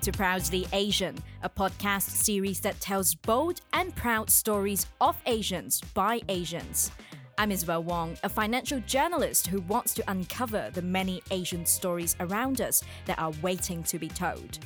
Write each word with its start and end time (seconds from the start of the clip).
to 0.00 0.12
Proudly 0.12 0.66
Asian, 0.72 1.14
a 1.42 1.48
podcast 1.50 2.08
series 2.08 2.58
that 2.60 2.80
tells 2.80 3.14
bold 3.14 3.60
and 3.74 3.94
proud 3.94 4.30
stories 4.30 4.86
of 5.02 5.14
Asians 5.26 5.82
by 5.92 6.22
Asians. 6.30 6.90
I'm 7.36 7.52
Isabel 7.52 7.82
Wong, 7.82 8.16
a 8.22 8.28
financial 8.30 8.80
journalist 8.80 9.46
who 9.46 9.60
wants 9.62 9.92
to 9.94 10.10
uncover 10.10 10.70
the 10.72 10.80
many 10.80 11.22
Asian 11.30 11.66
stories 11.66 12.16
around 12.20 12.62
us 12.62 12.82
that 13.04 13.18
are 13.18 13.32
waiting 13.42 13.82
to 13.84 13.98
be 13.98 14.08
told. 14.08 14.60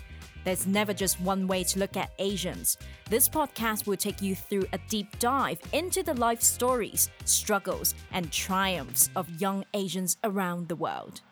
There's 0.45 0.69
never 0.69 0.95
just 0.95 1.21
one 1.21 1.49
way 1.49 1.65
to 1.65 1.81
look 1.81 1.97
at 1.97 2.13
Asians. 2.21 2.77
This 3.11 3.29
podcast 3.29 3.89
will 3.89 3.97
take 3.97 4.23
you 4.23 4.37
through 4.37 4.67
a 4.73 4.79
deep 4.89 5.19
dive 5.19 5.59
into 5.73 6.05
the 6.05 6.15
life 6.15 6.43
stories, 6.43 7.11
struggles, 7.25 7.97
and 8.13 8.31
triumphs 8.31 9.11
of 9.17 9.41
young 9.41 9.65
Asians 9.75 10.17
around 10.23 10.69
the 10.69 10.77
world. 10.77 11.23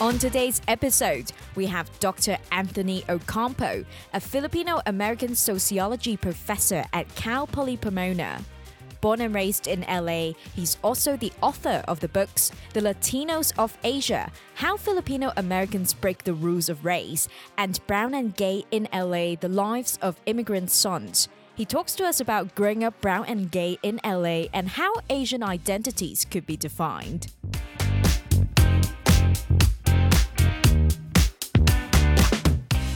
On 0.00 0.18
today's 0.18 0.62
episode, 0.66 1.30
we 1.56 1.66
have 1.66 1.90
Dr. 2.00 2.38
Anthony 2.52 3.04
Ocampo, 3.10 3.84
a 4.14 4.18
Filipino 4.18 4.80
American 4.86 5.34
sociology 5.34 6.16
professor 6.16 6.86
at 6.94 7.14
Cal 7.16 7.46
Poly 7.46 7.76
Pomona. 7.76 8.42
Born 9.02 9.20
and 9.20 9.34
raised 9.34 9.66
in 9.66 9.82
LA, 9.82 10.32
he's 10.56 10.78
also 10.82 11.18
the 11.18 11.30
author 11.42 11.84
of 11.86 12.00
the 12.00 12.08
books 12.08 12.50
The 12.72 12.80
Latinos 12.80 13.52
of 13.58 13.76
Asia 13.84 14.32
How 14.54 14.78
Filipino 14.78 15.34
Americans 15.36 15.92
Break 15.92 16.24
the 16.24 16.32
Rules 16.32 16.70
of 16.70 16.86
Race 16.86 17.28
and 17.58 17.78
Brown 17.86 18.14
and 18.14 18.34
Gay 18.34 18.64
in 18.70 18.88
LA 18.94 19.34
The 19.34 19.50
Lives 19.50 19.98
of 20.00 20.18
Immigrant 20.24 20.70
Sons. 20.70 21.28
He 21.54 21.66
talks 21.66 21.94
to 21.96 22.06
us 22.06 22.20
about 22.20 22.54
growing 22.54 22.84
up 22.84 22.98
brown 23.02 23.26
and 23.26 23.50
gay 23.50 23.76
in 23.82 24.00
LA 24.02 24.46
and 24.54 24.66
how 24.66 24.94
Asian 25.10 25.42
identities 25.42 26.24
could 26.30 26.46
be 26.46 26.56
defined. 26.56 27.26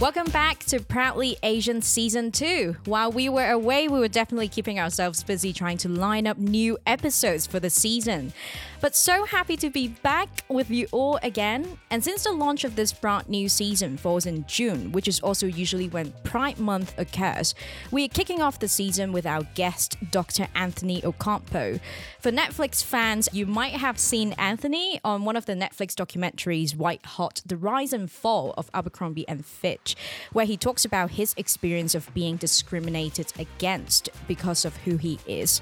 Welcome 0.04 0.30
back 0.32 0.58
to 0.64 0.80
Proudly 0.80 1.38
Asian 1.42 1.80
Season 1.80 2.30
2. 2.30 2.76
While 2.84 3.10
we 3.10 3.30
were 3.30 3.48
away, 3.48 3.88
we 3.88 3.98
were 3.98 4.06
definitely 4.06 4.48
keeping 4.48 4.78
ourselves 4.78 5.24
busy 5.24 5.50
trying 5.50 5.78
to 5.78 5.88
line 5.88 6.26
up 6.26 6.36
new 6.36 6.76
episodes 6.84 7.46
for 7.46 7.58
the 7.58 7.70
season. 7.70 8.34
But 8.82 8.94
so 8.94 9.24
happy 9.24 9.56
to 9.56 9.70
be 9.70 9.88
back 9.88 10.28
with 10.50 10.70
you 10.70 10.88
all 10.92 11.18
again. 11.22 11.78
And 11.90 12.04
since 12.04 12.24
the 12.24 12.32
launch 12.32 12.64
of 12.64 12.76
this 12.76 12.92
brand 12.92 13.30
new 13.30 13.48
season 13.48 13.96
falls 13.96 14.26
in 14.26 14.44
June, 14.46 14.92
which 14.92 15.08
is 15.08 15.20
also 15.20 15.46
usually 15.46 15.88
when 15.88 16.12
Pride 16.22 16.58
Month 16.58 16.92
occurs, 16.98 17.54
we 17.90 18.04
are 18.04 18.08
kicking 18.08 18.42
off 18.42 18.58
the 18.58 18.68
season 18.68 19.10
with 19.10 19.24
our 19.24 19.44
guest, 19.54 19.96
Dr. 20.10 20.48
Anthony 20.54 21.02
Ocampo. 21.02 21.80
For 22.20 22.30
Netflix 22.30 22.84
fans, 22.84 23.30
you 23.32 23.46
might 23.46 23.72
have 23.72 23.98
seen 23.98 24.32
Anthony 24.32 25.00
on 25.02 25.24
one 25.24 25.36
of 25.36 25.46
the 25.46 25.54
Netflix 25.54 25.94
documentaries, 25.94 26.76
White 26.76 27.06
Hot 27.06 27.40
The 27.46 27.56
Rise 27.56 27.94
and 27.94 28.10
Fall 28.10 28.52
of 28.58 28.70
Abercrombie 28.74 29.26
and 29.26 29.46
Fitch, 29.46 29.93
where 30.32 30.46
he 30.46 30.56
talks 30.56 30.84
about 30.84 31.12
his 31.12 31.34
experience 31.36 31.94
of 31.94 32.12
being 32.14 32.36
discriminated 32.36 33.32
against 33.38 34.08
because 34.28 34.64
of 34.64 34.76
who 34.78 34.96
he 34.96 35.18
is. 35.26 35.60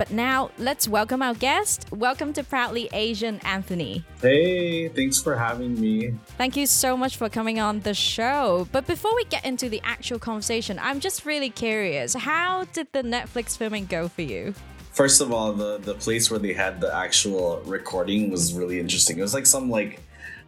But 0.00 0.10
now 0.10 0.50
let's 0.56 0.88
welcome 0.88 1.20
our 1.20 1.34
guest. 1.34 1.84
Welcome 1.92 2.32
to 2.32 2.42
Proudly 2.42 2.88
Asian, 2.94 3.38
Anthony. 3.40 4.02
Hey, 4.22 4.88
thanks 4.88 5.20
for 5.20 5.36
having 5.36 5.78
me. 5.78 6.14
Thank 6.38 6.56
you 6.56 6.64
so 6.64 6.96
much 6.96 7.18
for 7.18 7.28
coming 7.28 7.60
on 7.60 7.80
the 7.80 7.92
show. 7.92 8.66
But 8.72 8.86
before 8.86 9.14
we 9.14 9.24
get 9.24 9.44
into 9.44 9.68
the 9.68 9.82
actual 9.84 10.18
conversation, 10.18 10.78
I'm 10.80 11.00
just 11.00 11.26
really 11.26 11.50
curious 11.50 12.14
how 12.14 12.64
did 12.72 12.90
the 12.92 13.02
Netflix 13.02 13.58
filming 13.58 13.84
go 13.84 14.08
for 14.08 14.22
you? 14.22 14.54
First 14.92 15.20
of 15.20 15.32
all, 15.32 15.52
the, 15.52 15.76
the 15.76 15.94
place 15.94 16.30
where 16.30 16.40
they 16.40 16.54
had 16.54 16.80
the 16.80 16.94
actual 16.94 17.60
recording 17.66 18.30
was 18.30 18.54
really 18.54 18.80
interesting. 18.80 19.18
It 19.18 19.22
was 19.22 19.34
like 19.34 19.46
some 19.46 19.68
like 19.68 20.00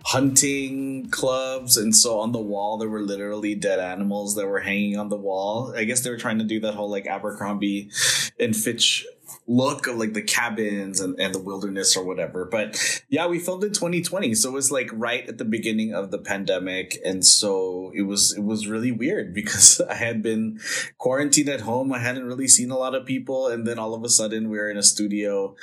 hunting 0.04 1.08
clubs 1.10 1.76
and 1.76 1.94
so 1.94 2.18
on 2.18 2.32
the 2.32 2.40
wall 2.40 2.78
there 2.78 2.88
were 2.88 3.00
literally 3.00 3.54
dead 3.54 3.78
animals 3.78 4.34
that 4.34 4.46
were 4.46 4.60
hanging 4.60 4.96
on 4.96 5.08
the 5.08 5.16
wall 5.16 5.72
i 5.76 5.84
guess 5.84 6.00
they 6.00 6.10
were 6.10 6.16
trying 6.16 6.38
to 6.38 6.44
do 6.44 6.60
that 6.60 6.74
whole 6.74 6.90
like 6.90 7.06
abercrombie 7.06 7.90
and 8.38 8.56
fitch 8.56 9.06
look 9.46 9.86
of 9.86 9.96
like 9.96 10.12
the 10.12 10.22
cabins 10.22 11.00
and, 11.00 11.18
and 11.18 11.34
the 11.34 11.38
wilderness 11.38 11.96
or 11.96 12.04
whatever. 12.04 12.44
But 12.44 13.02
yeah, 13.08 13.26
we 13.26 13.38
filmed 13.38 13.64
in 13.64 13.72
2020. 13.72 14.34
So 14.34 14.50
it 14.50 14.52
was 14.52 14.70
like 14.70 14.88
right 14.92 15.28
at 15.28 15.38
the 15.38 15.44
beginning 15.44 15.94
of 15.94 16.10
the 16.10 16.18
pandemic. 16.18 16.98
And 17.04 17.24
so 17.24 17.92
it 17.94 18.02
was 18.02 18.32
it 18.32 18.44
was 18.44 18.66
really 18.66 18.92
weird 18.92 19.34
because 19.34 19.80
I 19.80 19.94
had 19.94 20.22
been 20.22 20.60
quarantined 20.98 21.48
at 21.48 21.62
home. 21.62 21.92
I 21.92 21.98
hadn't 21.98 22.26
really 22.26 22.48
seen 22.48 22.70
a 22.70 22.78
lot 22.78 22.94
of 22.94 23.06
people. 23.06 23.48
And 23.48 23.66
then 23.66 23.78
all 23.78 23.94
of 23.94 24.04
a 24.04 24.08
sudden 24.08 24.48
we 24.48 24.58
are 24.58 24.70
in 24.70 24.76
a 24.76 24.82
studio 24.82 25.56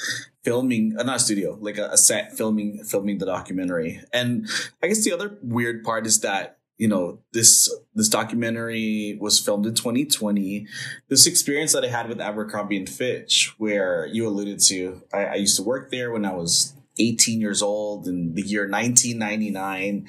filming 0.44 0.96
uh, 0.98 1.04
not 1.04 1.18
a 1.18 1.20
studio, 1.20 1.58
like 1.60 1.78
a, 1.78 1.90
a 1.92 1.98
set 1.98 2.38
filming 2.38 2.84
filming 2.84 3.18
the 3.18 3.26
documentary. 3.26 4.02
And 4.14 4.48
I 4.82 4.88
guess 4.88 5.04
the 5.04 5.14
other 5.14 5.38
weird 5.42 5.84
part 5.84 6.06
is 6.06 6.22
that 6.22 6.60
you 6.78 6.88
know 6.88 7.20
this 7.34 7.74
this 7.94 8.10
documentary 8.10 9.18
was 9.20 9.38
filmed 9.38 9.66
in 9.66 9.76
2020 9.76 10.66
this 11.10 11.28
experience 11.28 11.74
that 11.74 11.84
i 11.84 11.88
had 11.88 12.08
with 12.08 12.22
abercrombie 12.22 12.78
and 12.78 12.90
fitch 12.90 13.54
where 13.58 14.08
you 14.08 14.26
alluded 14.26 14.60
to 14.62 15.02
I, 15.14 15.26
I 15.26 15.36
used 15.36 15.58
to 15.58 15.64
work 15.64 15.92
there 15.92 16.10
when 16.10 16.24
i 16.24 16.32
was 16.32 16.74
18 16.98 17.42
years 17.42 17.62
old 17.62 18.08
in 18.08 18.34
the 18.34 18.42
year 18.42 18.62
1999 18.68 20.08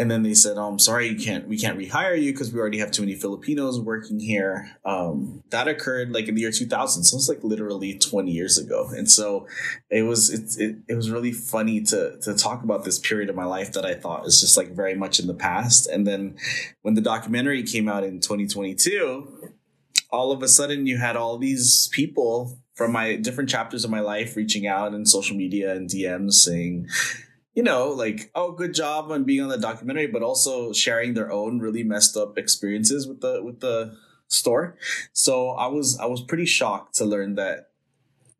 and 0.00 0.10
then 0.10 0.22
they 0.22 0.32
said, 0.32 0.56
"Oh, 0.56 0.66
I'm 0.66 0.78
sorry, 0.78 1.08
you 1.08 1.22
can't. 1.22 1.46
We 1.46 1.58
can't 1.58 1.78
rehire 1.78 2.20
you 2.20 2.32
because 2.32 2.54
we 2.54 2.58
already 2.58 2.78
have 2.78 2.90
too 2.90 3.02
many 3.02 3.14
Filipinos 3.14 3.78
working 3.78 4.18
here." 4.18 4.74
Um, 4.82 5.42
that 5.50 5.68
occurred 5.68 6.10
like 6.10 6.26
in 6.26 6.34
the 6.34 6.40
year 6.40 6.50
2000, 6.50 7.04
so 7.04 7.18
it's 7.18 7.28
like 7.28 7.44
literally 7.44 7.98
20 7.98 8.30
years 8.30 8.56
ago. 8.56 8.88
And 8.96 9.10
so 9.10 9.46
it 9.90 10.04
was 10.04 10.30
it, 10.30 10.58
it, 10.58 10.76
it 10.88 10.94
was 10.94 11.10
really 11.10 11.32
funny 11.32 11.82
to 11.82 12.18
to 12.22 12.34
talk 12.34 12.64
about 12.64 12.84
this 12.84 12.98
period 12.98 13.28
of 13.28 13.36
my 13.36 13.44
life 13.44 13.72
that 13.72 13.84
I 13.84 13.92
thought 13.92 14.22
was 14.22 14.40
just 14.40 14.56
like 14.56 14.70
very 14.74 14.94
much 14.94 15.20
in 15.20 15.26
the 15.26 15.34
past. 15.34 15.86
And 15.86 16.06
then 16.06 16.38
when 16.80 16.94
the 16.94 17.02
documentary 17.02 17.62
came 17.62 17.86
out 17.86 18.02
in 18.02 18.20
2022, 18.20 19.52
all 20.10 20.32
of 20.32 20.42
a 20.42 20.48
sudden 20.48 20.86
you 20.86 20.96
had 20.96 21.14
all 21.14 21.36
these 21.36 21.90
people 21.92 22.58
from 22.74 22.92
my 22.92 23.16
different 23.16 23.50
chapters 23.50 23.84
of 23.84 23.90
my 23.90 24.00
life 24.00 24.34
reaching 24.34 24.66
out 24.66 24.94
in 24.94 25.04
social 25.04 25.36
media 25.36 25.74
and 25.74 25.90
DMs 25.90 26.32
saying 26.32 26.88
you 27.54 27.62
know, 27.62 27.88
like, 27.88 28.30
oh, 28.34 28.52
good 28.52 28.74
job 28.74 29.10
on 29.10 29.24
being 29.24 29.42
on 29.42 29.48
the 29.48 29.58
documentary, 29.58 30.06
but 30.06 30.22
also 30.22 30.72
sharing 30.72 31.14
their 31.14 31.32
own 31.32 31.58
really 31.58 31.82
messed 31.82 32.16
up 32.16 32.38
experiences 32.38 33.06
with 33.08 33.20
the 33.20 33.42
with 33.42 33.60
the 33.60 33.96
store. 34.28 34.76
So 35.12 35.50
I 35.50 35.66
was 35.66 35.98
I 35.98 36.06
was 36.06 36.20
pretty 36.20 36.46
shocked 36.46 36.94
to 36.96 37.04
learn 37.04 37.34
that 37.34 37.70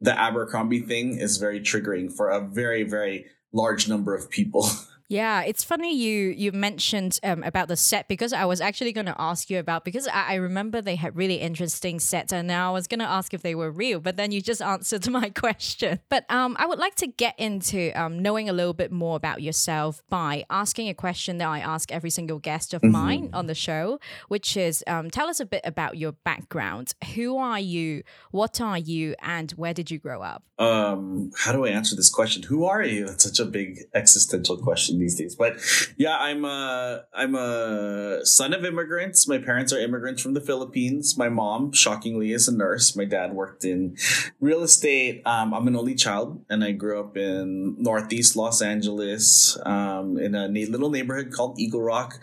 the 0.01 0.19
Abercrombie 0.19 0.81
thing 0.81 1.19
is 1.19 1.39
very 1.39 1.61
triggering 1.61 2.15
for 2.15 2.29
a 2.29 2.41
very 2.41 2.85
very 2.85 3.27
large 3.53 3.89
number 3.89 4.15
of 4.15 4.31
people. 4.31 4.69
Yeah, 5.11 5.43
it's 5.43 5.65
funny 5.65 5.93
you 5.93 6.29
you 6.29 6.53
mentioned 6.53 7.19
um, 7.25 7.43
about 7.43 7.67
the 7.67 7.75
set 7.75 8.07
because 8.07 8.33
I 8.33 8.45
was 8.45 8.61
actually 8.61 8.93
going 8.93 9.07
to 9.07 9.21
ask 9.21 9.51
you 9.51 9.59
about 9.59 9.85
because 9.85 10.07
I, 10.07 10.27
I, 10.29 10.35
remember 10.37 10.81
they 10.81 10.95
had 10.95 11.17
really 11.17 11.35
interesting 11.35 11.99
sets 11.99 12.33
and 12.33 12.47
now 12.47 12.71
I 12.71 12.75
was 12.75 12.87
going 12.87 13.01
to 13.01 13.11
ask 13.11 13.35
if 13.35 13.43
they 13.43 13.57
were 13.57 13.73
real, 13.73 13.99
but 13.99 14.17
then 14.17 14.31
you 14.31 14.41
just 14.41 14.63
answered 14.75 15.11
my 15.11 15.31
question. 15.31 15.99
But 16.11 16.31
um, 16.31 16.57
I 16.61 16.67
would 16.67 16.79
like 16.79 16.95
to 16.97 17.09
get 17.09 17.37
into 17.41 17.91
um, 18.01 18.23
knowing 18.23 18.49
a 18.49 18.53
little 18.53 18.73
bit 18.73 18.93
more 18.93 19.17
about 19.17 19.43
yourself 19.43 20.01
by 20.09 20.45
asking 20.49 20.89
a 20.89 20.95
question 20.95 21.39
that 21.39 21.49
I 21.49 21.59
ask 21.59 21.91
every 21.91 22.11
single 22.11 22.39
guest 22.39 22.73
of 22.73 22.81
mm-hmm. 22.81 22.93
mine 22.93 23.31
on 23.33 23.49
the 23.49 23.55
show, 23.57 23.99
which 24.29 24.57
is 24.57 24.85
um, 24.87 25.11
tell 25.11 25.27
us 25.27 25.41
a 25.41 25.45
bit 25.45 25.63
about 25.65 25.97
your 25.97 26.13
background. 26.13 26.93
Who 27.17 27.37
are 27.37 27.59
you? 27.59 28.05
What 28.31 28.61
are 28.61 28.79
you? 28.79 29.17
And 29.21 29.51
where 29.53 29.75
did 29.75 29.91
you 29.91 29.99
grow 29.99 30.23
up? 30.23 30.45
Um, 30.61 31.33
how 31.37 31.53
do 31.53 31.65
I 31.65 31.71
answer 31.71 31.97
this 31.97 32.11
question? 32.11 32.45
Who 32.45 32.65
are 32.65 32.85
you? 32.85 33.07
It's 33.07 33.25
such 33.25 33.41
a 33.41 33.47
big 33.47 33.81
existential 33.93 34.59
question 34.59 35.00
these 35.01 35.17
days. 35.17 35.35
But 35.35 35.57
yeah, 35.97 36.17
I'm 36.17 36.45
a 36.45 37.05
I'm 37.15 37.35
a 37.35 38.25
son 38.25 38.55
of 38.55 38.65
immigrants. 38.65 39.27
My 39.27 39.39
parents 39.39 39.73
are 39.73 39.79
immigrants 39.79 40.23
from 40.23 40.35
the 40.35 40.41
Philippines. 40.41 41.17
My 41.19 41.29
mom, 41.29 41.73
shockingly, 41.73 42.33
is 42.33 42.49
a 42.49 42.57
nurse. 42.57 42.95
My 42.95 43.05
dad 43.05 43.33
worked 43.33 43.65
in 43.65 43.97
real 44.41 44.63
estate. 44.63 45.23
Um, 45.27 45.53
I'm 45.53 45.67
an 45.67 45.77
only 45.77 45.95
child, 45.95 46.45
and 46.49 46.63
I 46.63 46.73
grew 46.73 47.01
up 47.01 47.17
in 47.17 47.77
Northeast 47.79 48.37
Los 48.37 48.63
Angeles 48.63 49.59
um, 49.65 50.19
in 50.19 50.35
a 50.35 50.49
little 50.49 50.91
neighborhood 50.91 51.33
called 51.33 51.59
Eagle 51.59 51.83
Rock. 51.83 52.21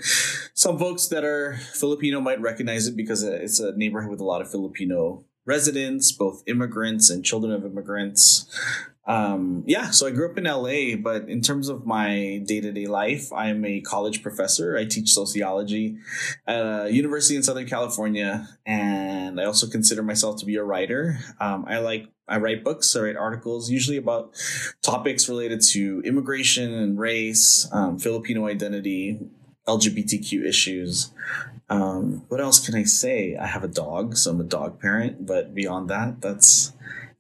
Some 0.54 0.80
folks 0.80 1.08
that 1.08 1.24
are 1.24 1.58
Filipino 1.74 2.22
might 2.22 2.42
recognize 2.42 2.88
it 2.88 2.96
because 2.96 3.24
it's 3.24 3.60
a 3.60 3.76
neighborhood 3.76 4.12
with 4.12 4.22
a 4.22 4.26
lot 4.26 4.42
of 4.42 4.50
Filipino 4.50 5.26
residents, 5.48 6.12
both 6.12 6.44
immigrants 6.46 7.10
and 7.10 7.26
children 7.26 7.52
of 7.52 7.66
immigrants 7.66 8.46
um, 9.08 9.64
yeah, 9.66 9.92
so 9.92 10.06
I 10.06 10.12
grew 10.12 10.30
up 10.30 10.38
in 10.38 10.44
LA, 10.44 10.98
but 11.02 11.30
in 11.30 11.42
terms 11.42 11.70
of 11.70 11.86
my 11.86 12.42
day 12.46 12.60
to 12.60 12.74
day 12.74 12.88
life, 12.88 13.32
I'm 13.32 13.64
a 13.64 13.80
college 13.80 14.22
professor. 14.22 14.78
I 14.78 14.84
teach 14.84 15.12
sociology 15.12 15.98
at 16.46 16.60
a 16.60 16.90
university 16.92 17.38
in 17.38 17.44
Southern 17.44 17.68
California, 17.68 18.50
and 18.66 19.40
I 19.40 19.46
also 19.46 19.68
consider 19.68 20.04
myself 20.04 20.40
to 20.42 20.46
be 20.46 20.58
a 20.58 20.64
writer. 20.64 21.20
Um, 21.40 21.64
I 21.70 21.78
like 21.78 22.10
I 22.28 22.38
write 22.40 22.66
books, 22.66 22.94
I 22.98 23.00
write 23.00 23.16
articles, 23.16 23.72
usually 23.72 23.96
about 23.96 24.36
topics 24.82 25.30
related 25.30 25.62
to 25.72 26.02
immigration 26.04 26.74
and 26.74 27.00
race, 27.00 27.70
um, 27.72 28.00
Filipino 28.00 28.48
identity, 28.48 29.22
LGBTQ 29.68 30.46
issues. 30.46 31.12
Um, 31.70 32.24
what 32.30 32.40
else 32.40 32.66
can 32.66 32.76
I 32.76 32.84
say? 32.84 33.36
I 33.36 33.46
have 33.48 33.64
a 33.64 33.68
dog, 33.68 34.16
so 34.18 34.32
I'm 34.32 34.40
a 34.42 34.46
dog 34.46 34.80
parent, 34.80 35.26
but 35.26 35.54
beyond 35.54 35.90
that, 35.90 36.22
that's 36.22 36.74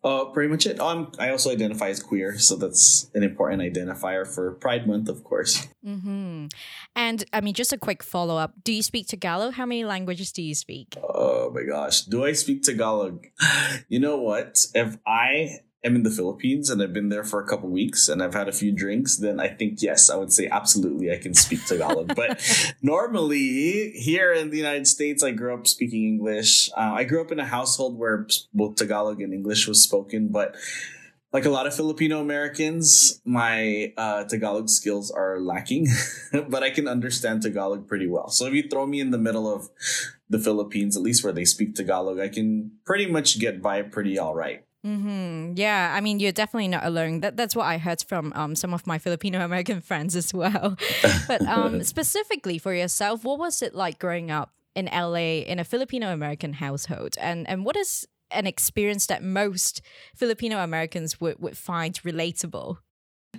Uh, 0.03 0.25
pretty 0.25 0.47
much 0.47 0.65
it. 0.65 0.79
Um, 0.79 1.11
I 1.19 1.31
also 1.31 1.51
identify 1.51 1.89
as 1.89 1.99
queer, 2.01 2.37
so 2.37 2.55
that's 2.55 3.09
an 3.13 3.23
important 3.23 3.61
identifier 3.61 4.25
for 4.25 4.53
Pride 4.53 4.87
Month, 4.87 5.09
of 5.09 5.23
course. 5.23 5.67
Mm-hmm. 5.83 6.47
And 6.95 7.25
I 7.33 7.41
mean, 7.41 7.53
just 7.53 7.73
a 7.73 7.77
quick 7.77 8.03
follow 8.03 8.37
up. 8.37 8.53
Do 8.63 8.71
you 8.71 8.83
speak 8.83 9.07
Tagalog? 9.07 9.55
How 9.55 9.65
many 9.65 9.83
languages 9.83 10.31
do 10.31 10.41
you 10.41 10.55
speak? 10.55 10.95
Oh 11.03 11.51
my 11.51 11.63
gosh, 11.63 12.03
do 12.03 12.23
I 12.23 12.31
speak 12.33 12.63
Tagalog? 12.63 13.25
You 13.89 13.99
know 13.99 14.17
what? 14.21 14.65
If 14.73 14.97
I 15.05 15.59
am 15.83 15.95
in 15.95 16.03
the 16.03 16.11
Philippines 16.11 16.69
and 16.69 16.81
I've 16.81 16.93
been 16.93 17.09
there 17.09 17.23
for 17.23 17.41
a 17.41 17.47
couple 17.47 17.69
weeks 17.69 18.09
and 18.09 18.21
I've 18.21 18.33
had 18.33 18.47
a 18.47 18.51
few 18.51 18.71
drinks, 18.71 19.17
then 19.17 19.39
I 19.39 19.47
think 19.47 19.81
yes, 19.81 20.09
I 20.09 20.15
would 20.15 20.33
say 20.33 20.47
absolutely 20.47 21.11
I 21.11 21.17
can 21.17 21.33
speak 21.33 21.65
Tagalog. 21.65 22.15
but 22.15 22.41
normally 22.81 23.91
here 23.91 24.33
in 24.33 24.49
the 24.49 24.57
United 24.57 24.87
States, 24.87 25.23
I 25.23 25.31
grew 25.31 25.53
up 25.53 25.67
speaking 25.67 26.03
English. 26.05 26.69
Uh, 26.75 26.93
I 26.95 27.03
grew 27.03 27.21
up 27.21 27.31
in 27.31 27.39
a 27.39 27.45
household 27.45 27.97
where 27.97 28.27
both 28.53 28.75
Tagalog 28.75 29.21
and 29.21 29.33
English 29.33 29.67
was 29.67 29.83
spoken, 29.83 30.29
but 30.29 30.55
like 31.33 31.45
a 31.45 31.49
lot 31.49 31.67
of 31.67 31.75
Filipino 31.75 32.21
Americans, 32.21 33.21
my 33.25 33.93
uh, 33.97 34.23
Tagalog 34.23 34.69
skills 34.69 35.11
are 35.11 35.39
lacking, 35.39 35.87
but 36.49 36.63
I 36.63 36.69
can 36.69 36.87
understand 36.87 37.41
Tagalog 37.41 37.87
pretty 37.87 38.07
well. 38.07 38.29
So 38.29 38.47
if 38.47 38.53
you 38.53 38.67
throw 38.67 38.87
me 38.87 38.99
in 38.99 39.11
the 39.11 39.17
middle 39.17 39.53
of 39.53 39.69
the 40.29 40.39
Philippines, 40.39 40.95
at 40.95 41.03
least 41.03 41.23
where 41.23 41.33
they 41.33 41.45
speak 41.45 41.75
Tagalog, 41.75 42.19
I 42.19 42.29
can 42.29 42.71
pretty 42.85 43.07
much 43.07 43.39
get 43.39 43.61
by 43.61 43.81
pretty 43.81 44.17
all 44.17 44.33
right. 44.33 44.63
Mm-hmm. 44.87 45.53
Yeah, 45.55 45.93
I 45.93 45.99
mean, 45.99 46.19
you're 46.21 46.31
definitely 46.31 46.69
not 46.69 46.85
alone. 46.85 47.19
That, 47.19 47.35
that's 47.35 47.55
what 47.55 47.65
I 47.65 47.77
heard 47.77 48.01
from 48.07 48.31
um, 48.35 48.55
some 48.55 48.73
of 48.73 48.87
my 48.87 48.97
Filipino 48.97 49.43
American 49.45 49.81
friends 49.81 50.15
as 50.15 50.33
well. 50.33 50.77
but 51.27 51.41
um, 51.41 51.83
specifically 51.83 52.57
for 52.57 52.73
yourself, 52.73 53.25
what 53.25 53.37
was 53.37 53.61
it 53.61 53.75
like 53.75 53.99
growing 53.99 54.31
up 54.31 54.53
in 54.75 54.85
LA 54.85 55.43
in 55.43 55.59
a 55.59 55.65
Filipino 55.65 56.13
American 56.13 56.53
household? 56.53 57.15
And 57.19 57.49
and 57.49 57.65
what 57.65 57.75
is 57.75 58.07
an 58.31 58.47
experience 58.47 59.07
that 59.07 59.23
most 59.23 59.81
Filipino 60.15 60.63
Americans 60.63 61.19
would, 61.19 61.39
would 61.39 61.57
find 61.57 61.95
relatable? 62.03 62.77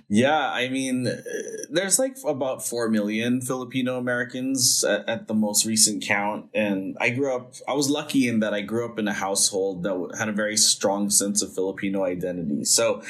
Yeah, 0.07 0.51
I 0.51 0.69
mean, 0.69 1.07
uh, 1.07 1.21
there's 1.69 1.99
like 1.99 2.17
about 2.25 2.65
4 2.65 2.89
million 2.89 3.41
Filipino 3.41 3.97
Americans 3.97 4.83
at, 4.83 5.07
at, 5.07 5.27
the 5.27 5.33
most 5.33 5.65
recent 5.65 6.03
count. 6.03 6.49
And 6.53 6.97
I 6.99 7.09
grew 7.09 7.35
up, 7.35 7.53
I 7.67 7.73
was 7.73 7.89
lucky 7.89 8.27
in 8.27 8.39
that 8.39 8.53
I 8.53 8.61
grew 8.61 8.85
up 8.85 8.97
in 8.97 9.07
a 9.07 9.13
household 9.13 9.83
that 9.83 10.15
had 10.17 10.29
a 10.29 10.33
very 10.33 10.57
strong 10.57 11.09
sense 11.09 11.41
of 11.41 11.53
Filipino 11.53 12.03
identity. 12.03 12.65
So, 12.65 13.01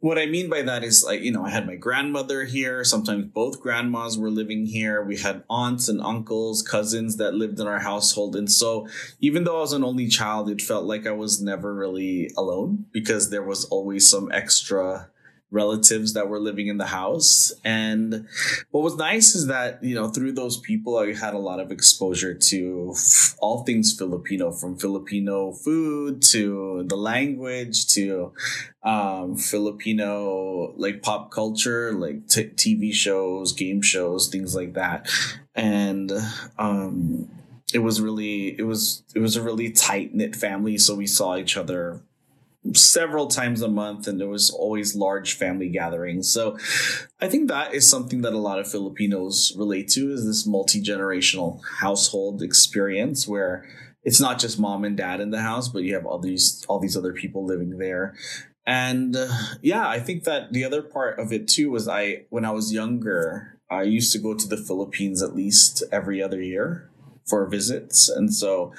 what 0.00 0.18
I 0.18 0.26
mean 0.26 0.50
by 0.50 0.62
that 0.62 0.84
is, 0.84 1.04
like, 1.04 1.22
you 1.22 1.32
know, 1.32 1.44
I 1.44 1.50
had 1.50 1.66
my 1.66 1.76
grandmother 1.76 2.44
here. 2.44 2.84
Sometimes 2.84 3.26
both 3.26 3.60
grandmas 3.60 4.18
were 4.18 4.30
living 4.30 4.66
here. 4.66 5.02
We 5.02 5.18
had 5.18 5.44
aunts 5.48 5.88
and 5.88 6.00
uncles, 6.00 6.62
cousins 6.62 7.16
that 7.16 7.34
lived 7.34 7.60
in 7.60 7.66
our 7.66 7.80
household. 7.80 8.36
And 8.36 8.50
so, 8.50 8.88
even 9.20 9.44
though 9.44 9.58
I 9.58 9.60
was 9.60 9.72
an 9.72 9.84
only 9.84 10.08
child, 10.08 10.50
it 10.50 10.60
felt 10.60 10.84
like 10.84 11.06
I 11.06 11.12
was 11.12 11.40
never 11.40 11.74
really 11.74 12.30
alone 12.36 12.86
because 12.92 13.30
there 13.30 13.42
was 13.42 13.64
always 13.66 14.08
some 14.08 14.30
extra 14.32 15.08
relatives 15.52 16.14
that 16.14 16.28
were 16.28 16.40
living 16.40 16.66
in 16.66 16.78
the 16.78 16.86
house. 16.86 17.52
And 17.64 18.26
what 18.70 18.82
was 18.82 18.96
nice 18.96 19.34
is 19.34 19.46
that, 19.46 19.84
you 19.84 19.94
know, 19.94 20.08
through 20.08 20.32
those 20.32 20.58
people, 20.58 20.96
I 20.96 21.12
had 21.12 21.34
a 21.34 21.38
lot 21.38 21.60
of 21.60 21.70
exposure 21.70 22.34
to 22.34 22.94
all 23.38 23.62
things 23.62 23.96
Filipino, 23.96 24.50
from 24.50 24.78
Filipino 24.78 25.52
food 25.52 26.22
to 26.22 26.84
the 26.88 26.96
language 26.96 27.86
to 27.88 28.32
um, 28.82 29.36
Filipino, 29.36 30.72
like 30.76 31.02
pop 31.02 31.30
culture, 31.30 31.92
like 31.92 32.26
t- 32.28 32.50
TV 32.56 32.92
shows, 32.92 33.52
game 33.52 33.82
shows, 33.82 34.28
things 34.28 34.56
like 34.56 34.74
that. 34.74 35.08
And, 35.54 36.10
um, 36.58 37.28
it 37.74 37.78
was 37.78 38.02
really 38.02 38.48
it 38.58 38.64
was 38.64 39.02
it 39.14 39.18
was 39.18 39.34
a 39.34 39.42
really 39.42 39.70
tight 39.70 40.14
knit 40.14 40.36
family 40.36 40.76
so 40.76 40.94
we 40.94 41.06
saw 41.06 41.36
each 41.36 41.56
other 41.56 42.02
several 42.74 43.26
times 43.26 43.60
a 43.60 43.68
month 43.68 44.06
and 44.06 44.20
there 44.20 44.28
was 44.28 44.50
always 44.50 44.94
large 44.94 45.34
family 45.34 45.68
gatherings 45.68 46.30
so 46.30 46.56
i 47.20 47.26
think 47.26 47.48
that 47.48 47.74
is 47.74 47.88
something 47.88 48.22
that 48.22 48.32
a 48.32 48.38
lot 48.38 48.60
of 48.60 48.70
filipinos 48.70 49.52
relate 49.56 49.88
to 49.88 50.12
is 50.12 50.24
this 50.24 50.46
multi-generational 50.46 51.60
household 51.80 52.40
experience 52.40 53.26
where 53.26 53.68
it's 54.04 54.20
not 54.20 54.38
just 54.38 54.60
mom 54.60 54.84
and 54.84 54.96
dad 54.96 55.20
in 55.20 55.30
the 55.30 55.42
house 55.42 55.68
but 55.68 55.82
you 55.82 55.92
have 55.92 56.06
all 56.06 56.20
these 56.20 56.64
all 56.68 56.78
these 56.78 56.96
other 56.96 57.12
people 57.12 57.44
living 57.44 57.78
there 57.78 58.14
and 58.64 59.16
uh, 59.16 59.26
yeah 59.60 59.88
i 59.88 59.98
think 59.98 60.22
that 60.22 60.52
the 60.52 60.64
other 60.64 60.82
part 60.82 61.18
of 61.18 61.32
it 61.32 61.48
too 61.48 61.68
was 61.68 61.88
i 61.88 62.24
when 62.30 62.44
i 62.44 62.50
was 62.52 62.72
younger 62.72 63.58
i 63.70 63.82
used 63.82 64.12
to 64.12 64.20
go 64.20 64.34
to 64.34 64.46
the 64.46 64.56
philippines 64.56 65.20
at 65.20 65.34
least 65.34 65.82
every 65.90 66.22
other 66.22 66.40
year 66.40 66.92
for 67.26 67.46
visits. 67.46 68.08
And 68.08 68.34
so 68.34 68.72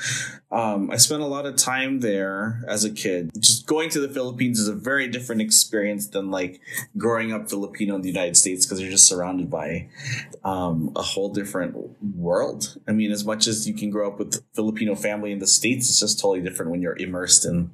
um, 0.51 0.91
I 0.91 0.97
spent 0.97 1.21
a 1.21 1.27
lot 1.27 1.45
of 1.45 1.55
time 1.55 1.99
there 2.01 2.63
as 2.67 2.83
a 2.83 2.91
kid. 2.91 3.31
Just 3.39 3.52
going 3.65 3.89
to 3.89 3.99
the 3.99 4.09
Philippines 4.09 4.59
is 4.59 4.67
a 4.67 4.73
very 4.73 5.07
different 5.07 5.41
experience 5.41 6.07
than 6.07 6.31
like 6.31 6.61
growing 6.97 7.31
up 7.31 7.49
Filipino 7.49 7.95
in 7.95 8.01
the 8.01 8.09
United 8.09 8.37
States 8.37 8.65
because 8.65 8.81
you're 8.81 8.91
just 8.91 9.07
surrounded 9.07 9.49
by 9.49 9.89
um, 10.43 10.91
a 10.95 11.01
whole 11.01 11.29
different 11.29 11.75
world. 12.01 12.77
I 12.87 12.91
mean, 12.91 13.11
as 13.11 13.25
much 13.25 13.47
as 13.47 13.67
you 13.67 13.73
can 13.73 13.89
grow 13.89 14.07
up 14.07 14.19
with 14.19 14.43
Filipino 14.53 14.95
family 14.95 15.31
in 15.31 15.39
the 15.39 15.47
States, 15.47 15.89
it's 15.89 15.99
just 15.99 16.19
totally 16.19 16.41
different 16.41 16.71
when 16.71 16.81
you're 16.81 16.97
immersed 16.97 17.45
in 17.45 17.71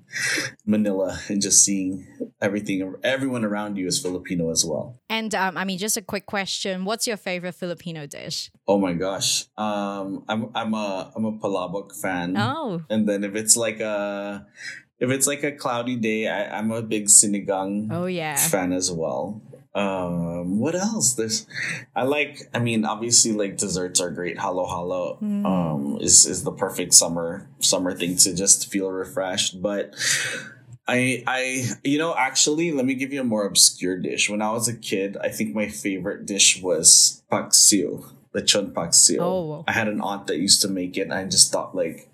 Manila 0.66 1.20
and 1.28 1.42
just 1.42 1.64
seeing 1.64 2.08
everything, 2.42 2.96
everyone 3.04 3.44
around 3.44 3.78
you 3.78 3.88
is 3.88 4.00
Filipino 4.00 4.52
as 4.52 4.66
well. 4.66 5.00
And 5.10 5.34
um, 5.36 5.58
I 5.58 5.66
mean, 5.66 5.78
just 5.78 5.98
a 5.98 6.02
quick 6.02 6.26
question 6.26 6.86
What's 6.86 7.08
your 7.08 7.18
favorite 7.18 7.56
Filipino 7.56 8.06
dish? 8.06 8.52
Oh 8.68 8.78
my 8.78 8.94
gosh. 8.94 9.46
Um, 9.58 10.24
I'm, 10.28 10.52
I'm 10.56 10.74
a 10.74 11.12
I'm 11.16 11.26
a 11.26 11.34
palabok 11.34 12.00
fan. 12.00 12.36
Oh. 12.38 12.82
And 12.90 13.08
then 13.08 13.24
if 13.24 13.36
it's 13.36 13.58
like 13.58 13.80
a 13.80 14.46
if 15.00 15.10
it's 15.10 15.28
like 15.28 15.44
a 15.44 15.52
cloudy 15.52 15.96
day, 15.96 16.28
I, 16.28 16.58
I'm 16.58 16.72
a 16.72 16.82
big 16.82 17.06
sinigang 17.06 17.90
oh, 17.92 18.06
yeah. 18.06 18.36
fan 18.36 18.74
as 18.74 18.92
well. 18.92 19.42
Um, 19.76 20.60
what 20.60 20.76
else? 20.76 21.14
There's 21.14 21.46
I 21.96 22.04
like 22.04 22.50
I 22.54 22.60
mean, 22.60 22.86
obviously 22.86 23.32
like 23.32 23.58
desserts 23.58 24.02
are 24.02 24.10
great. 24.10 24.40
Halo 24.40 24.66
halo 24.66 25.20
mm. 25.22 25.46
um 25.46 26.00
is 26.02 26.26
is 26.26 26.44
the 26.44 26.52
perfect 26.52 26.94
summer 26.94 27.48
summer 27.60 27.96
thing 27.96 28.18
to 28.18 28.36
just 28.36 28.72
feel 28.72 28.92
refreshed. 28.92 29.62
But 29.62 29.96
I 30.88 31.24
I 31.28 31.70
you 31.84 32.00
know 32.00 32.16
actually 32.16 32.72
let 32.72 32.86
me 32.86 32.96
give 32.96 33.14
you 33.14 33.22
a 33.22 33.24
more 33.24 33.46
obscure 33.46 33.98
dish. 33.98 34.30
When 34.30 34.42
I 34.42 34.52
was 34.52 34.68
a 34.68 34.76
kid, 34.76 35.18
I 35.22 35.30
think 35.30 35.54
my 35.54 35.70
favorite 35.70 36.26
dish 36.26 36.62
was 36.62 37.24
paksiw 37.32 38.04
lechon 38.36 38.72
paksiw. 38.74 39.20
Oh. 39.20 39.64
I 39.68 39.72
had 39.72 39.88
an 39.88 40.02
aunt 40.02 40.28
that 40.28 40.38
used 40.38 40.62
to 40.62 40.68
make 40.68 40.98
it, 40.98 41.02
and 41.02 41.14
I 41.14 41.26
just 41.26 41.52
thought 41.52 41.76
like, 41.76 42.10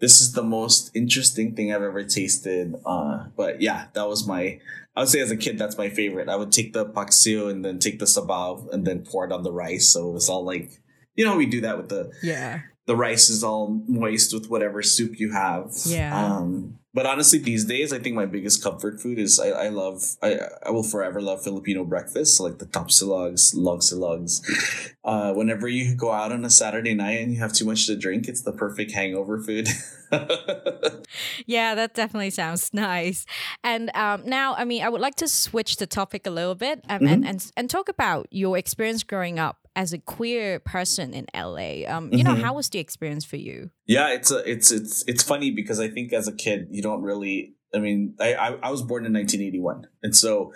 this 0.00 0.20
is 0.20 0.32
the 0.32 0.42
most 0.42 0.90
interesting 0.94 1.54
thing 1.54 1.72
I've 1.72 1.82
ever 1.82 2.04
tasted. 2.04 2.74
Uh, 2.84 3.26
but 3.36 3.60
yeah, 3.60 3.86
that 3.94 4.08
was 4.08 4.26
my. 4.26 4.60
I 4.96 5.00
would 5.00 5.08
say 5.08 5.20
as 5.20 5.30
a 5.30 5.36
kid, 5.36 5.58
that's 5.58 5.78
my 5.78 5.88
favorite. 5.88 6.28
I 6.28 6.36
would 6.36 6.50
take 6.50 6.72
the 6.72 6.84
paksiw 6.84 7.50
and 7.50 7.64
then 7.64 7.78
take 7.78 8.00
the 8.00 8.04
sabaw 8.04 8.68
and 8.72 8.84
then 8.84 9.04
pour 9.04 9.24
it 9.24 9.32
on 9.32 9.44
the 9.44 9.52
rice. 9.52 9.88
So 9.88 10.08
it 10.08 10.12
was 10.12 10.28
all 10.28 10.44
like, 10.44 10.80
you 11.14 11.24
know, 11.24 11.36
we 11.36 11.46
do 11.46 11.60
that 11.60 11.76
with 11.76 11.88
the 11.88 12.12
yeah. 12.22 12.62
The 12.86 12.96
rice 12.96 13.28
is 13.28 13.44
all 13.44 13.82
moist 13.86 14.32
with 14.32 14.48
whatever 14.48 14.82
soup 14.82 15.20
you 15.20 15.32
have. 15.32 15.72
Yeah. 15.84 16.16
Um, 16.18 16.78
but 16.94 17.06
honestly, 17.06 17.38
these 17.38 17.64
days, 17.64 17.92
I 17.92 18.00
think 18.00 18.16
my 18.16 18.26
biggest 18.26 18.62
comfort 18.62 19.00
food 19.00 19.18
is 19.18 19.38
I, 19.38 19.50
I 19.50 19.68
love 19.68 20.02
I 20.22 20.40
I 20.66 20.70
will 20.70 20.82
forever 20.82 21.20
love 21.20 21.44
Filipino 21.44 21.84
breakfast, 21.84 22.40
like 22.40 22.58
the 22.58 22.66
top 22.66 22.88
tapsilogs, 22.88 23.54
longsilogs. 23.54 24.94
Uh, 25.04 25.32
whenever 25.34 25.68
you 25.68 25.94
go 25.94 26.12
out 26.12 26.32
on 26.32 26.44
a 26.44 26.50
Saturday 26.50 26.94
night 26.94 27.20
and 27.20 27.32
you 27.32 27.38
have 27.38 27.52
too 27.52 27.64
much 27.64 27.86
to 27.86 27.96
drink, 27.96 28.28
it's 28.28 28.42
the 28.42 28.52
perfect 28.52 28.92
hangover 28.92 29.38
food. 29.38 29.68
yeah, 31.46 31.74
that 31.74 31.94
definitely 31.94 32.30
sounds 32.30 32.70
nice. 32.72 33.26
And 33.62 33.90
um, 33.94 34.22
now, 34.24 34.54
I 34.54 34.64
mean, 34.64 34.82
I 34.82 34.88
would 34.88 35.00
like 35.00 35.16
to 35.16 35.28
switch 35.28 35.76
the 35.76 35.86
topic 35.86 36.26
a 36.26 36.30
little 36.30 36.54
bit 36.54 36.84
um, 36.88 37.00
mm-hmm. 37.00 37.12
and, 37.12 37.26
and 37.26 37.52
and 37.56 37.70
talk 37.70 37.88
about 37.88 38.26
your 38.30 38.56
experience 38.56 39.02
growing 39.02 39.38
up 39.38 39.68
as 39.76 39.92
a 39.92 39.98
queer 39.98 40.60
person 40.60 41.14
in 41.14 41.26
LA. 41.34 41.86
Um, 41.86 42.12
you 42.12 42.24
mm-hmm. 42.24 42.24
know, 42.24 42.34
how 42.34 42.54
was 42.54 42.68
the 42.68 42.78
experience 42.78 43.24
for 43.24 43.36
you? 43.36 43.70
Yeah, 43.88 44.10
it's 44.10 44.30
a, 44.30 44.48
it's 44.48 44.70
it's 44.70 45.02
it's 45.08 45.22
funny 45.22 45.50
because 45.50 45.80
I 45.80 45.88
think 45.88 46.12
as 46.12 46.28
a 46.28 46.32
kid 46.32 46.68
you 46.70 46.82
don't 46.82 47.02
really. 47.02 47.54
I 47.74 47.78
mean, 47.78 48.14
I 48.20 48.34
I, 48.34 48.46
I 48.62 48.70
was 48.70 48.82
born 48.82 49.06
in 49.06 49.12
1981, 49.14 49.88
and 50.02 50.14
so 50.14 50.52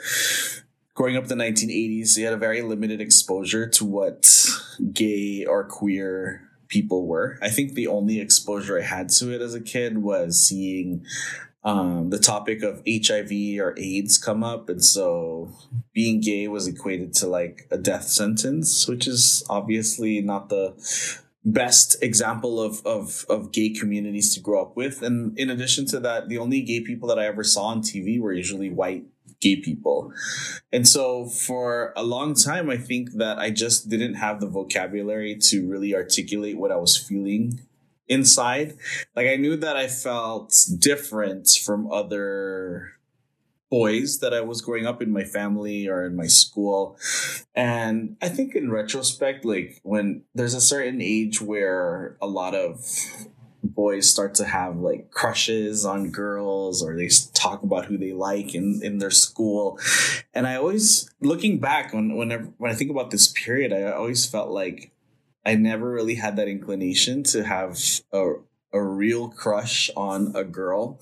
growing 0.94 1.16
up 1.16 1.24
in 1.24 1.30
the 1.30 1.44
1980s, 1.44 2.16
you 2.16 2.26
had 2.26 2.34
a 2.34 2.38
very 2.38 2.60
limited 2.60 3.00
exposure 3.00 3.66
to 3.70 3.84
what 3.86 4.46
gay 4.92 5.46
or 5.46 5.64
queer 5.64 6.42
people 6.68 7.06
were. 7.06 7.38
I 7.42 7.48
think 7.48 7.72
the 7.72 7.86
only 7.86 8.20
exposure 8.20 8.78
I 8.78 8.82
had 8.82 9.08
to 9.10 9.32
it 9.32 9.40
as 9.40 9.54
a 9.54 9.60
kid 9.60 9.98
was 9.98 10.46
seeing 10.46 11.04
um, 11.64 12.10
the 12.10 12.18
topic 12.18 12.62
of 12.62 12.82
HIV 12.86 13.30
or 13.60 13.74
AIDS 13.78 14.18
come 14.18 14.44
up, 14.44 14.68
and 14.68 14.84
so 14.84 15.50
being 15.94 16.20
gay 16.20 16.48
was 16.48 16.66
equated 16.66 17.14
to 17.14 17.28
like 17.28 17.66
a 17.70 17.78
death 17.78 18.04
sentence, 18.04 18.86
which 18.86 19.06
is 19.06 19.42
obviously 19.48 20.20
not 20.20 20.50
the 20.50 20.74
best 21.44 22.00
example 22.02 22.60
of, 22.60 22.84
of 22.86 23.24
of 23.28 23.52
gay 23.52 23.70
communities 23.70 24.34
to 24.34 24.40
grow 24.40 24.62
up 24.62 24.76
with. 24.76 25.02
And 25.02 25.36
in 25.38 25.50
addition 25.50 25.86
to 25.86 26.00
that, 26.00 26.28
the 26.28 26.38
only 26.38 26.62
gay 26.62 26.80
people 26.80 27.08
that 27.08 27.18
I 27.18 27.26
ever 27.26 27.44
saw 27.44 27.64
on 27.64 27.82
TV 27.82 28.20
were 28.20 28.32
usually 28.32 28.70
white 28.70 29.04
gay 29.40 29.56
people. 29.56 30.12
And 30.72 30.86
so 30.86 31.26
for 31.26 31.92
a 31.96 32.02
long 32.02 32.34
time, 32.34 32.70
I 32.70 32.76
think 32.76 33.14
that 33.14 33.38
I 33.38 33.50
just 33.50 33.88
didn't 33.88 34.14
have 34.14 34.40
the 34.40 34.46
vocabulary 34.46 35.36
to 35.48 35.68
really 35.68 35.94
articulate 35.94 36.56
what 36.56 36.70
I 36.70 36.76
was 36.76 36.96
feeling 36.96 37.60
inside. 38.08 38.74
Like 39.16 39.26
I 39.26 39.36
knew 39.36 39.56
that 39.56 39.76
I 39.76 39.88
felt 39.88 40.54
different 40.78 41.48
from 41.64 41.90
other 41.90 42.92
boys 43.72 44.18
that 44.18 44.34
I 44.34 44.42
was 44.42 44.60
growing 44.60 44.84
up 44.84 45.00
in 45.00 45.10
my 45.10 45.24
family 45.24 45.88
or 45.88 46.04
in 46.04 46.14
my 46.14 46.26
school. 46.26 46.98
And 47.54 48.18
I 48.20 48.28
think 48.28 48.54
in 48.54 48.70
retrospect, 48.70 49.46
like 49.46 49.80
when 49.82 50.24
there's 50.34 50.52
a 50.52 50.60
certain 50.60 51.00
age 51.00 51.40
where 51.40 52.18
a 52.20 52.26
lot 52.26 52.54
of 52.54 52.84
boys 53.64 54.10
start 54.10 54.34
to 54.34 54.44
have 54.44 54.76
like 54.76 55.10
crushes 55.10 55.86
on 55.86 56.10
girls 56.10 56.82
or 56.82 56.94
they 56.94 57.08
talk 57.32 57.62
about 57.62 57.86
who 57.86 57.96
they 57.96 58.12
like 58.12 58.54
in, 58.54 58.80
in 58.82 58.98
their 58.98 59.10
school. 59.10 59.78
And 60.34 60.46
I 60.46 60.56
always 60.56 61.10
looking 61.22 61.58
back 61.58 61.94
on 61.94 62.14
whenever 62.14 62.52
when 62.58 62.70
I 62.70 62.74
think 62.74 62.90
about 62.90 63.10
this 63.10 63.28
period, 63.28 63.72
I 63.72 63.90
always 63.90 64.26
felt 64.26 64.50
like 64.50 64.92
I 65.46 65.54
never 65.54 65.90
really 65.90 66.16
had 66.16 66.36
that 66.36 66.46
inclination 66.46 67.22
to 67.24 67.44
have 67.44 67.78
a 68.12 68.34
a 68.74 68.82
real 68.82 69.28
crush 69.28 69.90
on 69.96 70.32
a 70.34 70.44
girl 70.44 70.98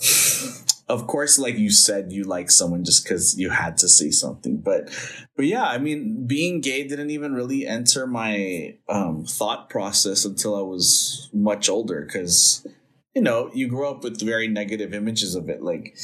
of 0.90 1.06
course, 1.06 1.38
like 1.38 1.56
you 1.56 1.70
said, 1.70 2.10
you 2.10 2.24
like 2.24 2.50
someone 2.50 2.84
just 2.84 3.04
because 3.04 3.38
you 3.38 3.50
had 3.50 3.76
to 3.78 3.88
say 3.88 4.10
something. 4.10 4.56
But, 4.56 4.90
but 5.36 5.46
yeah, 5.46 5.64
I 5.64 5.78
mean, 5.78 6.26
being 6.26 6.60
gay 6.60 6.82
didn't 6.86 7.10
even 7.10 7.32
really 7.32 7.64
enter 7.64 8.08
my 8.08 8.76
um, 8.88 9.24
thought 9.24 9.70
process 9.70 10.24
until 10.24 10.56
I 10.56 10.62
was 10.62 11.30
much 11.32 11.68
older. 11.68 12.02
Because, 12.04 12.66
you 13.14 13.22
know, 13.22 13.52
you 13.54 13.68
grow 13.68 13.92
up 13.92 14.02
with 14.02 14.20
very 14.20 14.48
negative 14.48 14.92
images 14.92 15.36
of 15.36 15.48
it, 15.48 15.62
like 15.62 15.96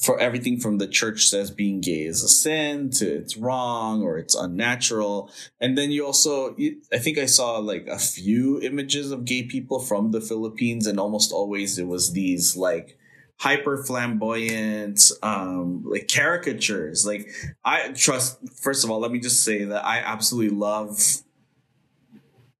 for 0.00 0.18
everything 0.20 0.58
from 0.58 0.78
the 0.78 0.86
church 0.86 1.26
says 1.26 1.50
being 1.50 1.80
gay 1.80 2.04
is 2.04 2.22
a 2.22 2.28
sin 2.28 2.90
to 2.90 3.06
it's 3.06 3.36
wrong 3.36 4.02
or 4.02 4.18
it's 4.18 4.34
unnatural 4.34 5.30
and 5.60 5.78
then 5.78 5.92
you 5.92 6.04
also 6.04 6.56
i 6.92 6.98
think 6.98 7.18
i 7.18 7.26
saw 7.26 7.58
like 7.58 7.86
a 7.86 8.00
few 8.00 8.60
images 8.62 9.12
of 9.12 9.24
gay 9.24 9.44
people 9.44 9.78
from 9.78 10.10
the 10.10 10.20
philippines 10.20 10.88
and 10.88 10.98
almost 10.98 11.30
always 11.30 11.78
it 11.78 11.86
was 11.86 12.14
these 12.14 12.56
like 12.56 12.98
hyper 13.42 13.82
flamboyant 13.82 15.10
um 15.20 15.82
like 15.84 16.08
caricatures. 16.08 17.04
Like 17.04 17.28
i 17.64 17.88
trust 17.88 18.38
first 18.60 18.84
of 18.84 18.90
all 18.90 19.00
let 19.00 19.10
me 19.10 19.18
just 19.18 19.42
say 19.44 19.64
that 19.64 19.84
i 19.84 19.98
absolutely 19.98 20.56
love 20.56 21.00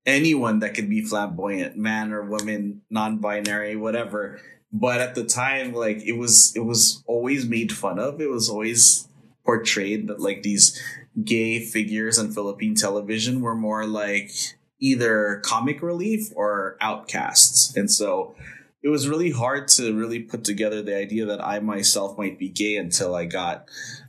anyone 0.04 0.58
that 0.58 0.74
can 0.74 0.88
be 0.88 1.00
flamboyant 1.00 1.76
man 1.76 2.12
or 2.12 2.22
woman 2.24 2.82
non-binary 2.90 3.76
whatever. 3.76 4.40
But 4.72 5.00
at 5.00 5.14
the 5.14 5.22
time 5.24 5.72
like 5.72 6.02
it 6.02 6.18
was 6.18 6.52
it 6.56 6.64
was 6.64 7.04
always 7.06 7.46
made 7.46 7.70
fun 7.70 8.00
of. 8.00 8.20
It 8.20 8.30
was 8.30 8.50
always 8.50 9.06
portrayed 9.44 10.08
that 10.08 10.18
like 10.18 10.42
these 10.42 10.82
gay 11.24 11.60
figures 11.60 12.18
on 12.18 12.32
philippine 12.32 12.74
television 12.74 13.42
were 13.42 13.54
more 13.54 13.84
like 13.86 14.32
either 14.80 15.40
comic 15.44 15.80
relief 15.80 16.32
or 16.34 16.76
outcasts. 16.80 17.76
And 17.76 17.88
so 17.88 18.34
it 18.82 18.88
was 18.88 19.08
really 19.08 19.30
hard 19.30 19.68
to 19.68 19.96
really 19.96 20.20
put 20.20 20.44
together 20.44 20.82
the 20.82 20.96
idea 20.96 21.24
that 21.26 21.44
I 21.44 21.60
myself 21.60 22.18
might 22.18 22.38
be 22.38 22.48
gay 22.48 22.76
until 22.76 23.14
I 23.14 23.26
got 23.26 23.68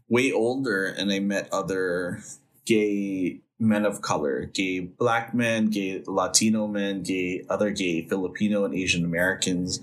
way 0.10 0.32
older 0.32 0.86
and 0.88 1.12
I 1.12 1.20
met 1.20 1.48
other 1.52 2.24
gay 2.66 3.42
men 3.60 3.86
of 3.86 4.02
color, 4.02 4.46
gay 4.46 4.80
black 4.80 5.34
men, 5.34 5.70
gay 5.70 6.04
Latino 6.06 6.68
men, 6.68 7.04
gay 7.04 7.46
other 7.50 7.70
gay 7.70 8.08
Filipino 8.08 8.66
and 8.66 8.74
Asian 8.74 9.06
Americans. 9.06 9.80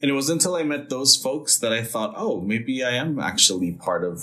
And 0.00 0.10
it 0.10 0.14
was 0.14 0.28
until 0.28 0.56
I 0.56 0.62
met 0.62 0.90
those 0.90 1.16
folks 1.16 1.58
that 1.58 1.72
I 1.72 1.82
thought, 1.82 2.14
oh, 2.16 2.40
maybe 2.40 2.84
I 2.84 2.90
am 2.90 3.18
actually 3.18 3.72
part 3.72 4.04
of 4.04 4.20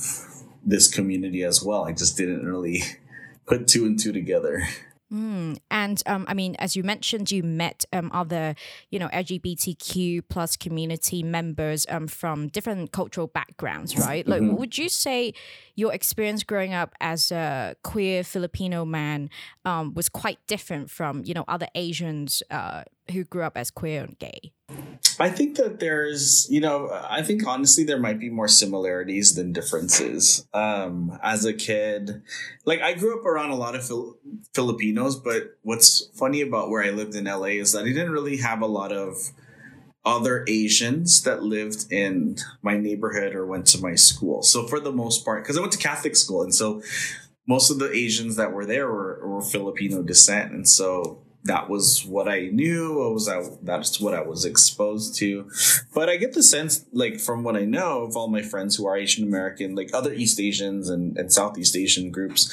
this 0.64 0.94
community 0.94 1.44
as 1.44 1.64
well. 1.64 1.86
I 1.86 1.94
just 1.94 2.18
didn't 2.18 2.46
really 2.46 2.84
put 3.46 3.68
two 3.68 3.86
and 3.86 4.00
two 4.00 4.12
together. 4.12 4.68
Mm. 5.14 5.60
And 5.70 6.02
um, 6.08 6.26
I 6.28 6.34
mean, 6.34 6.56
as 6.58 6.76
you 6.76 6.84
mentioned, 6.84 7.32
you 7.32 7.44
met 7.44 7.86
um, 7.94 8.10
other, 8.14 8.56
you 8.90 8.98
know, 8.98 9.08
LGBTQ 9.10 10.24
plus 10.30 10.58
community 10.58 11.22
members 11.22 11.86
um, 11.90 12.08
from 12.08 12.48
different 12.48 12.92
cultural 12.92 13.28
backgrounds, 13.28 13.96
right? 13.98 14.28
Like, 14.28 14.42
mm-hmm. 14.42 14.56
would 14.56 14.78
you 14.78 14.90
say 14.90 15.34
your 15.76 15.94
experience 15.94 16.44
growing 16.44 16.74
up 16.74 16.96
as 17.00 17.32
a 17.32 17.76
queer 17.84 18.24
Filipino 18.24 18.84
man 18.84 19.30
um, 19.64 19.94
was 19.94 20.10
quite 20.10 20.40
different 20.48 20.90
from, 20.90 21.24
you 21.24 21.34
know, 21.34 21.46
other 21.48 21.68
Asians 21.76 22.42
uh, 22.50 22.84
who 23.12 23.24
grew 23.24 23.44
up 23.44 23.58
as 23.58 23.72
queer 23.72 24.04
and 24.04 24.18
gay? 24.20 24.52
I 25.20 25.30
think 25.30 25.56
that 25.58 25.80
there's, 25.80 26.48
you 26.50 26.60
know, 26.60 26.90
I 26.92 27.22
think 27.22 27.46
honestly 27.48 27.84
there 27.84 28.00
might 28.00 28.20
be 28.20 28.30
more 28.30 28.48
similarities 28.48 29.36
than 29.36 29.54
differences. 29.54 30.48
Um, 30.54 31.18
as 31.24 31.46
a 31.46 31.54
kid, 31.54 32.24
like 32.66 32.82
I 32.82 32.94
grew 32.94 33.20
up 33.20 33.26
around 33.26 33.52
a 33.52 33.56
lot 33.56 33.76
of 33.76 33.86
Fil- 33.86 34.18
Filipinos, 34.54 35.16
but 35.16 35.58
what's 35.62 36.08
funny 36.16 36.42
about 36.42 36.70
where 36.70 36.84
I 36.84 36.90
lived 36.90 37.16
in 37.16 37.26
LA 37.26 37.60
is 37.62 37.72
that 37.74 37.84
I 37.84 37.90
didn't 37.90 38.12
really 38.12 38.38
have 38.38 38.62
a 38.62 38.68
lot 38.68 38.92
of 38.92 39.32
other 40.04 40.46
Asians 40.48 41.24
that 41.24 41.44
lived 41.44 41.92
in 41.92 42.38
my 42.62 42.78
neighborhood 42.78 43.36
or 43.36 43.46
went 43.46 43.66
to 43.68 43.82
my 43.82 43.96
school. 43.96 44.44
So 44.44 44.68
for 44.68 44.80
the 44.80 44.92
most 44.92 45.26
part, 45.26 45.44
because 45.44 45.58
I 45.58 45.62
went 45.62 45.74
to 45.74 45.80
Catholic 45.80 46.16
school, 46.16 46.44
and 46.44 46.54
so 46.54 46.82
most 47.48 47.72
of 47.72 47.80
the 47.80 47.92
Asians 47.92 48.36
that 48.36 48.52
were 48.52 48.66
there 48.66 48.88
were, 48.88 49.28
were 49.28 49.42
Filipino 49.42 50.04
descent, 50.04 50.52
and 50.52 50.68
so 50.68 51.25
that 51.46 51.70
was 51.70 52.04
what 52.06 52.28
I 52.28 52.48
knew. 52.48 52.96
Was 53.14 53.30
that's 53.62 54.00
what 54.00 54.14
I 54.14 54.22
was 54.22 54.46
exposed 54.46 55.16
to. 55.20 55.50
But 55.94 56.10
I 56.10 56.18
get 56.18 56.34
the 56.34 56.44
sense, 56.44 56.86
like 56.92 57.20
from 57.20 57.44
what 57.44 57.56
I 57.56 57.66
know 57.66 58.02
of 58.02 58.18
all 58.18 58.28
my 58.28 58.42
friends 58.42 58.76
who 58.76 58.88
are 58.88 58.98
Asian 58.98 59.24
American, 59.24 59.76
like 59.76 59.92
other 59.94 60.12
East 60.12 60.40
Asians 60.40 60.90
and, 60.90 61.18
and 61.18 61.32
Southeast 61.32 61.78
Asian 61.78 62.12
groups, 62.12 62.52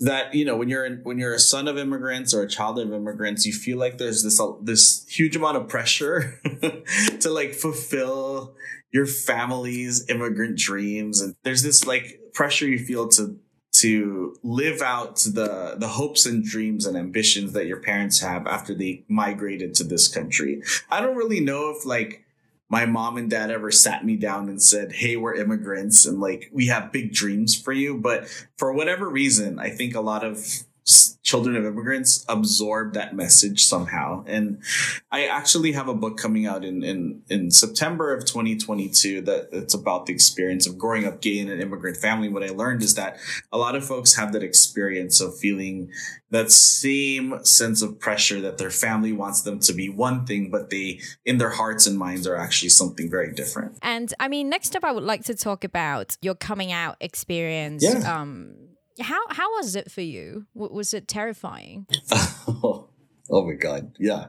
that 0.00 0.34
you 0.34 0.44
know 0.44 0.56
when 0.56 0.68
you're 0.68 0.96
when 0.96 1.18
you're 1.18 1.34
a 1.34 1.38
son 1.38 1.68
of 1.68 1.78
immigrants 1.78 2.34
or 2.34 2.42
a 2.42 2.48
child 2.48 2.78
of 2.80 2.92
immigrants, 2.92 3.46
you 3.46 3.52
feel 3.52 3.78
like 3.78 3.98
there's 3.98 4.24
this 4.24 4.40
this 4.62 5.06
huge 5.08 5.36
amount 5.36 5.56
of 5.56 5.68
pressure 5.68 6.40
to 7.20 7.30
like 7.30 7.54
fulfill 7.54 8.56
your 8.92 9.06
family's 9.06 10.08
immigrant 10.08 10.58
dreams, 10.58 11.20
and 11.20 11.36
there's 11.44 11.62
this 11.62 11.86
like 11.86 12.20
pressure 12.32 12.66
you 12.66 12.80
feel 12.80 13.06
to 13.08 13.38
to 13.74 14.36
live 14.42 14.80
out 14.82 15.16
the 15.16 15.74
the 15.76 15.88
hopes 15.88 16.26
and 16.26 16.44
dreams 16.44 16.86
and 16.86 16.96
ambitions 16.96 17.52
that 17.52 17.66
your 17.66 17.80
parents 17.80 18.20
have 18.20 18.46
after 18.46 18.74
they 18.74 19.04
migrated 19.08 19.74
to 19.74 19.84
this 19.84 20.06
country. 20.06 20.62
I 20.90 21.00
don't 21.00 21.16
really 21.16 21.40
know 21.40 21.74
if 21.76 21.84
like 21.84 22.24
my 22.68 22.86
mom 22.86 23.16
and 23.16 23.28
dad 23.28 23.50
ever 23.50 23.70
sat 23.70 24.04
me 24.04 24.16
down 24.16 24.48
and 24.48 24.62
said, 24.62 24.92
"Hey, 24.92 25.16
we're 25.16 25.34
immigrants 25.34 26.06
and 26.06 26.20
like 26.20 26.50
we 26.52 26.68
have 26.68 26.92
big 26.92 27.12
dreams 27.12 27.60
for 27.60 27.72
you," 27.72 27.98
but 27.98 28.28
for 28.56 28.72
whatever 28.72 29.08
reason, 29.08 29.58
I 29.58 29.70
think 29.70 29.94
a 29.94 30.00
lot 30.00 30.24
of 30.24 30.64
children 31.22 31.56
of 31.56 31.64
immigrants 31.64 32.24
absorb 32.28 32.92
that 32.92 33.16
message 33.16 33.64
somehow. 33.64 34.22
And 34.26 34.62
I 35.10 35.24
actually 35.26 35.72
have 35.72 35.88
a 35.88 35.94
book 35.94 36.18
coming 36.18 36.46
out 36.46 36.64
in, 36.64 36.84
in, 36.84 37.22
in 37.30 37.50
September 37.50 38.12
of 38.12 38.26
2022 38.26 39.22
that 39.22 39.48
it's 39.50 39.72
about 39.72 40.04
the 40.04 40.12
experience 40.12 40.66
of 40.66 40.76
growing 40.76 41.06
up 41.06 41.22
gay 41.22 41.38
in 41.38 41.48
an 41.48 41.62
immigrant 41.62 41.96
family. 41.96 42.28
What 42.28 42.44
I 42.44 42.50
learned 42.50 42.82
is 42.82 42.94
that 42.96 43.16
a 43.50 43.56
lot 43.56 43.74
of 43.74 43.84
folks 43.84 44.16
have 44.16 44.34
that 44.34 44.42
experience 44.42 45.20
of 45.22 45.36
feeling 45.38 45.90
that 46.30 46.50
same 46.50 47.42
sense 47.44 47.80
of 47.80 47.98
pressure 47.98 48.40
that 48.42 48.58
their 48.58 48.70
family 48.70 49.12
wants 49.12 49.42
them 49.42 49.60
to 49.60 49.72
be 49.72 49.88
one 49.88 50.26
thing, 50.26 50.50
but 50.50 50.68
they, 50.68 51.00
in 51.24 51.38
their 51.38 51.50
hearts 51.50 51.86
and 51.86 51.98
minds, 51.98 52.26
are 52.26 52.36
actually 52.36 52.68
something 52.68 53.10
very 53.10 53.32
different. 53.32 53.78
And 53.80 54.12
I 54.20 54.28
mean, 54.28 54.50
next 54.50 54.76
up, 54.76 54.84
I 54.84 54.92
would 54.92 55.04
like 55.04 55.24
to 55.24 55.34
talk 55.34 55.64
about 55.64 56.18
your 56.20 56.34
coming 56.34 56.72
out 56.72 56.96
experience. 57.00 57.82
Yeah. 57.82 58.20
Um, 58.20 58.63
how 59.00 59.20
how 59.30 59.50
was 59.56 59.74
it 59.74 59.90
for 59.90 60.02
you? 60.02 60.46
Was 60.54 60.94
it 60.94 61.08
terrifying? 61.08 61.86
oh, 62.12 62.88
oh 63.30 63.46
my 63.46 63.54
god, 63.54 63.92
yeah, 63.98 64.26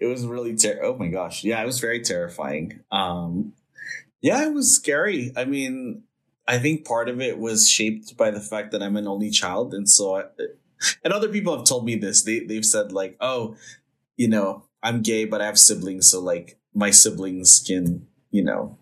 it 0.00 0.06
was 0.06 0.26
really 0.26 0.56
ter- 0.56 0.80
Oh 0.82 0.96
my 0.96 1.08
gosh, 1.08 1.44
yeah, 1.44 1.62
it 1.62 1.66
was 1.66 1.80
very 1.80 2.00
terrifying. 2.00 2.80
Um, 2.90 3.52
yeah, 4.20 4.44
it 4.44 4.52
was 4.52 4.74
scary. 4.74 5.32
I 5.36 5.44
mean, 5.44 6.02
I 6.46 6.58
think 6.58 6.86
part 6.86 7.08
of 7.08 7.20
it 7.20 7.38
was 7.38 7.68
shaped 7.68 8.16
by 8.16 8.30
the 8.30 8.40
fact 8.40 8.72
that 8.72 8.82
I'm 8.82 8.96
an 8.96 9.06
only 9.06 9.30
child, 9.30 9.74
and 9.74 9.88
so, 9.88 10.16
I, 10.16 10.24
and 11.04 11.12
other 11.12 11.28
people 11.28 11.56
have 11.56 11.66
told 11.66 11.84
me 11.84 11.96
this. 11.96 12.22
They 12.22 12.40
they've 12.40 12.64
said 12.64 12.92
like, 12.92 13.16
oh, 13.20 13.56
you 14.16 14.28
know, 14.28 14.64
I'm 14.82 15.02
gay, 15.02 15.24
but 15.24 15.40
I 15.40 15.46
have 15.46 15.58
siblings, 15.58 16.10
so 16.10 16.20
like 16.20 16.58
my 16.74 16.90
siblings 16.90 17.60
can, 17.64 18.06
you 18.30 18.42
know, 18.42 18.78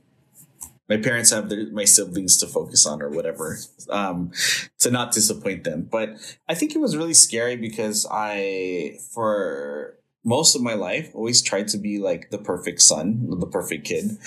my 0.88 0.96
parents 0.96 1.30
have 1.30 1.48
their, 1.48 1.70
my 1.70 1.84
siblings 1.84 2.36
to 2.38 2.46
focus 2.46 2.86
on 2.86 3.02
or 3.02 3.10
whatever 3.10 3.58
um, 3.90 4.30
to 4.78 4.90
not 4.90 5.12
disappoint 5.12 5.64
them 5.64 5.88
but 5.90 6.10
i 6.48 6.54
think 6.54 6.74
it 6.74 6.80
was 6.80 6.96
really 6.96 7.14
scary 7.14 7.56
because 7.56 8.06
i 8.10 8.96
for 9.12 9.98
most 10.24 10.56
of 10.56 10.62
my 10.62 10.74
life 10.74 11.10
always 11.14 11.42
tried 11.42 11.68
to 11.68 11.78
be 11.78 11.98
like 11.98 12.30
the 12.30 12.38
perfect 12.38 12.80
son 12.82 13.26
the 13.40 13.46
perfect 13.46 13.86
kid 13.86 14.18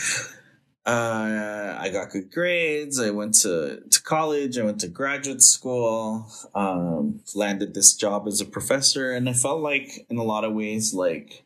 uh, 0.89 1.77
I 1.79 1.89
got 1.89 2.09
good 2.09 2.31
grades. 2.31 2.99
I 2.99 3.11
went 3.11 3.35
to, 3.41 3.81
to 3.87 4.01
college. 4.01 4.57
I 4.57 4.63
went 4.63 4.79
to 4.79 4.87
graduate 4.87 5.43
school. 5.43 6.25
Um, 6.55 7.21
landed 7.35 7.75
this 7.75 7.93
job 7.93 8.27
as 8.27 8.41
a 8.41 8.45
professor, 8.45 9.11
and 9.11 9.29
I 9.29 9.33
felt 9.33 9.61
like, 9.61 10.07
in 10.09 10.17
a 10.17 10.23
lot 10.23 10.43
of 10.43 10.53
ways, 10.53 10.93
like 10.93 11.43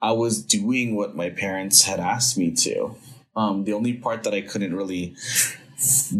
I 0.00 0.12
was 0.12 0.42
doing 0.42 0.94
what 0.94 1.16
my 1.16 1.30
parents 1.30 1.82
had 1.82 1.98
asked 1.98 2.38
me 2.38 2.52
to. 2.52 2.94
Um, 3.36 3.64
the 3.64 3.72
only 3.72 3.94
part 3.94 4.24
that 4.24 4.34
I 4.34 4.40
couldn't 4.40 4.74
really 4.74 5.14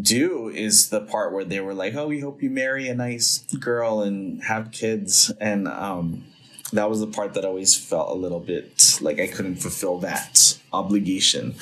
do 0.00 0.48
is 0.48 0.88
the 0.88 1.00
part 1.00 1.32
where 1.32 1.44
they 1.44 1.60
were 1.60 1.74
like, 1.74 1.94
"Oh, 1.94 2.08
we 2.08 2.20
hope 2.20 2.42
you 2.42 2.50
marry 2.50 2.88
a 2.88 2.94
nice 2.94 3.38
girl 3.58 4.00
and 4.00 4.42
have 4.44 4.70
kids," 4.70 5.30
and 5.40 5.68
um, 5.68 6.24
that 6.72 6.88
was 6.88 7.00
the 7.00 7.06
part 7.06 7.34
that 7.34 7.44
always 7.44 7.76
felt 7.76 8.10
a 8.10 8.14
little 8.14 8.40
bit 8.40 8.98
like 9.00 9.18
I 9.20 9.26
couldn't 9.26 9.56
fulfill 9.56 9.98
that. 9.98 10.58
obligation. 10.72 11.54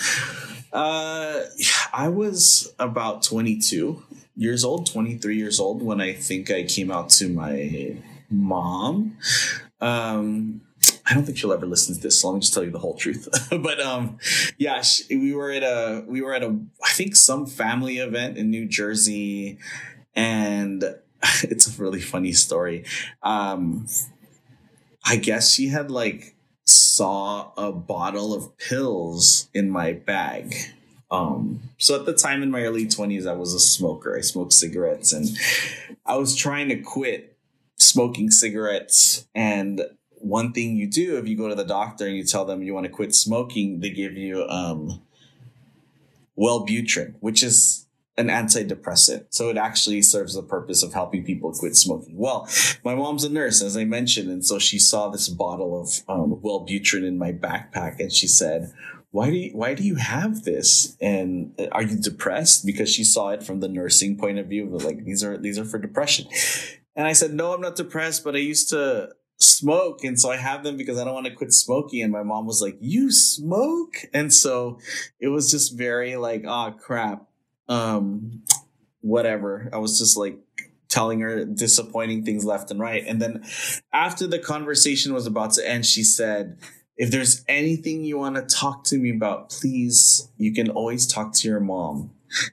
Uh, 0.73 1.41
I 1.93 2.09
was 2.09 2.75
about 2.79 3.23
22 3.23 4.03
years 4.37 4.65
old, 4.65 4.87
23 4.87 5.37
years 5.37 5.59
old 5.59 5.83
when 5.83 6.01
I 6.01 6.13
think 6.13 6.51
I 6.51 6.65
came 6.65 6.91
out 6.91 7.09
to 7.11 7.29
my 7.29 7.97
mom. 8.31 9.17
Um, 9.81 10.61
I 11.09 11.15
don't 11.15 11.25
think 11.25 11.39
she'll 11.39 11.53
ever 11.53 11.67
listen 11.67 11.95
to 11.95 12.01
this, 12.01 12.21
so 12.21 12.29
let 12.29 12.35
me 12.35 12.41
just 12.41 12.53
tell 12.53 12.65
you 12.65 12.71
the 12.71 12.79
whole 12.79 12.95
truth. 12.95 13.29
but 13.63 13.81
um, 13.81 14.19
yeah, 14.59 14.83
she, 14.83 15.17
we 15.17 15.35
were 15.35 15.51
at 15.51 15.63
a 15.63 16.05
we 16.07 16.21
were 16.21 16.35
at 16.35 16.43
a 16.43 16.59
I 16.85 16.91
think 16.91 17.17
some 17.17 17.47
family 17.47 17.99
event 17.99 18.37
in 18.37 18.51
New 18.51 18.67
Jersey, 18.67 19.59
and 20.15 20.85
it's 21.43 21.67
a 21.67 21.83
really 21.83 22.01
funny 22.01 22.33
story. 22.33 22.85
Um, 23.23 23.87
I 25.05 25.17
guess 25.17 25.53
she 25.53 25.69
had 25.69 25.91
like 25.91 26.35
saw 26.67 27.53
a 27.57 27.73
bottle 27.73 28.35
of 28.35 28.57
pills 28.59 29.49
in 29.55 29.71
my 29.71 29.93
bag. 29.93 30.55
Um, 31.11 31.61
so 31.79 31.95
at 31.95 32.05
the 32.05 32.13
time 32.13 32.43
in 32.43 32.51
my 32.51 32.65
early 32.65 32.87
20s, 32.87 33.27
I 33.27 33.33
was 33.33 33.55
a 33.55 33.61
smoker. 33.61 34.17
I 34.17 34.21
smoked 34.21 34.53
cigarettes 34.53 35.13
and 35.13 35.29
I 36.05 36.17
was 36.17 36.37
trying 36.37 36.69
to 36.69 36.77
quit 36.77 37.39
smoking 37.79 38.31
cigarettes. 38.31 39.27
And 39.35 39.83
one 40.29 40.53
thing 40.53 40.77
you 40.77 40.87
do 40.87 41.17
if 41.17 41.27
you 41.27 41.37
go 41.37 41.49
to 41.49 41.55
the 41.55 41.65
doctor 41.65 42.07
and 42.07 42.17
you 42.17 42.25
tell 42.25 42.45
them 42.45 42.63
you 42.63 42.75
want 42.75 42.85
to 42.85 42.93
quit 42.93 43.15
smoking, 43.15 43.81
they 43.81 43.91
give 43.91 44.15
you 44.15 44.45
um, 44.49 45.03
Wellbutrin, 46.39 47.15
which 47.21 47.43
is 47.43 47.87
an 48.19 48.29
antidepressant. 48.29 49.27
So 49.31 49.49
it 49.49 49.57
actually 49.57 50.03
serves 50.03 50.35
the 50.35 50.43
purpose 50.43 50.83
of 50.83 50.93
helping 50.93 51.25
people 51.25 51.53
quit 51.53 51.77
smoking. 51.77 52.17
Well, 52.17 52.49
my 52.85 52.95
mom's 52.95 53.25
a 53.25 53.31
nurse, 53.31 53.63
as 53.63 53.77
I 53.77 53.85
mentioned, 53.85 54.29
and 54.29 54.45
so 54.45 54.59
she 54.59 54.79
saw 54.79 55.09
this 55.09 55.29
bottle 55.29 55.81
of 55.81 56.03
um, 56.09 56.41
Wellbutrin 56.43 57.07
in 57.07 57.17
my 57.17 57.33
backpack, 57.33 58.01
and 58.01 58.13
she 58.13 58.27
said, 58.27 58.73
"Why 59.13 59.31
do 59.31 59.37
you, 59.37 59.51
why 59.57 59.75
do 59.75 59.85
you 59.85 59.95
have 59.95 60.43
this? 60.43 60.97
And 61.01 61.55
uh, 61.59 61.69
are 61.71 61.83
you 61.83 61.97
depressed?" 61.97 62.67
Because 62.67 62.93
she 62.93 63.05
saw 63.05 63.31
it 63.31 63.45
from 63.45 63.61
the 63.61 63.69
nursing 63.69 64.19
point 64.19 64.39
of 64.39 64.47
view, 64.47 64.67
like 64.69 65.05
these 65.05 65.23
are 65.23 65.39
these 65.39 65.59
are 65.59 65.65
for 65.65 65.79
depression. 65.79 66.27
And 66.97 67.07
I 67.07 67.13
said, 67.13 67.33
"No, 67.33 67.55
I'm 67.55 67.61
not 67.61 67.77
depressed, 67.77 68.25
but 68.25 68.35
I 68.35 68.39
used 68.39 68.69
to." 68.71 69.11
Smoke 69.39 70.03
and 70.03 70.19
so 70.19 70.31
i 70.31 70.37
have 70.37 70.65
them 70.65 70.77
because 70.77 70.99
i 70.99 71.05
don't 71.05 71.15
want 71.15 71.27
to 71.27 71.33
quit 71.33 71.53
smoking 71.53 72.03
and 72.03 72.13
my 72.13 72.23
mom 72.23 72.45
was 72.45 72.61
like 72.61 72.77
you 72.81 73.11
smoke 73.13 73.95
and 74.13 74.33
so 74.33 74.79
it 75.21 75.29
was 75.29 75.51
just 75.51 75.77
very 75.77 76.17
like 76.17 76.45
oh 76.47 76.75
crap 76.79 77.29
um, 77.69 78.43
whatever. 79.01 79.69
I 79.73 79.79
was 79.79 79.99
just 79.99 80.17
like 80.17 80.39
telling 80.89 81.21
her 81.21 81.45
disappointing 81.45 82.25
things 82.25 82.45
left 82.45 82.71
and 82.71 82.81
right. 82.81 83.05
And 83.07 83.21
then 83.21 83.45
after 83.93 84.27
the 84.27 84.39
conversation 84.39 85.13
was 85.13 85.27
about 85.27 85.53
to 85.53 85.69
end, 85.69 85.87
she 85.87 86.03
said, 86.03 86.59
if 86.97 87.11
there's 87.11 87.45
anything 87.47 88.05
you 88.05 88.19
want 88.19 88.37
to 88.37 88.43
talk 88.43 88.85
to 88.85 88.99
me 88.99 89.11
about, 89.11 89.51
please, 89.51 90.29
you 90.37 90.53
can 90.53 90.71
always 90.71 91.07
talk 91.07 91.33
to 91.35 91.49
your 91.49 91.61
mom. 91.61 92.11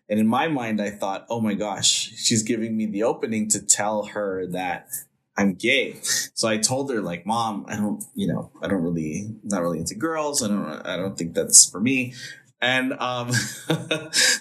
And 0.07 0.19
in 0.19 0.27
my 0.27 0.47
mind, 0.47 0.81
I 0.81 0.89
thought, 0.89 1.25
oh 1.29 1.41
my 1.41 1.53
gosh, 1.53 2.11
she's 2.15 2.43
giving 2.43 2.77
me 2.77 2.85
the 2.85 3.03
opening 3.03 3.49
to 3.49 3.61
tell 3.61 4.05
her 4.07 4.45
that 4.47 4.89
I'm 5.37 5.55
gay. 5.55 5.97
So 6.01 6.47
I 6.47 6.57
told 6.57 6.91
her, 6.91 7.01
like, 7.01 7.25
mom, 7.25 7.65
I 7.67 7.75
don't, 7.75 8.03
you 8.13 8.27
know, 8.27 8.51
I 8.61 8.67
don't 8.67 8.83
really, 8.83 9.35
not 9.43 9.61
really 9.61 9.79
into 9.79 9.95
girls. 9.95 10.41
I 10.41 10.47
don't, 10.47 10.65
I 10.87 10.95
don't 10.95 11.17
think 11.17 11.33
that's 11.33 11.69
for 11.69 11.81
me. 11.81 12.13
And 12.61 12.93
um, 12.93 13.27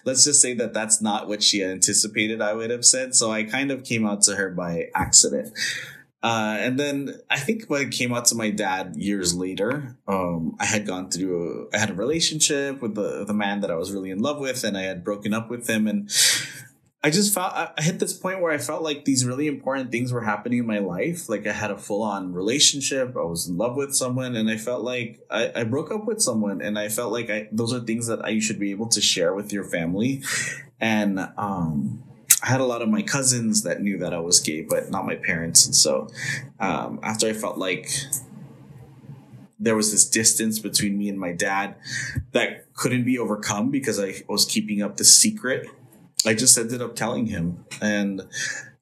let's 0.04 0.24
just 0.24 0.40
say 0.40 0.54
that 0.54 0.72
that's 0.72 1.02
not 1.02 1.28
what 1.28 1.42
she 1.42 1.64
anticipated 1.64 2.40
I 2.40 2.54
would 2.54 2.70
have 2.70 2.84
said. 2.84 3.14
So 3.14 3.30
I 3.30 3.42
kind 3.42 3.70
of 3.70 3.84
came 3.84 4.06
out 4.06 4.22
to 4.22 4.36
her 4.36 4.50
by 4.50 4.86
accident. 4.94 5.52
Uh, 6.22 6.56
and 6.58 6.80
then 6.80 7.20
I 7.28 7.38
think 7.38 7.66
when 7.66 7.82
it 7.82 7.90
came 7.92 8.14
out 8.14 8.24
to 8.26 8.34
my 8.34 8.48
dad 8.48 8.96
years 8.96 9.34
later, 9.34 9.98
um, 10.08 10.56
I 10.58 10.64
had 10.64 10.86
gone 10.86 11.10
through, 11.10 11.68
a, 11.70 11.76
I 11.76 11.78
had 11.78 11.90
a 11.90 11.94
relationship 11.94 12.80
with 12.80 12.94
the, 12.94 13.26
the 13.26 13.34
man 13.34 13.60
that 13.60 13.70
I 13.70 13.74
was 13.74 13.92
really 13.92 14.10
in 14.10 14.20
love 14.20 14.38
with, 14.38 14.64
and 14.64 14.74
I 14.74 14.82
had 14.84 15.04
broken 15.04 15.34
up 15.34 15.50
with 15.50 15.68
him. 15.68 15.86
And 15.86 16.10
I 17.04 17.10
just 17.10 17.34
felt 17.34 17.52
I 17.52 17.70
hit 17.82 17.98
this 17.98 18.14
point 18.14 18.40
where 18.40 18.50
I 18.50 18.56
felt 18.56 18.82
like 18.82 19.04
these 19.04 19.26
really 19.26 19.46
important 19.46 19.92
things 19.92 20.10
were 20.10 20.22
happening 20.22 20.60
in 20.60 20.66
my 20.66 20.78
life. 20.78 21.28
Like 21.28 21.46
I 21.46 21.52
had 21.52 21.70
a 21.70 21.76
full 21.76 22.02
on 22.02 22.32
relationship, 22.32 23.14
I 23.14 23.24
was 23.24 23.46
in 23.46 23.58
love 23.58 23.76
with 23.76 23.94
someone, 23.94 24.34
and 24.36 24.48
I 24.48 24.56
felt 24.56 24.82
like 24.82 25.20
I, 25.30 25.52
I 25.54 25.64
broke 25.64 25.92
up 25.92 26.06
with 26.06 26.22
someone, 26.22 26.62
and 26.62 26.78
I 26.78 26.88
felt 26.88 27.12
like 27.12 27.28
I, 27.28 27.46
those 27.52 27.74
are 27.74 27.80
things 27.80 28.06
that 28.06 28.24
I, 28.24 28.38
should 28.38 28.58
be 28.58 28.70
able 28.70 28.88
to 28.88 29.02
share 29.02 29.34
with 29.34 29.52
your 29.52 29.64
family. 29.64 30.22
And 30.80 31.18
um, 31.36 32.02
I 32.42 32.48
had 32.48 32.62
a 32.62 32.64
lot 32.64 32.80
of 32.80 32.88
my 32.88 33.02
cousins 33.02 33.64
that 33.64 33.82
knew 33.82 33.98
that 33.98 34.14
I 34.14 34.20
was 34.20 34.40
gay, 34.40 34.62
but 34.62 34.90
not 34.90 35.04
my 35.04 35.16
parents. 35.16 35.66
And 35.66 35.74
so 35.74 36.08
um, 36.58 37.00
after 37.02 37.26
I 37.26 37.34
felt 37.34 37.58
like 37.58 37.90
there 39.60 39.76
was 39.76 39.92
this 39.92 40.08
distance 40.08 40.58
between 40.58 40.96
me 40.96 41.10
and 41.10 41.20
my 41.20 41.32
dad 41.32 41.76
that 42.32 42.72
couldn't 42.72 43.04
be 43.04 43.18
overcome 43.18 43.70
because 43.70 44.00
I 44.00 44.22
was 44.26 44.46
keeping 44.46 44.80
up 44.80 44.96
the 44.96 45.04
secret 45.04 45.68
I 46.26 46.34
just 46.34 46.56
ended 46.56 46.82
up 46.82 46.96
telling 46.96 47.26
him. 47.26 47.64
And 47.80 48.22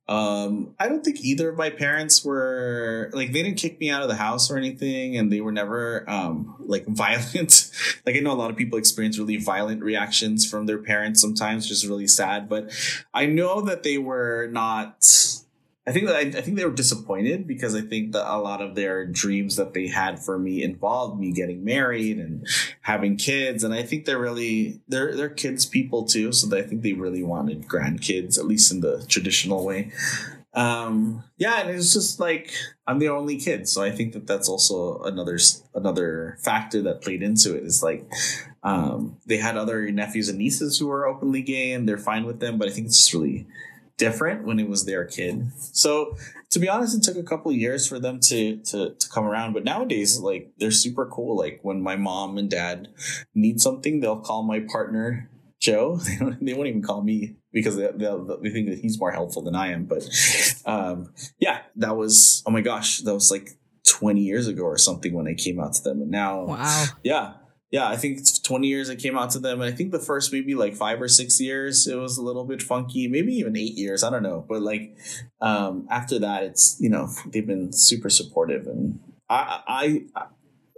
um, 0.08 0.74
I 0.78 0.88
don't 0.88 1.04
think 1.04 1.20
either 1.20 1.48
of 1.48 1.56
my 1.56 1.70
parents 1.70 2.24
were 2.24 3.10
like 3.12 3.32
they 3.32 3.42
didn't 3.42 3.58
kick 3.58 3.78
me 3.80 3.88
out 3.88 4.02
of 4.02 4.08
the 4.08 4.16
house 4.16 4.50
or 4.50 4.56
anything, 4.56 5.16
and 5.16 5.32
they 5.32 5.40
were 5.40 5.52
never 5.52 6.08
um, 6.10 6.56
like 6.58 6.84
violent. 6.88 7.70
like 8.04 8.16
I 8.16 8.18
know 8.18 8.32
a 8.32 8.34
lot 8.34 8.50
of 8.50 8.56
people 8.56 8.78
experience 8.78 9.18
really 9.18 9.36
violent 9.36 9.82
reactions 9.82 10.48
from 10.48 10.66
their 10.66 10.78
parents 10.78 11.20
sometimes, 11.20 11.68
just 11.68 11.86
really 11.86 12.08
sad. 12.08 12.48
But 12.48 12.72
I 13.14 13.26
know 13.26 13.62
that 13.62 13.84
they 13.84 13.96
were 13.96 14.48
not 14.50 15.31
I 15.86 15.90
think 15.90 16.06
that 16.06 16.16
I, 16.16 16.20
I, 16.20 16.42
think 16.42 16.56
they 16.56 16.64
were 16.64 16.70
disappointed 16.70 17.48
because 17.48 17.74
I 17.74 17.80
think 17.80 18.12
that 18.12 18.32
a 18.32 18.38
lot 18.38 18.62
of 18.62 18.76
their 18.76 19.04
dreams 19.04 19.56
that 19.56 19.74
they 19.74 19.88
had 19.88 20.20
for 20.20 20.38
me 20.38 20.62
involved 20.62 21.18
me 21.18 21.32
getting 21.32 21.64
married 21.64 22.18
and 22.18 22.46
having 22.82 23.16
kids, 23.16 23.64
and 23.64 23.74
I 23.74 23.82
think 23.82 24.04
they're 24.04 24.18
really 24.18 24.80
they're 24.86 25.16
they're 25.16 25.28
kids 25.28 25.66
people 25.66 26.04
too, 26.04 26.30
so 26.30 26.56
I 26.56 26.62
think 26.62 26.82
they 26.82 26.92
really 26.92 27.24
wanted 27.24 27.66
grandkids 27.66 28.38
at 28.38 28.46
least 28.46 28.70
in 28.70 28.80
the 28.80 29.04
traditional 29.08 29.64
way. 29.64 29.90
Um, 30.54 31.24
yeah, 31.36 31.60
and 31.60 31.70
it's 31.70 31.92
just 31.92 32.20
like 32.20 32.52
I'm 32.86 33.00
the 33.00 33.08
only 33.08 33.38
kid, 33.38 33.68
so 33.68 33.82
I 33.82 33.90
think 33.90 34.12
that 34.12 34.28
that's 34.28 34.48
also 34.48 35.02
another 35.02 35.38
another 35.74 36.36
factor 36.44 36.80
that 36.82 37.00
played 37.00 37.24
into 37.24 37.56
it. 37.56 37.64
Is 37.64 37.82
like 37.82 38.08
um, 38.62 39.16
they 39.26 39.38
had 39.38 39.56
other 39.56 39.90
nephews 39.90 40.28
and 40.28 40.38
nieces 40.38 40.78
who 40.78 40.86
were 40.86 41.08
openly 41.08 41.42
gay, 41.42 41.72
and 41.72 41.88
they're 41.88 41.98
fine 41.98 42.24
with 42.24 42.38
them, 42.38 42.56
but 42.56 42.68
I 42.68 42.70
think 42.70 42.86
it's 42.86 42.98
just 42.98 43.14
really 43.14 43.48
different 44.02 44.44
when 44.44 44.58
it 44.58 44.68
was 44.68 44.84
their 44.84 45.04
kid. 45.04 45.52
So 45.58 46.16
to 46.50 46.58
be 46.58 46.68
honest, 46.68 46.96
it 46.96 47.04
took 47.04 47.16
a 47.16 47.26
couple 47.26 47.52
years 47.52 47.86
for 47.86 48.00
them 48.00 48.18
to, 48.20 48.56
to 48.56 48.94
to 48.94 49.08
come 49.08 49.24
around. 49.24 49.52
But 49.52 49.64
nowadays, 49.64 50.18
like 50.18 50.50
they're 50.58 50.72
super 50.72 51.06
cool. 51.06 51.36
Like 51.36 51.60
when 51.62 51.80
my 51.80 51.96
mom 51.96 52.36
and 52.36 52.50
dad 52.50 52.88
need 53.34 53.60
something, 53.60 54.00
they'll 54.00 54.20
call 54.20 54.42
my 54.42 54.60
partner 54.60 55.30
Joe. 55.60 56.00
They, 56.04 56.16
don't, 56.16 56.44
they 56.44 56.54
won't 56.54 56.68
even 56.68 56.82
call 56.82 57.02
me 57.02 57.36
because 57.52 57.76
they, 57.76 57.88
they 57.94 58.50
think 58.50 58.70
that 58.70 58.80
he's 58.82 58.98
more 58.98 59.12
helpful 59.12 59.42
than 59.42 59.54
I 59.54 59.72
am. 59.72 59.84
But 59.84 60.02
um, 60.66 61.12
yeah, 61.38 61.60
that 61.76 61.96
was 61.96 62.42
oh 62.46 62.50
my 62.50 62.60
gosh, 62.60 62.98
that 62.98 63.14
was 63.14 63.30
like 63.30 63.50
20 63.86 64.20
years 64.20 64.48
ago 64.48 64.64
or 64.64 64.78
something 64.78 65.12
when 65.14 65.28
I 65.28 65.34
came 65.34 65.60
out 65.60 65.74
to 65.74 65.82
them. 65.82 66.02
And 66.02 66.10
now, 66.10 66.44
wow, 66.46 66.86
yeah, 67.04 67.34
yeah, 67.72 67.88
I 67.88 67.96
think 67.96 68.20
20 68.42 68.68
years 68.68 68.90
it 68.90 68.96
came 68.96 69.16
out 69.16 69.30
to 69.30 69.38
them. 69.38 69.62
And 69.62 69.72
I 69.72 69.74
think 69.74 69.92
the 69.92 69.98
first 69.98 70.30
maybe 70.30 70.54
like 70.54 70.74
five 70.74 71.00
or 71.00 71.08
six 71.08 71.40
years, 71.40 71.86
it 71.86 71.96
was 71.96 72.18
a 72.18 72.22
little 72.22 72.44
bit 72.44 72.62
funky, 72.62 73.08
maybe 73.08 73.32
even 73.32 73.56
eight 73.56 73.78
years. 73.78 74.04
I 74.04 74.10
don't 74.10 74.22
know. 74.22 74.44
But 74.46 74.60
like 74.60 74.94
um, 75.40 75.88
after 75.90 76.18
that, 76.18 76.44
it's, 76.44 76.76
you 76.78 76.90
know, 76.90 77.08
they've 77.26 77.46
been 77.46 77.72
super 77.72 78.10
supportive. 78.10 78.66
And 78.66 79.00
I, 79.30 80.02
I, 80.14 80.24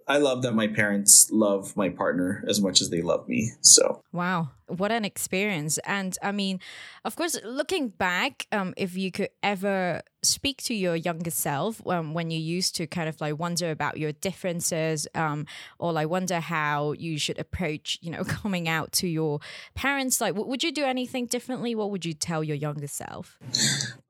I 0.07 0.19
love 0.19 0.43
that 0.43 0.53
my 0.55 0.67
parents 0.67 1.31
love 1.31 1.77
my 1.77 1.89
partner 1.89 2.45
as 2.47 2.61
much 2.61 2.81
as 2.81 2.91
they 2.91 3.01
love 3.01 3.27
me. 3.27 3.53
So, 3.63 4.03
wow, 4.13 4.51
what 4.67 4.93
an 4.93 5.05
experience. 5.05 5.79
And 5.79 6.17
I 6.23 6.33
mean, 6.33 6.61
of 7.05 7.17
course, 7.17 7.39
looking 7.43 7.89
back, 7.89 8.47
um, 8.53 8.75
if 8.77 8.97
you 8.97 9.11
could 9.11 9.31
ever 9.43 10.03
speak 10.23 10.63
to 10.65 10.75
your 10.75 10.97
younger 10.97 11.31
self 11.31 11.87
um, 11.87 12.15
when 12.15 12.31
you 12.31 12.39
used 12.39 12.75
to 12.77 12.87
kind 12.87 13.09
of 13.09 13.21
like 13.21 13.39
wonder 13.39 13.71
about 13.71 13.99
your 13.99 14.13
differences 14.13 15.07
um, 15.15 15.47
or 15.79 15.93
like 15.93 16.09
wonder 16.09 16.41
how 16.41 16.93
you 16.93 17.19
should 17.19 17.39
approach, 17.39 17.99
you 18.03 18.11
know, 18.11 18.25
coming 18.43 18.69
out 18.69 18.93
to 18.93 19.09
your 19.09 19.41
parents, 19.75 20.21
like, 20.21 20.35
w- 20.35 20.49
would 20.49 20.63
you 20.63 20.73
do 20.73 20.85
anything 20.85 21.27
differently? 21.27 21.75
What 21.75 21.91
would 21.91 22.05
you 22.05 22.13
tell 22.13 22.45
your 22.45 22.57
younger 22.57 22.89
self? 22.89 23.39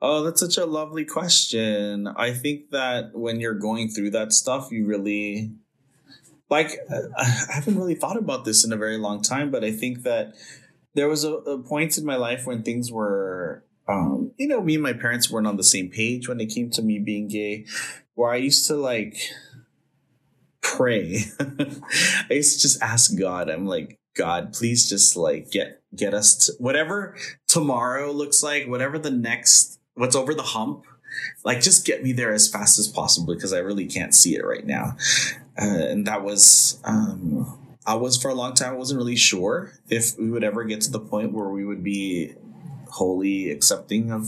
Oh, 0.02 0.22
that's 0.22 0.40
such 0.40 0.56
a 0.56 0.66
lovely 0.66 1.04
question. 1.04 2.08
I 2.08 2.32
think 2.32 2.70
that 2.70 3.10
when 3.14 3.40
you're 3.40 3.54
going 3.54 3.88
through 3.88 4.10
that 4.10 4.32
stuff, 4.32 4.70
you 4.70 4.86
really 4.86 5.52
like 6.54 6.78
I 7.18 7.24
haven't 7.52 7.76
really 7.76 7.96
thought 7.96 8.16
about 8.16 8.44
this 8.44 8.64
in 8.64 8.72
a 8.72 8.76
very 8.76 8.96
long 8.96 9.22
time, 9.22 9.50
but 9.50 9.64
I 9.64 9.72
think 9.72 10.04
that 10.04 10.34
there 10.94 11.08
was 11.08 11.24
a, 11.24 11.32
a 11.32 11.58
point 11.58 11.98
in 11.98 12.04
my 12.04 12.14
life 12.14 12.46
when 12.46 12.62
things 12.62 12.92
were, 12.92 13.64
um, 13.88 14.30
you 14.38 14.46
know, 14.46 14.60
me 14.60 14.74
and 14.74 14.82
my 14.82 14.92
parents 14.92 15.28
weren't 15.28 15.48
on 15.48 15.56
the 15.56 15.64
same 15.64 15.90
page 15.90 16.28
when 16.28 16.40
it 16.40 16.46
came 16.46 16.70
to 16.70 16.82
me 16.82 17.00
being 17.00 17.26
gay, 17.26 17.66
where 18.14 18.30
I 18.30 18.36
used 18.36 18.68
to 18.68 18.76
like 18.76 19.16
pray. 20.60 21.24
I 21.40 22.34
used 22.34 22.56
to 22.56 22.62
just 22.62 22.80
ask 22.80 23.18
God. 23.18 23.50
I'm 23.50 23.66
like, 23.66 23.98
God, 24.14 24.52
please 24.52 24.88
just 24.88 25.16
like 25.16 25.50
get 25.50 25.82
get 25.96 26.14
us 26.14 26.46
to 26.46 26.52
whatever 26.58 27.16
tomorrow 27.48 28.12
looks 28.12 28.44
like, 28.44 28.68
whatever 28.68 28.96
the 28.96 29.10
next 29.10 29.80
what's 29.94 30.14
over 30.14 30.34
the 30.34 30.42
hump 30.42 30.86
like 31.44 31.60
just 31.60 31.86
get 31.86 32.02
me 32.02 32.12
there 32.12 32.32
as 32.32 32.48
fast 32.48 32.76
as 32.78 32.88
possible 32.88 33.32
because 33.32 33.52
I 33.52 33.58
really 33.58 33.86
can't 33.86 34.12
see 34.12 34.34
it 34.34 34.44
right 34.44 34.66
now 34.66 34.96
uh, 35.60 35.64
and 35.64 36.06
that 36.06 36.22
was 36.22 36.80
um, 36.84 37.58
I 37.86 37.94
was 37.94 38.20
for 38.20 38.30
a 38.30 38.34
long 38.34 38.54
time. 38.54 38.72
I 38.72 38.76
wasn't 38.76 38.98
really 38.98 39.16
sure 39.16 39.72
if 39.88 40.18
we 40.18 40.30
would 40.30 40.44
ever 40.44 40.64
get 40.64 40.80
to 40.82 40.90
the 40.90 41.00
point 41.00 41.32
where 41.32 41.48
we 41.48 41.64
would 41.64 41.84
be 41.84 42.34
wholly 42.88 43.50
accepting 43.50 44.10
of 44.10 44.26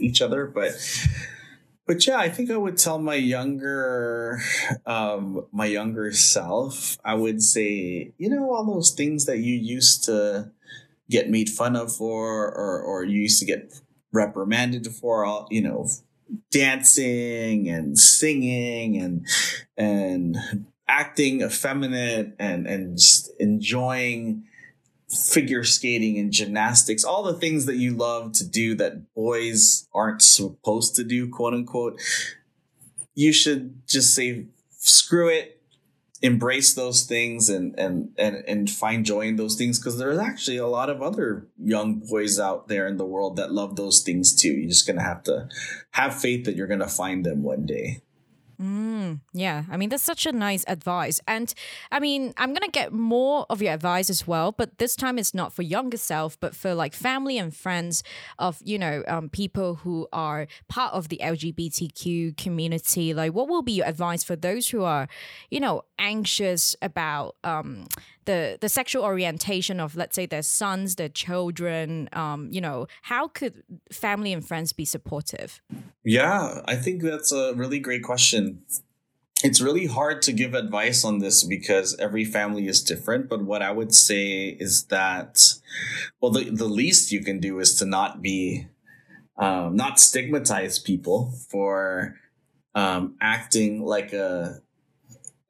each 0.00 0.22
other, 0.22 0.46
but 0.46 0.72
but 1.86 2.06
yeah, 2.06 2.16
I 2.16 2.30
think 2.30 2.50
I 2.50 2.56
would 2.56 2.78
tell 2.78 2.98
my 2.98 3.16
younger, 3.16 4.40
um, 4.86 5.46
my 5.52 5.66
younger 5.66 6.12
self. 6.12 6.96
I 7.04 7.14
would 7.14 7.42
say, 7.42 8.12
you 8.16 8.30
know, 8.30 8.54
all 8.54 8.64
those 8.64 8.92
things 8.92 9.26
that 9.26 9.38
you 9.38 9.54
used 9.54 10.04
to 10.04 10.50
get 11.10 11.28
made 11.28 11.50
fun 11.50 11.76
of 11.76 11.94
for, 11.94 12.50
or 12.50 12.80
or 12.80 13.04
you 13.04 13.20
used 13.20 13.38
to 13.40 13.44
get 13.46 13.80
reprimanded 14.12 14.86
for, 14.86 15.26
all 15.26 15.46
you 15.50 15.60
know, 15.60 15.88
dancing 16.50 17.68
and 17.68 17.98
singing 17.98 18.96
and 18.96 19.26
and 19.76 20.66
acting 20.88 21.42
effeminate 21.42 22.34
and 22.38 22.66
and 22.66 22.96
just 22.96 23.30
enjoying 23.38 24.44
figure 25.14 25.64
skating 25.64 26.18
and 26.18 26.32
gymnastics, 26.32 27.04
all 27.04 27.22
the 27.22 27.34
things 27.34 27.66
that 27.66 27.76
you 27.76 27.94
love 27.94 28.32
to 28.32 28.46
do 28.46 28.74
that 28.74 29.14
boys 29.14 29.88
aren't 29.94 30.22
supposed 30.22 30.96
to 30.96 31.04
do, 31.04 31.28
quote 31.28 31.54
unquote, 31.54 32.00
you 33.14 33.32
should 33.32 33.86
just 33.86 34.14
say, 34.14 34.46
screw 34.70 35.28
it, 35.28 35.53
embrace 36.24 36.72
those 36.72 37.02
things 37.02 37.50
and 37.50 37.78
and 37.78 38.08
and, 38.16 38.36
and 38.48 38.70
find 38.70 39.04
joy 39.04 39.26
in 39.26 39.36
those 39.36 39.56
things 39.56 39.78
because 39.78 39.98
there's 39.98 40.18
actually 40.18 40.56
a 40.56 40.66
lot 40.66 40.88
of 40.88 41.02
other 41.02 41.46
young 41.62 42.00
boys 42.00 42.40
out 42.40 42.66
there 42.66 42.86
in 42.86 42.96
the 42.96 43.04
world 43.04 43.36
that 43.36 43.52
love 43.52 43.76
those 43.76 44.02
things 44.02 44.34
too. 44.34 44.48
You're 44.48 44.70
just 44.70 44.86
gonna 44.86 45.02
have 45.02 45.22
to 45.24 45.48
have 45.90 46.18
faith 46.18 46.46
that 46.46 46.56
you're 46.56 46.66
gonna 46.66 46.88
find 46.88 47.26
them 47.26 47.42
one 47.42 47.66
day. 47.66 48.00
Mm, 48.60 49.20
yeah, 49.32 49.64
I 49.68 49.76
mean, 49.76 49.88
that's 49.88 50.02
such 50.02 50.26
a 50.26 50.32
nice 50.32 50.64
advice. 50.68 51.20
And 51.26 51.52
I 51.90 51.98
mean, 51.98 52.32
I'm 52.36 52.50
going 52.50 52.62
to 52.62 52.70
get 52.70 52.92
more 52.92 53.46
of 53.50 53.60
your 53.60 53.72
advice 53.72 54.08
as 54.08 54.28
well, 54.28 54.52
but 54.52 54.78
this 54.78 54.94
time 54.94 55.18
it's 55.18 55.34
not 55.34 55.52
for 55.52 55.62
younger 55.62 55.96
self, 55.96 56.38
but 56.38 56.54
for 56.54 56.72
like 56.72 56.94
family 56.94 57.36
and 57.36 57.54
friends 57.54 58.04
of, 58.38 58.58
you 58.62 58.78
know, 58.78 59.02
um, 59.08 59.28
people 59.28 59.76
who 59.76 60.06
are 60.12 60.46
part 60.68 60.94
of 60.94 61.08
the 61.08 61.18
LGBTQ 61.20 62.36
community. 62.36 63.12
Like, 63.12 63.32
what 63.34 63.48
will 63.48 63.62
be 63.62 63.72
your 63.72 63.86
advice 63.86 64.22
for 64.22 64.36
those 64.36 64.68
who 64.68 64.84
are, 64.84 65.08
you 65.50 65.58
know, 65.58 65.82
anxious 65.98 66.76
about, 66.80 67.34
um, 67.42 67.86
the 68.24 68.58
the 68.60 68.68
sexual 68.68 69.02
orientation 69.04 69.80
of 69.80 69.96
let's 69.96 70.14
say 70.14 70.26
their 70.26 70.42
sons 70.42 70.96
their 70.96 71.08
children 71.08 72.08
um, 72.12 72.48
you 72.50 72.60
know 72.60 72.86
how 73.02 73.28
could 73.28 73.62
family 73.92 74.32
and 74.32 74.46
friends 74.46 74.72
be 74.72 74.84
supportive? 74.84 75.60
Yeah 76.04 76.60
i 76.66 76.76
think 76.76 77.02
that's 77.02 77.32
a 77.32 77.54
really 77.54 77.78
great 77.78 78.02
question. 78.02 78.62
It's 79.42 79.60
really 79.60 79.84
hard 79.84 80.22
to 80.22 80.32
give 80.32 80.54
advice 80.54 81.04
on 81.04 81.18
this 81.18 81.44
because 81.44 81.94
every 81.98 82.24
family 82.24 82.66
is 82.66 82.82
different 82.82 83.28
but 83.28 83.44
what 83.44 83.60
i 83.62 83.70
would 83.70 83.94
say 83.94 84.56
is 84.58 84.84
that 84.84 85.54
well 86.20 86.30
the, 86.30 86.48
the 86.48 86.64
least 86.80 87.12
you 87.12 87.22
can 87.22 87.40
do 87.40 87.58
is 87.58 87.74
to 87.74 87.84
not 87.84 88.22
be 88.22 88.68
um, 89.36 89.76
not 89.76 89.98
stigmatize 89.98 90.78
people 90.78 91.32
for 91.50 92.14
um, 92.74 93.16
acting 93.20 93.84
like 93.84 94.12
a 94.12 94.60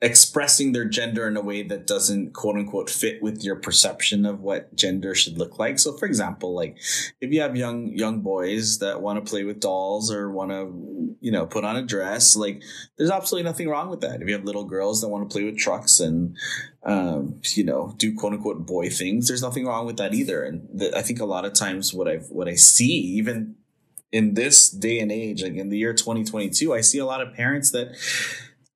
expressing 0.05 0.73
their 0.73 0.85
gender 0.85 1.27
in 1.27 1.35
a 1.35 1.41
way 1.41 1.63
that 1.63 1.87
doesn't 1.87 2.35
quote 2.35 2.57
unquote 2.57 2.91
fit 2.91 3.23
with 3.23 3.43
your 3.43 3.57
perception 3.57 4.27
of 4.27 4.43
what 4.43 4.77
gender 4.77 5.15
should 5.15 5.39
look 5.39 5.59
like. 5.59 5.79
So 5.79 5.97
for 5.97 6.05
example, 6.05 6.55
like 6.55 6.77
if 7.23 7.33
you 7.33 7.41
have 7.41 7.57
young 7.57 7.89
young 7.89 8.21
boys 8.21 8.81
that 8.81 9.01
want 9.01 9.25
to 9.25 9.29
play 9.29 9.45
with 9.45 9.61
dolls 9.61 10.13
or 10.13 10.31
want 10.31 10.51
to, 10.51 11.17
you 11.21 11.33
know, 11.33 11.47
put 11.47 11.65
on 11.65 11.77
a 11.77 11.83
dress, 11.83 12.37
like 12.37 12.63
there's 12.99 13.11
absolutely 13.11 13.49
nothing 13.49 13.67
wrong 13.67 13.89
with 13.89 14.03
that. 14.03 14.21
If 14.21 14.29
you 14.29 14.35
have 14.35 14.45
little 14.45 14.67
girls 14.67 15.01
that 15.01 15.09
want 15.09 15.29
to 15.29 15.33
play 15.33 15.45
with 15.45 15.57
trucks 15.57 16.01
and 16.01 16.37
um, 16.85 17.41
you 17.55 17.65
know, 17.65 17.95
do 17.97 18.15
quote 18.15 18.35
unquote 18.35 18.67
boy 18.67 18.91
things, 18.91 19.27
there's 19.27 19.43
nothing 19.43 19.65
wrong 19.65 19.87
with 19.87 19.97
that 19.97 20.13
either. 20.13 20.45
And 20.45 20.83
I 20.95 21.01
think 21.01 21.19
a 21.19 21.25
lot 21.25 21.47
of 21.47 21.55
times 21.55 21.95
what 21.95 22.09
I've 22.09 22.27
what 22.29 22.47
I 22.47 22.57
see 22.57 22.93
even 23.17 23.57
in 24.13 24.35
this 24.35 24.69
day 24.69 25.01
and 25.01 25.11
age, 25.11 25.43
like 25.43 25.55
in 25.55 25.71
the 25.71 25.79
year 25.79 25.95
2022, 25.95 26.75
I 26.75 26.83
see 26.83 26.99
a 26.99 27.07
lot 27.07 27.21
of 27.21 27.33
parents 27.33 27.71
that 27.73 27.97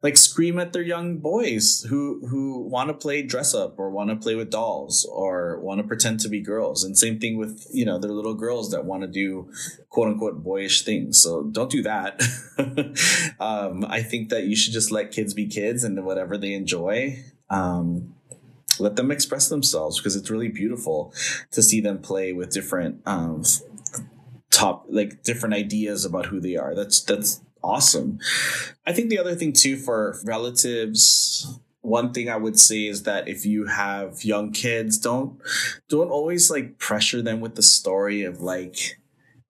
like 0.02 0.16
scream 0.16 0.58
at 0.58 0.72
their 0.72 0.82
young 0.82 1.18
boys 1.18 1.84
who 1.88 2.26
who 2.28 2.60
want 2.60 2.88
to 2.88 2.94
play 2.94 3.22
dress 3.22 3.54
up 3.54 3.78
or 3.78 3.90
want 3.90 4.10
to 4.10 4.16
play 4.16 4.34
with 4.34 4.50
dolls 4.50 5.04
or 5.10 5.58
want 5.60 5.80
to 5.80 5.86
pretend 5.86 6.20
to 6.20 6.28
be 6.28 6.40
girls. 6.40 6.84
And 6.84 6.96
same 6.96 7.18
thing 7.18 7.36
with 7.36 7.66
you 7.72 7.84
know 7.84 7.98
their 7.98 8.12
little 8.12 8.34
girls 8.34 8.70
that 8.70 8.84
want 8.84 9.02
to 9.02 9.08
do 9.08 9.50
quote 9.88 10.08
unquote 10.08 10.42
boyish 10.42 10.84
things. 10.84 11.20
So 11.20 11.44
don't 11.44 11.70
do 11.70 11.82
that. 11.82 12.22
Um, 13.40 13.84
i 13.88 14.02
think 14.02 14.30
that 14.30 14.44
you 14.44 14.56
should 14.56 14.72
just 14.72 14.90
let 14.90 15.12
kids 15.12 15.32
be 15.32 15.46
kids 15.46 15.84
and 15.84 16.04
whatever 16.04 16.36
they 16.36 16.54
enjoy 16.54 17.22
um, 17.50 18.14
let 18.80 18.96
them 18.96 19.10
express 19.10 19.48
themselves 19.48 19.98
because 19.98 20.16
it's 20.16 20.30
really 20.30 20.48
beautiful 20.48 21.12
to 21.52 21.62
see 21.62 21.80
them 21.80 21.98
play 21.98 22.32
with 22.32 22.50
different 22.50 23.00
um, 23.06 23.42
top 24.50 24.86
like 24.88 25.22
different 25.22 25.54
ideas 25.54 26.04
about 26.04 26.26
who 26.26 26.40
they 26.40 26.56
are. 26.56 26.74
That's 26.74 27.00
that's 27.02 27.40
awesome. 27.68 28.18
I 28.86 28.92
think 28.92 29.10
the 29.10 29.18
other 29.18 29.34
thing 29.34 29.52
too 29.52 29.76
for 29.76 30.18
relatives 30.24 31.58
one 31.80 32.12
thing 32.12 32.28
I 32.28 32.36
would 32.36 32.58
say 32.58 32.86
is 32.86 33.04
that 33.04 33.28
if 33.28 33.46
you 33.46 33.66
have 33.66 34.24
young 34.24 34.52
kids, 34.52 34.98
don't 34.98 35.40
don't 35.88 36.10
always 36.10 36.50
like 36.50 36.78
pressure 36.78 37.22
them 37.22 37.40
with 37.40 37.54
the 37.54 37.62
story 37.62 38.24
of 38.24 38.40
like, 38.40 39.00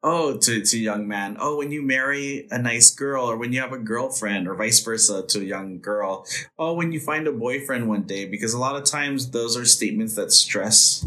oh, 0.03 0.37
to, 0.37 0.63
to 0.63 0.79
young 0.79 1.09
man, 1.09 1.37
oh, 1.41 1.59
when 1.59 1.71
you 1.71 1.83
marry 1.83 2.47
a 2.51 2.59
nice 2.59 2.91
girl 2.91 3.25
or 3.25 3.37
when 3.37 3.53
you 3.53 3.61
have 3.61 3.73
a 3.73 3.79
girlfriend 3.79 4.47
or 4.47 4.55
vice 4.55 4.81
versa 4.81 5.25
to 5.27 5.41
a 5.41 5.45
young 5.45 5.81
girl, 5.81 6.25
oh, 6.59 6.75
when 6.75 6.93
you 6.93 7.01
find 7.01 7.27
a 7.27 7.33
boyfriend 7.33 7.89
one 7.89 8.03
day, 8.03 8.25
because 8.25 8.55
a 8.55 8.59
lot 8.59 8.77
of 8.77 8.85
times 8.85 9.31
those 9.31 9.57
are 9.57 9.65
statements 9.65 10.15
that 10.15 10.31
stress 10.31 11.07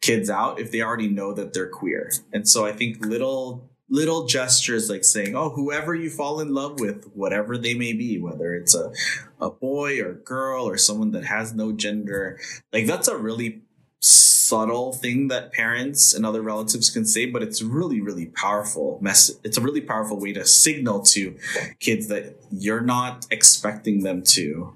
kids 0.00 0.28
out 0.28 0.58
if 0.58 0.70
they 0.72 0.82
already 0.82 1.08
know 1.08 1.32
that 1.32 1.54
they're 1.54 1.68
queer. 1.68 2.10
And 2.32 2.48
so 2.48 2.66
I 2.66 2.72
think 2.72 3.04
little 3.04 3.70
little 3.92 4.24
gestures 4.24 4.88
like 4.88 5.04
saying, 5.04 5.36
oh, 5.36 5.50
whoever 5.50 5.94
you 5.94 6.08
fall 6.08 6.40
in 6.40 6.54
love 6.54 6.80
with, 6.80 7.04
whatever 7.12 7.58
they 7.58 7.74
may 7.74 7.92
be, 7.92 8.18
whether 8.18 8.54
it's 8.54 8.74
a, 8.74 8.90
a 9.38 9.50
boy 9.50 10.00
or 10.00 10.14
girl 10.14 10.66
or 10.66 10.78
someone 10.78 11.10
that 11.10 11.24
has 11.24 11.52
no 11.52 11.72
gender, 11.72 12.40
like 12.72 12.86
that's 12.86 13.06
a 13.06 13.16
really 13.16 13.60
subtle 14.00 14.94
thing 14.94 15.28
that 15.28 15.52
parents 15.52 16.14
and 16.14 16.24
other 16.24 16.40
relatives 16.40 16.88
can 16.88 17.04
say, 17.04 17.26
but 17.26 17.42
it's 17.42 17.60
really, 17.60 18.00
really 18.00 18.26
powerful 18.26 18.98
message. 19.02 19.36
It's 19.44 19.58
a 19.58 19.60
really 19.60 19.82
powerful 19.82 20.18
way 20.18 20.32
to 20.32 20.46
signal 20.46 21.02
to 21.02 21.36
kids 21.78 22.08
that 22.08 22.36
you're 22.50 22.80
not 22.80 23.26
expecting 23.30 24.04
them 24.04 24.22
to 24.22 24.74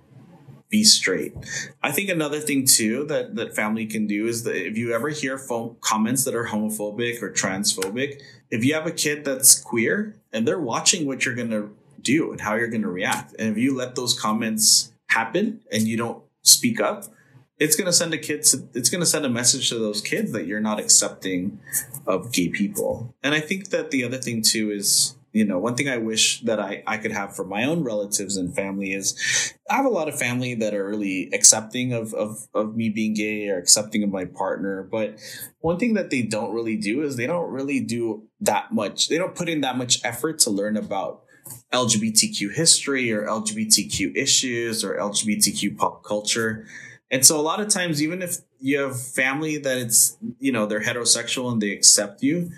be 0.69 0.85
straight. 0.85 1.33
I 1.83 1.93
think 1.93 2.11
another 2.11 2.41
thing 2.41 2.67
too 2.67 3.05
that 3.05 3.37
that 3.37 3.55
family 3.55 3.87
can 3.87 4.07
do 4.07 4.27
is 4.27 4.43
that 4.45 4.57
if 4.57 4.77
you 4.77 4.93
ever 4.93 5.09
hear 5.09 5.41
comments 5.81 6.25
that 6.25 6.35
are 6.35 6.47
homophobic 6.47 7.23
or 7.23 7.33
transphobic, 7.33 8.21
if 8.51 8.65
you 8.65 8.75
have 8.75 8.87
a 8.87 8.93
kid 8.93 9.25
that's 9.25 9.61
queer 9.61 10.17
and 10.33 10.47
they're 10.47 10.61
watching 10.61 11.07
what 11.07 11.25
you're 11.25 11.35
going 11.35 11.51
to 11.51 11.75
do 12.01 12.31
and 12.31 12.41
how 12.41 12.55
you're 12.55 12.69
going 12.69 12.83
to 12.83 12.89
react, 12.89 13.35
and 13.39 13.51
if 13.51 13.59
you 13.59 13.77
let 13.77 13.95
those 13.95 14.19
comments 14.19 14.93
happen 15.09 15.61
and 15.73 15.83
you 15.83 15.97
don't 15.97 16.23
speak 16.43 16.81
up, 16.81 17.05
it's 17.59 17.75
going 17.75 17.87
to 17.87 17.93
send 17.93 18.13
a 18.13 18.19
kid 18.19 18.43
to, 18.45 18.69
it's 18.75 18.91
going 18.91 19.01
to 19.01 19.07
send 19.07 19.25
a 19.25 19.31
message 19.31 19.71
to 19.71 19.79
those 19.79 20.01
kids 20.01 20.33
that 20.33 20.47
you're 20.47 20.61
not 20.61 20.79
accepting 20.79 21.59
of 22.07 22.33
gay 22.33 22.49
people. 22.49 23.15
And 23.23 23.35
I 23.35 23.41
think 23.41 23.71
that 23.71 23.91
the 23.91 24.05
other 24.05 24.19
thing 24.19 24.43
too 24.43 24.71
is 24.71 25.16
you 25.37 25.45
know, 25.45 25.59
one 25.59 25.75
thing 25.75 25.87
I 25.87 25.99
wish 25.99 26.41
that 26.41 26.59
I, 26.59 26.83
I 26.87 26.97
could 26.97 27.13
have 27.13 27.37
for 27.37 27.45
my 27.45 27.65
own 27.65 27.85
relatives 27.85 28.39
and 28.39 28.57
family 28.57 28.95
is 28.95 29.53
I 29.69 29.77
have 29.77 29.85
a 29.85 29.91
lot 29.91 30.09
of 30.09 30.19
family 30.19 30.55
that 30.55 30.73
are 30.73 30.89
really 30.89 31.29
accepting 31.35 31.93
of, 31.93 32.15
of, 32.15 32.49
of 32.55 32.75
me 32.75 32.89
being 32.89 33.13
gay 33.13 33.51
or 33.51 33.59
accepting 33.59 34.03
of 34.03 34.09
my 34.09 34.25
partner. 34.25 34.83
But 34.91 35.19
one 35.61 35.79
thing 35.79 35.93
that 35.93 36.09
they 36.09 36.23
don't 36.23 36.55
really 36.55 36.79
do 36.79 37.03
is 37.03 37.17
they 37.17 37.27
don't 37.27 37.51
really 37.51 37.81
do 37.81 38.27
that 38.41 38.73
much. 38.73 39.09
They 39.09 39.19
don't 39.19 39.35
put 39.35 39.51
in 39.51 39.61
that 39.61 39.77
much 39.77 40.03
effort 40.07 40.39
to 40.41 40.51
learn 40.51 40.79
about 40.79 41.21
LGBTQ 41.71 42.55
history 42.55 43.13
or 43.13 43.27
LGBTQ 43.27 44.17
issues 44.17 44.83
or 44.83 44.97
LGBTQ 44.97 45.77
pop 45.77 46.03
culture. 46.03 46.65
And 47.11 47.27
so 47.27 47.39
a 47.39 47.43
lot 47.43 47.61
of 47.61 47.69
times, 47.69 48.03
even 48.03 48.23
if 48.23 48.39
you 48.59 48.81
have 48.81 48.99
family 48.99 49.59
that 49.59 49.77
it's, 49.77 50.17
you 50.39 50.51
know, 50.51 50.65
they're 50.65 50.81
heterosexual 50.81 51.53
and 51.53 51.61
they 51.61 51.73
accept 51.73 52.23
you, 52.23 52.51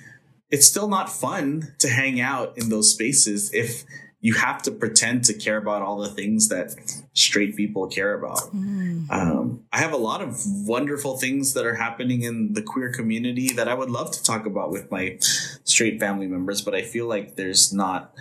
it's 0.50 0.66
still 0.66 0.88
not 0.88 1.10
fun 1.10 1.74
to 1.78 1.88
hang 1.88 2.20
out 2.20 2.56
in 2.56 2.68
those 2.68 2.92
spaces 2.92 3.52
if 3.52 3.84
you 4.20 4.34
have 4.34 4.62
to 4.62 4.72
pretend 4.72 5.24
to 5.24 5.34
care 5.34 5.58
about 5.58 5.82
all 5.82 5.98
the 5.98 6.08
things 6.08 6.48
that 6.48 6.74
straight 7.12 7.56
people 7.56 7.86
care 7.86 8.14
about. 8.14 8.40
Mm. 8.52 9.08
Um, 9.10 9.64
I 9.72 9.78
have 9.78 9.92
a 9.92 9.98
lot 9.98 10.22
of 10.22 10.40
wonderful 10.66 11.18
things 11.18 11.54
that 11.54 11.64
are 11.64 11.76
happening 11.76 12.22
in 12.22 12.54
the 12.54 12.62
queer 12.62 12.92
community 12.92 13.52
that 13.52 13.68
I 13.68 13.74
would 13.74 13.90
love 13.90 14.10
to 14.12 14.22
talk 14.22 14.44
about 14.44 14.72
with 14.72 14.90
my 14.90 15.18
straight 15.20 16.00
family 16.00 16.26
members, 16.26 16.62
but 16.62 16.74
I 16.74 16.82
feel 16.82 17.06
like 17.06 17.36
there's 17.36 17.72
not 17.72 18.12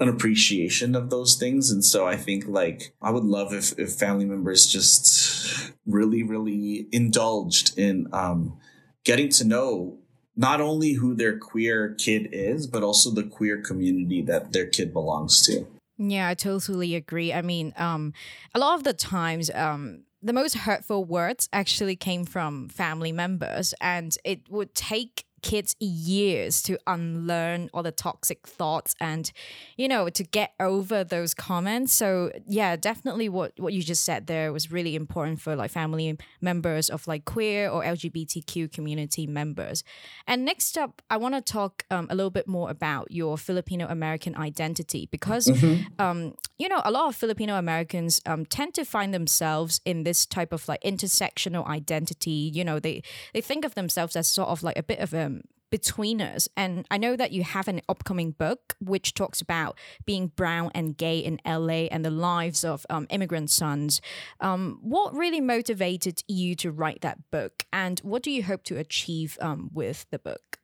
an 0.00 0.08
appreciation 0.08 0.96
of 0.96 1.10
those 1.10 1.36
things. 1.36 1.70
And 1.70 1.84
so 1.84 2.04
I 2.04 2.16
think 2.16 2.48
like 2.48 2.92
I 3.00 3.12
would 3.12 3.24
love 3.24 3.52
if, 3.52 3.78
if 3.78 3.92
family 3.92 4.24
members 4.24 4.66
just 4.66 5.72
really, 5.86 6.24
really 6.24 6.88
indulged 6.90 7.78
in 7.78 8.08
um, 8.12 8.58
getting 9.04 9.28
to 9.28 9.44
know 9.44 9.98
not 10.36 10.60
only 10.60 10.92
who 10.94 11.14
their 11.14 11.38
queer 11.38 11.94
kid 11.98 12.28
is, 12.32 12.66
but 12.66 12.82
also 12.82 13.10
the 13.10 13.22
queer 13.22 13.60
community 13.60 14.22
that 14.22 14.52
their 14.52 14.66
kid 14.66 14.92
belongs 14.92 15.42
to. 15.46 15.66
Yeah, 15.96 16.28
I 16.28 16.34
totally 16.34 16.94
agree. 16.94 17.32
I 17.32 17.42
mean, 17.42 17.72
um, 17.76 18.12
a 18.54 18.58
lot 18.58 18.74
of 18.74 18.84
the 18.84 18.92
times, 18.92 19.50
um, 19.54 20.02
the 20.22 20.32
most 20.32 20.56
hurtful 20.56 21.04
words 21.04 21.48
actually 21.52 21.96
came 21.96 22.24
from 22.24 22.68
family 22.68 23.12
members, 23.12 23.74
and 23.80 24.16
it 24.24 24.40
would 24.50 24.74
take 24.74 25.24
kids 25.44 25.76
years 25.78 26.62
to 26.62 26.78
unlearn 26.86 27.68
all 27.72 27.82
the 27.82 27.92
toxic 27.92 28.46
thoughts 28.46 28.94
and 29.00 29.30
you 29.76 29.86
know 29.86 30.08
to 30.08 30.24
get 30.24 30.52
over 30.58 31.04
those 31.04 31.34
comments. 31.34 31.92
So 31.92 32.32
yeah 32.48 32.76
definitely 32.76 33.28
what 33.28 33.52
what 33.58 33.72
you 33.72 33.82
just 33.82 34.04
said 34.04 34.26
there 34.26 34.52
was 34.52 34.72
really 34.72 34.96
important 34.96 35.40
for 35.40 35.54
like 35.54 35.70
family 35.70 36.16
members 36.40 36.88
of 36.88 37.06
like 37.06 37.24
queer 37.24 37.68
or 37.68 37.82
lgbtq 37.82 38.72
community 38.72 39.26
members. 39.26 39.84
And 40.26 40.44
next 40.44 40.76
up 40.78 41.02
i 41.10 41.16
want 41.16 41.34
to 41.34 41.40
talk 41.40 41.84
um, 41.90 42.06
a 42.10 42.14
little 42.14 42.30
bit 42.30 42.48
more 42.48 42.70
about 42.70 43.10
your 43.10 43.36
filipino 43.36 43.86
american 43.86 44.34
identity 44.36 45.08
because 45.10 45.46
mm-hmm. 45.46 45.82
um, 45.98 46.34
you 46.58 46.68
know 46.68 46.80
a 46.84 46.90
lot 46.90 47.08
of 47.08 47.14
filipino 47.14 47.56
americans 47.56 48.20
um, 48.26 48.46
tend 48.46 48.72
to 48.74 48.84
find 48.84 49.12
themselves 49.12 49.80
in 49.84 50.04
this 50.04 50.24
type 50.26 50.52
of 50.52 50.66
like 50.68 50.80
intersectional 50.82 51.66
identity. 51.66 52.50
You 52.54 52.64
know 52.64 52.78
they 52.78 53.02
they 53.32 53.40
think 53.40 53.64
of 53.64 53.74
themselves 53.74 54.16
as 54.16 54.28
sort 54.28 54.48
of 54.48 54.62
like 54.62 54.78
a 54.78 54.82
bit 54.82 54.98
of 54.98 55.12
a 55.12 55.33
between 55.70 56.20
us. 56.20 56.48
And 56.56 56.86
I 56.90 56.98
know 56.98 57.16
that 57.16 57.32
you 57.32 57.42
have 57.42 57.68
an 57.68 57.80
upcoming 57.88 58.32
book 58.32 58.74
which 58.80 59.14
talks 59.14 59.40
about 59.40 59.78
being 60.04 60.28
brown 60.28 60.70
and 60.74 60.96
gay 60.96 61.18
in 61.18 61.40
LA 61.46 61.88
and 61.90 62.04
the 62.04 62.10
lives 62.10 62.64
of 62.64 62.86
um, 62.90 63.06
immigrant 63.10 63.50
sons. 63.50 64.00
Um, 64.40 64.78
what 64.82 65.14
really 65.14 65.40
motivated 65.40 66.22
you 66.28 66.54
to 66.56 66.70
write 66.70 67.00
that 67.00 67.30
book, 67.30 67.64
and 67.72 67.98
what 68.00 68.22
do 68.22 68.30
you 68.30 68.42
hope 68.42 68.64
to 68.64 68.78
achieve 68.78 69.38
um, 69.40 69.70
with 69.72 70.06
the 70.10 70.18
book? 70.18 70.58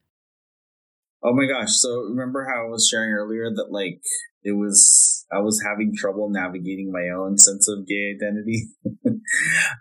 Oh 1.23 1.35
my 1.35 1.47
gosh. 1.47 1.73
So 1.73 1.91
remember 2.01 2.47
how 2.47 2.67
I 2.67 2.71
was 2.71 2.89
sharing 2.91 3.11
earlier 3.11 3.51
that 3.55 3.71
like 3.71 4.01
it 4.43 4.53
was 4.53 5.27
I 5.31 5.41
was 5.41 5.63
having 5.67 5.93
trouble 5.95 6.31
navigating 6.31 6.91
my 6.91 7.09
own 7.15 7.37
sense 7.37 7.69
of 7.69 7.87
gay 7.87 8.15
identity. 8.17 8.69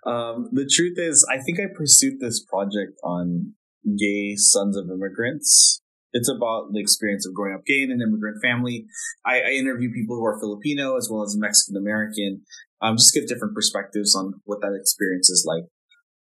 um, 0.06 0.50
the 0.52 0.70
truth 0.70 0.98
is, 0.98 1.26
I 1.32 1.38
think 1.38 1.60
I 1.60 1.74
pursued 1.74 2.20
this 2.20 2.44
project 2.44 3.00
on 3.04 3.54
gay 3.98 4.36
sons 4.36 4.78
of 4.78 4.90
immigrants. 4.90 5.82
It's 6.12 6.30
about 6.30 6.74
the 6.74 6.80
experience 6.80 7.28
of 7.28 7.34
growing 7.34 7.56
up 7.56 7.66
gay 7.66 7.84
in 7.84 7.92
an 7.92 8.02
immigrant 8.02 8.42
family. 8.42 8.86
I, 9.26 9.42
I 9.42 9.50
interview 9.52 9.92
people 9.92 10.16
who 10.16 10.26
are 10.26 10.40
Filipino 10.40 10.98
as 10.98 11.08
well 11.12 11.24
as 11.24 11.38
Mexican 11.38 11.78
American, 11.78 12.42
um, 12.82 12.98
just 12.98 13.14
give 13.14 13.28
different 13.28 13.54
perspectives 13.54 14.16
on 14.16 14.42
what 14.46 14.62
that 14.62 14.78
experience 14.80 15.30
is 15.30 15.46
like. 15.48 15.66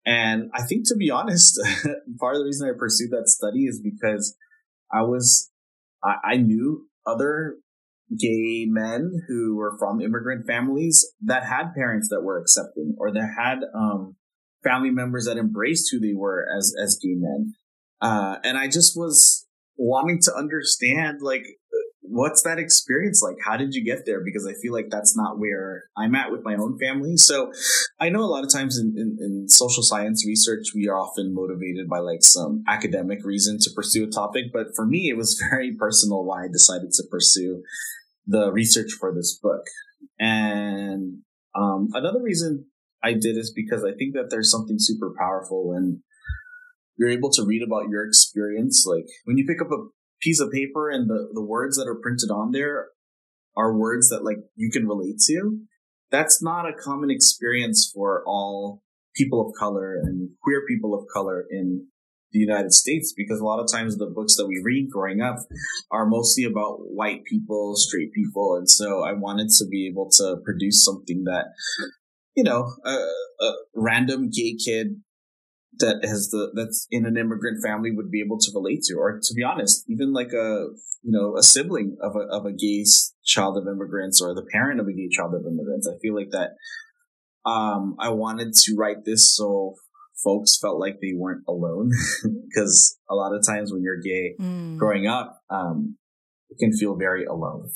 And 0.06 0.50
I 0.54 0.62
think, 0.62 0.88
to 0.88 0.96
be 0.96 1.10
honest, 1.10 1.58
part 2.18 2.34
of 2.34 2.40
the 2.40 2.46
reason 2.46 2.68
I 2.68 2.78
pursued 2.78 3.10
that 3.10 3.28
study 3.28 3.64
is 3.64 3.80
because 3.82 4.36
I 4.92 5.02
was, 5.02 5.50
I, 6.02 6.32
I 6.32 6.36
knew 6.36 6.88
other 7.06 7.56
gay 8.18 8.66
men 8.68 9.22
who 9.28 9.56
were 9.56 9.76
from 9.78 10.00
immigrant 10.00 10.46
families 10.46 11.06
that 11.22 11.44
had 11.44 11.74
parents 11.74 12.08
that 12.10 12.22
were 12.22 12.40
accepting 12.40 12.96
or 12.98 13.12
that 13.12 13.34
had 13.38 13.58
um, 13.74 14.16
family 14.62 14.90
members 14.90 15.26
that 15.26 15.36
embraced 15.36 15.88
who 15.90 16.00
they 16.00 16.14
were 16.14 16.46
as 16.56 16.74
as 16.82 16.98
gay 17.02 17.14
men. 17.16 17.54
Uh, 18.00 18.36
and 18.44 18.56
I 18.56 18.68
just 18.68 18.96
was 18.96 19.46
wanting 19.76 20.20
to 20.22 20.34
understand 20.34 21.20
like 21.22 21.46
what's 22.10 22.42
that 22.42 22.58
experience 22.58 23.22
like? 23.22 23.36
How 23.44 23.56
did 23.56 23.72
you 23.72 23.84
get 23.84 24.04
there? 24.04 24.20
Because 24.22 24.46
I 24.46 24.52
feel 24.60 24.72
like 24.72 24.88
that's 24.90 25.16
not 25.16 25.38
where 25.38 25.84
I'm 25.96 26.14
at 26.14 26.32
with 26.32 26.42
my 26.42 26.54
own 26.56 26.76
family. 26.78 27.16
So 27.16 27.52
I 28.00 28.08
know 28.08 28.20
a 28.20 28.26
lot 28.26 28.44
of 28.44 28.52
times 28.52 28.78
in, 28.78 28.94
in, 28.96 29.16
in, 29.20 29.48
social 29.48 29.82
science 29.82 30.26
research, 30.26 30.68
we 30.74 30.88
are 30.88 30.98
often 30.98 31.32
motivated 31.32 31.88
by 31.88 31.98
like 31.98 32.22
some 32.22 32.64
academic 32.68 33.24
reason 33.24 33.58
to 33.60 33.70
pursue 33.74 34.04
a 34.04 34.10
topic. 34.10 34.46
But 34.52 34.68
for 34.74 34.86
me, 34.86 35.08
it 35.08 35.16
was 35.16 35.40
very 35.50 35.74
personal 35.76 36.24
why 36.24 36.44
I 36.44 36.48
decided 36.52 36.90
to 36.92 37.04
pursue 37.08 37.62
the 38.26 38.50
research 38.52 38.92
for 38.98 39.14
this 39.14 39.38
book. 39.40 39.62
And 40.18 41.18
um, 41.54 41.88
another 41.94 42.20
reason 42.22 42.66
I 43.02 43.12
did 43.12 43.36
is 43.36 43.52
because 43.54 43.84
I 43.84 43.92
think 43.92 44.14
that 44.14 44.28
there's 44.30 44.50
something 44.50 44.76
super 44.78 45.12
powerful 45.18 45.72
and 45.74 46.00
you're 46.96 47.10
able 47.10 47.30
to 47.30 47.44
read 47.44 47.62
about 47.62 47.88
your 47.88 48.06
experience. 48.06 48.84
Like 48.86 49.06
when 49.24 49.38
you 49.38 49.46
pick 49.46 49.62
up 49.62 49.72
a 49.72 49.86
piece 50.20 50.40
of 50.40 50.52
paper 50.52 50.90
and 50.90 51.08
the, 51.08 51.28
the 51.32 51.44
words 51.44 51.76
that 51.76 51.88
are 51.88 51.98
printed 52.00 52.30
on 52.30 52.52
there 52.52 52.88
are 53.56 53.76
words 53.76 54.08
that 54.10 54.24
like 54.24 54.38
you 54.54 54.70
can 54.70 54.86
relate 54.86 55.16
to. 55.26 55.60
That's 56.10 56.42
not 56.42 56.68
a 56.68 56.72
common 56.72 57.10
experience 57.10 57.90
for 57.94 58.22
all 58.26 58.82
people 59.14 59.46
of 59.46 59.54
color 59.58 59.94
and 59.94 60.30
queer 60.42 60.62
people 60.66 60.94
of 60.94 61.06
color 61.12 61.44
in 61.50 61.86
the 62.32 62.38
United 62.38 62.72
States 62.72 63.12
because 63.16 63.40
a 63.40 63.44
lot 63.44 63.60
of 63.60 63.70
times 63.70 63.96
the 63.96 64.06
books 64.06 64.36
that 64.36 64.46
we 64.46 64.60
read 64.62 64.90
growing 64.90 65.20
up 65.20 65.36
are 65.90 66.06
mostly 66.06 66.44
about 66.44 66.78
white 66.80 67.24
people, 67.24 67.74
straight 67.76 68.12
people. 68.12 68.56
And 68.56 68.68
so 68.68 69.02
I 69.02 69.12
wanted 69.12 69.48
to 69.58 69.66
be 69.66 69.88
able 69.88 70.10
to 70.12 70.36
produce 70.44 70.84
something 70.84 71.24
that 71.24 71.46
you 72.40 72.44
know, 72.44 72.72
a, 72.86 72.90
a 73.44 73.52
random 73.74 74.30
gay 74.30 74.56
kid 74.56 75.02
that 75.78 76.02
has 76.02 76.30
the 76.30 76.50
that's 76.54 76.86
in 76.90 77.04
an 77.04 77.18
immigrant 77.18 77.62
family 77.62 77.90
would 77.90 78.10
be 78.10 78.22
able 78.22 78.38
to 78.38 78.50
relate 78.54 78.80
to, 78.84 78.94
or 78.94 79.20
to 79.22 79.34
be 79.34 79.42
honest, 79.42 79.84
even 79.90 80.14
like 80.14 80.32
a 80.32 80.68
you 81.02 81.12
know 81.12 81.36
a 81.36 81.42
sibling 81.42 81.98
of 82.00 82.16
a 82.16 82.20
of 82.34 82.46
a 82.46 82.52
gay 82.52 82.82
child 83.26 83.58
of 83.58 83.64
immigrants 83.68 84.22
or 84.22 84.34
the 84.34 84.46
parent 84.50 84.80
of 84.80 84.86
a 84.86 84.92
gay 84.92 85.10
child 85.10 85.34
of 85.34 85.42
immigrants. 85.46 85.86
I 85.86 85.98
feel 86.00 86.14
like 86.14 86.30
that. 86.30 86.52
Um, 87.44 87.96
I 87.98 88.08
wanted 88.08 88.54
to 88.54 88.74
write 88.74 89.04
this 89.04 89.36
so 89.36 89.74
folks 90.24 90.58
felt 90.58 90.80
like 90.80 90.96
they 91.02 91.12
weren't 91.14 91.44
alone 91.46 91.90
because 92.48 92.98
a 93.10 93.14
lot 93.14 93.34
of 93.34 93.44
times 93.46 93.70
when 93.70 93.82
you're 93.82 94.00
gay 94.00 94.34
mm. 94.40 94.78
growing 94.78 95.06
up, 95.06 95.42
um, 95.50 95.98
it 96.48 96.56
can 96.58 96.72
feel 96.72 96.96
very 96.96 97.26
alone. 97.26 97.70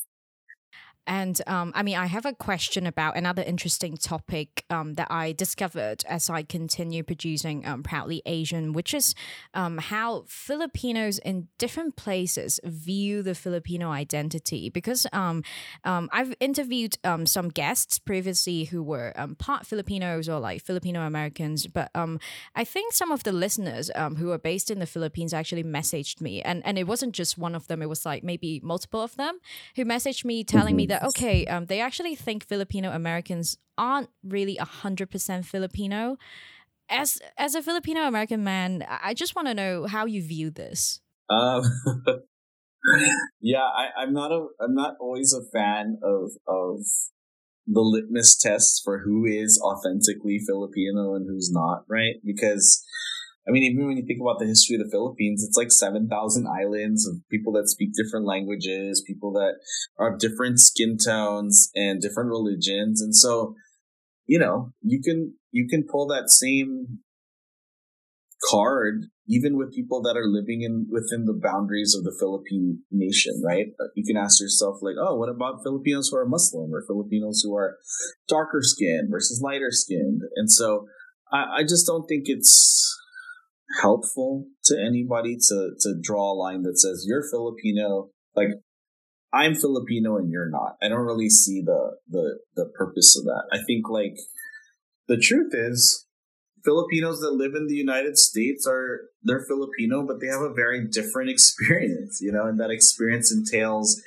And 1.06 1.40
um, 1.46 1.72
I 1.74 1.82
mean, 1.82 1.96
I 1.96 2.06
have 2.06 2.26
a 2.26 2.32
question 2.32 2.86
about 2.86 3.16
another 3.16 3.42
interesting 3.42 3.96
topic 3.96 4.64
um, 4.70 4.94
that 4.94 5.08
I 5.10 5.32
discovered 5.32 6.04
as 6.08 6.30
I 6.30 6.42
continue 6.42 7.02
producing 7.02 7.66
um, 7.66 7.82
Proudly 7.82 8.22
Asian, 8.26 8.72
which 8.72 8.94
is 8.94 9.14
um, 9.52 9.78
how 9.78 10.24
Filipinos 10.28 11.18
in 11.18 11.48
different 11.58 11.96
places 11.96 12.60
view 12.64 13.22
the 13.22 13.34
Filipino 13.34 13.90
identity. 13.90 14.70
Because 14.70 15.06
um, 15.12 15.42
um, 15.84 16.08
I've 16.12 16.34
interviewed 16.40 16.96
some 17.24 17.48
guests 17.48 17.98
previously 17.98 18.64
who 18.64 18.82
were 18.82 19.12
part 19.38 19.66
Filipinos 19.66 20.28
or 20.28 20.40
like 20.40 20.62
Filipino 20.62 21.06
Americans, 21.06 21.66
but 21.66 21.90
I 21.94 22.64
think 22.64 22.92
some 22.92 23.10
of 23.10 23.24
the 23.24 23.32
listeners 23.32 23.90
who 24.18 24.30
are 24.32 24.38
based 24.38 24.70
in 24.70 24.78
the 24.78 24.86
Philippines 24.86 25.34
actually 25.34 25.64
messaged 25.64 26.20
me, 26.20 26.42
and, 26.42 26.64
and 26.64 26.78
it 26.78 26.86
wasn't 26.86 27.14
just 27.14 27.36
one 27.38 27.54
of 27.54 27.66
them, 27.68 27.82
it 27.82 27.88
was 27.88 28.06
like 28.06 28.24
maybe 28.24 28.60
multiple 28.62 29.02
of 29.02 29.16
them 29.16 29.38
who 29.76 29.84
messaged 29.84 30.24
me 30.24 30.44
telling 30.44 30.72
mm-hmm. 30.72 30.76
me 30.76 30.86
that 30.86 30.93
that 30.94 31.08
okay, 31.08 31.44
um, 31.46 31.66
they 31.66 31.80
actually 31.80 32.14
think 32.14 32.46
Filipino 32.46 32.90
Americans 32.90 33.58
aren't 33.76 34.10
really 34.22 34.56
hundred 34.56 35.10
percent 35.10 35.44
Filipino. 35.46 36.16
As 36.88 37.18
as 37.36 37.54
a 37.54 37.62
Filipino 37.62 38.02
American 38.02 38.44
man, 38.44 38.84
I 38.88 39.14
just 39.14 39.34
want 39.34 39.48
to 39.48 39.54
know 39.54 39.86
how 39.86 40.06
you 40.06 40.22
view 40.22 40.50
this. 40.50 41.00
Um, 41.28 41.62
yeah, 43.40 43.66
I, 43.82 44.02
I'm 44.02 44.12
not 44.12 44.30
a 44.30 44.46
I'm 44.60 44.74
not 44.74 44.94
always 45.00 45.34
a 45.34 45.42
fan 45.56 45.98
of 46.02 46.30
of 46.46 46.80
the 47.66 47.80
litmus 47.80 48.36
tests 48.36 48.80
for 48.84 49.00
who 49.04 49.24
is 49.24 49.60
authentically 49.64 50.38
Filipino 50.46 51.14
and 51.14 51.26
who's 51.26 51.50
not, 51.50 51.84
right? 51.88 52.16
Because 52.24 52.84
I 53.46 53.50
mean, 53.50 53.62
even 53.62 53.86
when 53.86 53.96
you 53.96 54.04
think 54.06 54.20
about 54.20 54.38
the 54.38 54.46
history 54.46 54.76
of 54.76 54.82
the 54.82 54.90
Philippines, 54.90 55.44
it's 55.46 55.56
like 55.56 55.70
7,000 55.70 56.46
islands 56.46 57.06
of 57.06 57.16
people 57.30 57.52
that 57.54 57.68
speak 57.68 57.90
different 57.94 58.26
languages, 58.26 59.04
people 59.06 59.32
that 59.32 59.56
are 59.98 60.14
of 60.14 60.18
different 60.18 60.60
skin 60.60 60.96
tones 60.96 61.70
and 61.74 62.00
different 62.00 62.30
religions. 62.30 63.02
And 63.02 63.14
so, 63.14 63.54
you 64.26 64.38
know, 64.38 64.72
you 64.80 65.02
can, 65.02 65.34
you 65.50 65.68
can 65.68 65.84
pull 65.84 66.06
that 66.08 66.30
same 66.30 67.00
card 68.50 69.04
even 69.26 69.56
with 69.56 69.72
people 69.72 70.02
that 70.02 70.16
are 70.16 70.26
living 70.26 70.62
in 70.62 70.86
within 70.90 71.24
the 71.24 71.38
boundaries 71.40 71.94
of 71.96 72.04
the 72.04 72.14
Philippine 72.18 72.82
nation, 72.90 73.42
right? 73.44 73.68
Uh, 73.80 73.88
you 73.94 74.04
can 74.04 74.22
ask 74.22 74.40
yourself 74.40 74.78
like, 74.82 74.96
oh, 75.00 75.16
what 75.16 75.30
about 75.30 75.62
Filipinos 75.62 76.10
who 76.10 76.18
are 76.18 76.28
Muslim 76.28 76.74
or 76.74 76.84
Filipinos 76.86 77.42
who 77.42 77.56
are 77.56 77.78
darker 78.28 78.60
skinned 78.60 79.08
versus 79.10 79.40
lighter 79.42 79.70
skinned? 79.70 80.22
And 80.36 80.50
so 80.50 80.86
I, 81.32 81.60
I 81.60 81.62
just 81.62 81.86
don't 81.86 82.06
think 82.06 82.24
it's 82.26 82.94
helpful 83.84 84.46
to 84.64 84.74
anybody 84.80 85.36
to 85.48 85.72
to 85.78 85.94
draw 86.00 86.32
a 86.32 86.40
line 86.44 86.62
that 86.62 86.78
says 86.78 87.04
you're 87.06 87.28
Filipino, 87.30 88.08
like 88.34 88.48
I'm 89.32 89.54
Filipino 89.54 90.16
and 90.16 90.30
you're 90.30 90.48
not. 90.48 90.76
I 90.82 90.88
don't 90.88 91.06
really 91.12 91.28
see 91.28 91.60
the 91.60 91.96
the 92.08 92.38
the 92.56 92.66
purpose 92.76 93.16
of 93.18 93.24
that. 93.24 93.44
I 93.52 93.58
think 93.66 93.88
like 93.90 94.16
the 95.06 95.18
truth 95.18 95.52
is 95.52 96.06
Filipinos 96.64 97.20
that 97.20 97.32
live 97.32 97.54
in 97.54 97.66
the 97.66 97.74
United 97.74 98.16
States 98.16 98.66
are 98.66 99.02
they're 99.22 99.44
Filipino, 99.46 100.06
but 100.06 100.20
they 100.20 100.28
have 100.28 100.40
a 100.40 100.54
very 100.54 100.86
different 100.88 101.30
experience, 101.34 102.20
you 102.22 102.32
know, 102.32 102.46
and 102.46 102.58
that 102.58 102.70
experience 102.70 103.32
entails 103.32 104.00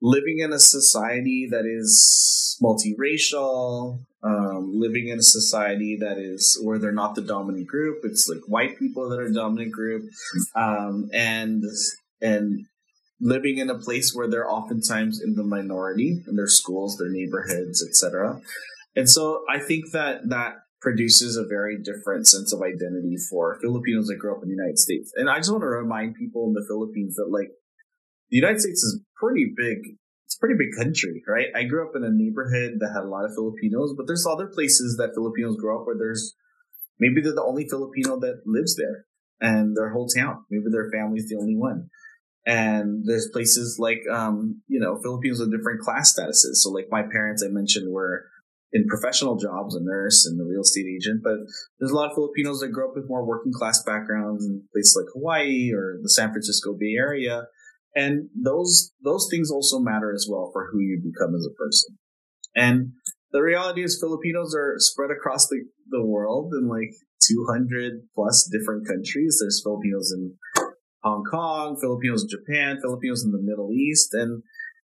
living 0.00 0.38
in 0.40 0.52
a 0.52 0.58
society 0.58 1.48
that 1.50 1.66
is 1.66 2.58
multiracial, 2.62 4.00
um, 4.22 4.72
living 4.74 5.08
in 5.08 5.18
a 5.18 5.22
society 5.22 5.96
that 6.00 6.18
is 6.18 6.60
where 6.62 6.78
they're 6.78 6.92
not 6.92 7.14
the 7.14 7.22
dominant 7.22 7.66
group. 7.66 8.00
It's 8.04 8.28
like 8.28 8.42
white 8.46 8.78
people 8.78 9.08
that 9.10 9.20
are 9.20 9.30
dominant 9.30 9.72
group, 9.72 10.04
um, 10.54 11.08
and 11.12 11.62
and 12.20 12.66
living 13.20 13.58
in 13.58 13.70
a 13.70 13.78
place 13.78 14.14
where 14.14 14.28
they're 14.28 14.50
oftentimes 14.50 15.20
in 15.20 15.34
the 15.34 15.42
minority 15.42 16.22
in 16.26 16.36
their 16.36 16.48
schools, 16.48 16.96
their 16.96 17.10
neighborhoods, 17.10 17.84
etc. 17.84 18.40
And 18.94 19.08
so 19.08 19.44
I 19.48 19.58
think 19.60 19.90
that 19.92 20.28
that 20.28 20.54
produces 20.80 21.36
a 21.36 21.44
very 21.44 21.76
different 21.76 22.26
sense 22.26 22.52
of 22.52 22.62
identity 22.62 23.16
for 23.28 23.58
Filipinos 23.60 24.06
that 24.06 24.16
grow 24.16 24.36
up 24.36 24.42
in 24.42 24.48
the 24.48 24.54
United 24.54 24.78
States. 24.78 25.12
And 25.16 25.28
I 25.28 25.38
just 25.38 25.50
want 25.50 25.62
to 25.62 25.66
remind 25.66 26.14
people 26.14 26.46
in 26.46 26.54
the 26.54 26.64
Philippines 26.68 27.16
that 27.16 27.28
like 27.30 27.50
the 28.30 28.36
United 28.36 28.60
States 28.60 28.82
is 28.82 29.00
pretty 29.16 29.52
big. 29.56 29.96
It's 30.26 30.36
a 30.36 30.40
pretty 30.40 30.56
big 30.58 30.76
country, 30.76 31.22
right? 31.26 31.46
I 31.56 31.64
grew 31.64 31.88
up 31.88 31.96
in 31.96 32.04
a 32.04 32.10
neighborhood 32.12 32.78
that 32.80 32.92
had 32.92 33.04
a 33.04 33.08
lot 33.08 33.24
of 33.24 33.34
Filipinos, 33.34 33.94
but 33.96 34.06
there's 34.06 34.26
other 34.26 34.46
places 34.46 34.96
that 34.98 35.14
Filipinos 35.14 35.56
grow 35.56 35.80
up 35.80 35.86
where 35.86 35.96
there's 35.96 36.34
maybe 37.00 37.22
they're 37.22 37.32
the 37.34 37.42
only 37.42 37.66
Filipino 37.68 38.20
that 38.20 38.42
lives 38.44 38.76
there 38.76 39.06
and 39.40 39.76
their 39.76 39.90
whole 39.90 40.08
town. 40.08 40.44
Maybe 40.50 40.64
their 40.70 40.90
family's 40.90 41.28
the 41.28 41.38
only 41.40 41.56
one. 41.56 41.88
And 42.44 43.04
there's 43.04 43.28
places 43.32 43.76
like, 43.78 44.00
um, 44.10 44.62
you 44.68 44.80
know, 44.80 44.98
Filipinos 45.02 45.40
with 45.40 45.50
different 45.50 45.80
class 45.80 46.14
statuses. 46.18 46.56
So 46.56 46.70
like 46.70 46.86
my 46.90 47.02
parents, 47.02 47.44
I 47.44 47.48
mentioned, 47.48 47.92
were 47.92 48.24
in 48.72 48.86
professional 48.86 49.36
jobs, 49.36 49.74
a 49.74 49.80
nurse 49.82 50.26
and 50.26 50.40
a 50.40 50.44
real 50.44 50.60
estate 50.60 50.86
agent, 50.86 51.22
but 51.22 51.36
there's 51.78 51.90
a 51.90 51.94
lot 51.94 52.10
of 52.10 52.14
Filipinos 52.14 52.60
that 52.60 52.68
grow 52.68 52.88
up 52.88 52.96
with 52.96 53.08
more 53.08 53.24
working 53.24 53.52
class 53.52 53.82
backgrounds 53.82 54.44
in 54.44 54.62
places 54.72 54.96
like 54.96 55.12
Hawaii 55.14 55.72
or 55.72 55.98
the 56.02 56.10
San 56.10 56.30
Francisco 56.30 56.74
Bay 56.78 56.94
Area. 56.98 57.44
And 57.94 58.28
those, 58.34 58.92
those 59.02 59.28
things 59.30 59.50
also 59.50 59.78
matter 59.78 60.12
as 60.14 60.28
well 60.30 60.50
for 60.52 60.68
who 60.70 60.80
you 60.80 61.00
become 61.02 61.34
as 61.34 61.46
a 61.46 61.54
person. 61.54 61.98
And 62.54 62.92
the 63.32 63.42
reality 63.42 63.82
is 63.82 63.98
Filipinos 64.00 64.54
are 64.54 64.74
spread 64.78 65.10
across 65.10 65.48
the, 65.48 65.64
the 65.90 66.04
world 66.04 66.52
in 66.54 66.68
like 66.68 66.94
200 67.28 68.08
plus 68.14 68.48
different 68.50 68.86
countries. 68.86 69.38
There's 69.40 69.62
Filipinos 69.62 70.12
in 70.12 70.34
Hong 71.02 71.24
Kong, 71.24 71.76
Filipinos 71.80 72.24
in 72.24 72.28
Japan, 72.28 72.78
Filipinos 72.80 73.24
in 73.24 73.32
the 73.32 73.42
Middle 73.42 73.70
East. 73.72 74.10
And, 74.12 74.42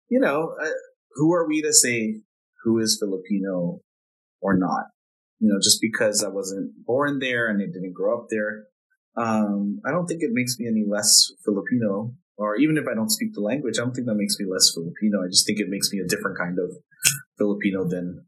you 0.09 0.21
know, 0.21 0.55
uh, 0.61 0.69
who 1.15 1.33
are 1.33 1.47
we 1.49 1.63
to 1.63 1.73
say 1.73 2.21
who 2.65 2.79
is 2.79 3.01
Filipino 3.01 3.81
or 4.41 4.57
not? 4.57 4.87
You 5.41 5.53
know, 5.53 5.59
just 5.63 5.79
because 5.81 6.25
I 6.25 6.29
wasn't 6.29 6.73
born 6.85 7.19
there 7.21 7.49
and 7.49 7.63
I 7.63 7.67
didn't 7.67 7.95
grow 7.95 8.19
up 8.19 8.27
there, 8.31 8.65
um, 9.17 9.81
I 9.87 9.91
don't 9.91 10.07
think 10.07 10.23
it 10.23 10.31
makes 10.33 10.59
me 10.59 10.67
any 10.67 10.85
less 10.89 11.33
Filipino. 11.45 12.15
Or 12.39 12.57
even 12.57 12.79
if 12.79 12.85
I 12.91 12.95
don't 12.95 13.11
speak 13.11 13.35
the 13.35 13.41
language, 13.41 13.79
I 13.79 13.83
don't 13.83 13.93
think 13.93 14.07
that 14.07 14.15
makes 14.15 14.39
me 14.39 14.47
less 14.49 14.73
Filipino. 14.73 15.25
I 15.25 15.29
just 15.29 15.45
think 15.45 15.59
it 15.59 15.69
makes 15.69 15.93
me 15.93 15.99
a 15.99 16.07
different 16.07 16.39
kind 16.39 16.57
of 16.59 16.71
Filipino 17.37 17.89
than 17.89 18.25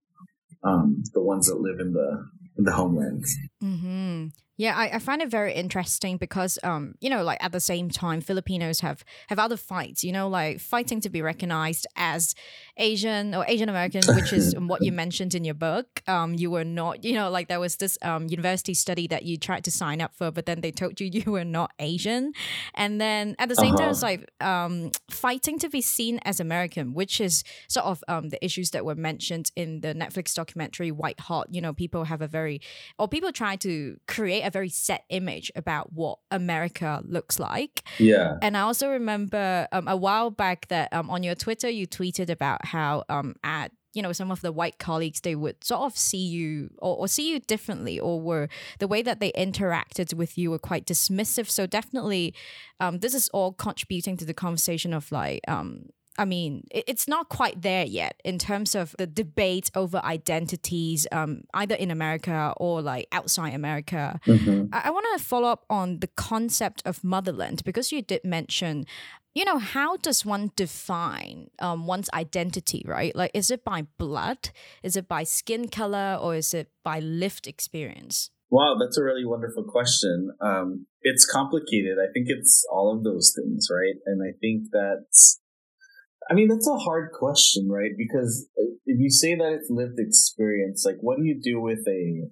um, 0.64 1.02
the 1.14 1.22
ones 1.22 1.46
that 1.46 1.60
live 1.60 1.78
in 1.78 1.92
the 1.92 2.26
in 2.58 2.64
the 2.64 2.72
homeland. 2.72 3.24
Mm-hmm. 3.62 4.26
Yeah, 4.60 4.76
I, 4.76 4.96
I 4.96 4.98
find 4.98 5.22
it 5.22 5.30
very 5.30 5.54
interesting 5.54 6.18
because, 6.18 6.58
um, 6.62 6.94
you 7.00 7.08
know, 7.08 7.22
like 7.22 7.42
at 7.42 7.50
the 7.50 7.60
same 7.60 7.88
time, 7.88 8.20
Filipinos 8.20 8.80
have 8.80 9.02
have 9.28 9.38
other 9.38 9.56
fights. 9.56 10.04
You 10.04 10.12
know, 10.12 10.28
like 10.28 10.60
fighting 10.60 11.00
to 11.00 11.08
be 11.08 11.22
recognized 11.22 11.86
as 11.96 12.34
Asian 12.76 13.34
or 13.34 13.46
Asian 13.48 13.70
American, 13.70 14.02
which 14.14 14.34
is 14.34 14.54
what 14.58 14.84
you 14.84 14.92
mentioned 14.92 15.34
in 15.34 15.44
your 15.44 15.54
book. 15.54 16.02
Um, 16.06 16.34
you 16.34 16.50
were 16.50 16.66
not, 16.66 17.04
you 17.04 17.14
know, 17.14 17.30
like 17.30 17.48
there 17.48 17.58
was 17.58 17.76
this 17.76 17.96
um 18.02 18.26
university 18.28 18.74
study 18.74 19.06
that 19.06 19.22
you 19.22 19.38
tried 19.38 19.64
to 19.64 19.70
sign 19.70 20.02
up 20.02 20.14
for, 20.14 20.30
but 20.30 20.44
then 20.44 20.60
they 20.60 20.72
told 20.72 21.00
you 21.00 21.08
you 21.10 21.32
were 21.32 21.46
not 21.46 21.70
Asian, 21.78 22.34
and 22.74 23.00
then 23.00 23.36
at 23.38 23.48
the 23.48 23.56
same 23.56 23.76
uh-huh. 23.76 23.84
time, 23.84 23.90
it's 23.92 24.02
like 24.02 24.30
um 24.42 24.90
fighting 25.10 25.58
to 25.60 25.70
be 25.70 25.80
seen 25.80 26.20
as 26.26 26.38
American, 26.38 26.92
which 26.92 27.18
is 27.18 27.44
sort 27.66 27.86
of 27.86 28.04
um 28.08 28.28
the 28.28 28.44
issues 28.44 28.72
that 28.72 28.84
were 28.84 28.94
mentioned 28.94 29.52
in 29.56 29.80
the 29.80 29.94
Netflix 29.94 30.34
documentary 30.34 30.90
White 30.90 31.20
Hot. 31.20 31.46
You 31.50 31.62
know, 31.62 31.72
people 31.72 32.04
have 32.04 32.20
a 32.20 32.28
very 32.28 32.60
or 32.98 33.08
people 33.08 33.32
try 33.32 33.56
to 33.56 33.96
create 34.06 34.42
a 34.42 34.49
a 34.50 34.58
very 34.58 34.68
set 34.68 35.04
image 35.08 35.50
about 35.54 35.92
what 35.92 36.18
America 36.30 37.02
looks 37.06 37.38
like. 37.38 37.82
Yeah. 37.98 38.36
And 38.42 38.56
I 38.56 38.62
also 38.62 38.90
remember 38.90 39.68
um, 39.72 39.86
a 39.86 39.96
while 39.96 40.30
back 40.30 40.68
that 40.68 40.92
um, 40.92 41.08
on 41.08 41.22
your 41.22 41.36
Twitter 41.36 41.70
you 41.70 41.86
tweeted 41.86 42.28
about 42.28 42.66
how 42.66 43.04
um, 43.08 43.36
at 43.44 43.70
you 43.92 44.02
know 44.02 44.12
some 44.12 44.30
of 44.30 44.40
the 44.40 44.52
white 44.52 44.78
colleagues 44.78 45.20
they 45.20 45.34
would 45.34 45.62
sort 45.64 45.82
of 45.82 45.96
see 45.96 46.24
you 46.24 46.70
or, 46.78 46.96
or, 46.96 47.08
see 47.08 47.28
you 47.32 47.40
differently 47.40 47.98
or 47.98 48.20
were 48.20 48.48
the 48.78 48.86
way 48.86 49.02
that 49.02 49.18
they 49.18 49.32
interacted 49.32 50.14
with 50.14 50.38
you 50.38 50.50
were 50.52 50.60
quite 50.60 50.86
dismissive 50.86 51.50
so 51.50 51.66
definitely 51.66 52.32
um, 52.78 53.00
this 53.00 53.14
is 53.14 53.28
all 53.30 53.52
contributing 53.52 54.16
to 54.16 54.24
the 54.24 54.34
conversation 54.34 54.94
of 54.94 55.10
like 55.10 55.40
um, 55.48 55.86
I 56.18 56.24
mean, 56.24 56.66
it's 56.70 57.06
not 57.06 57.28
quite 57.28 57.62
there 57.62 57.84
yet 57.84 58.20
in 58.24 58.38
terms 58.38 58.74
of 58.74 58.94
the 58.98 59.06
debate 59.06 59.70
over 59.74 60.00
identities, 60.04 61.06
um, 61.12 61.44
either 61.54 61.74
in 61.74 61.90
America 61.90 62.52
or 62.56 62.82
like 62.82 63.06
outside 63.12 63.54
America. 63.54 64.20
Mm-hmm. 64.26 64.74
I, 64.74 64.82
I 64.86 64.90
want 64.90 65.06
to 65.16 65.24
follow 65.24 65.48
up 65.48 65.64
on 65.70 66.00
the 66.00 66.08
concept 66.08 66.82
of 66.84 67.04
motherland 67.04 67.62
because 67.64 67.92
you 67.92 68.02
did 68.02 68.24
mention 68.24 68.86
you 69.32 69.44
know 69.44 69.58
how 69.58 69.96
does 69.96 70.24
one 70.26 70.50
define 70.56 71.50
um, 71.60 71.86
one's 71.86 72.10
identity 72.12 72.82
right? 72.84 73.14
Like 73.14 73.30
is 73.32 73.50
it 73.50 73.64
by 73.64 73.86
blood? 73.96 74.50
Is 74.82 74.96
it 74.96 75.06
by 75.06 75.22
skin 75.22 75.68
color? 75.68 76.18
Or 76.20 76.34
is 76.34 76.52
it 76.52 76.68
by 76.84 76.98
lived 76.98 77.46
experience? 77.46 78.30
Wow 78.50 78.74
that's 78.80 78.98
a 78.98 79.04
really 79.04 79.24
wonderful 79.24 79.62
question. 79.62 80.32
Um, 80.40 80.86
it's 81.02 81.24
complicated. 81.24 81.96
I 82.02 82.12
think 82.12 82.26
it's 82.28 82.66
all 82.70 82.94
of 82.94 83.04
those 83.04 83.32
things 83.34 83.68
right? 83.70 83.94
And 84.04 84.20
i 84.22 84.36
think 84.40 84.70
that 84.72 85.06
I 86.28 86.34
mean, 86.34 86.48
that's 86.48 86.68
a 86.68 86.76
hard 86.76 87.12
question, 87.12 87.68
right? 87.68 87.92
Because 87.96 88.48
if 88.86 88.98
you 88.98 89.10
say 89.10 89.34
that 89.34 89.52
it's 89.52 89.70
lived 89.70 89.98
experience, 89.98 90.84
like, 90.84 90.98
what 91.00 91.18
do 91.18 91.24
you 91.24 91.40
do 91.40 91.60
with 91.60 91.80
a, 91.88 92.28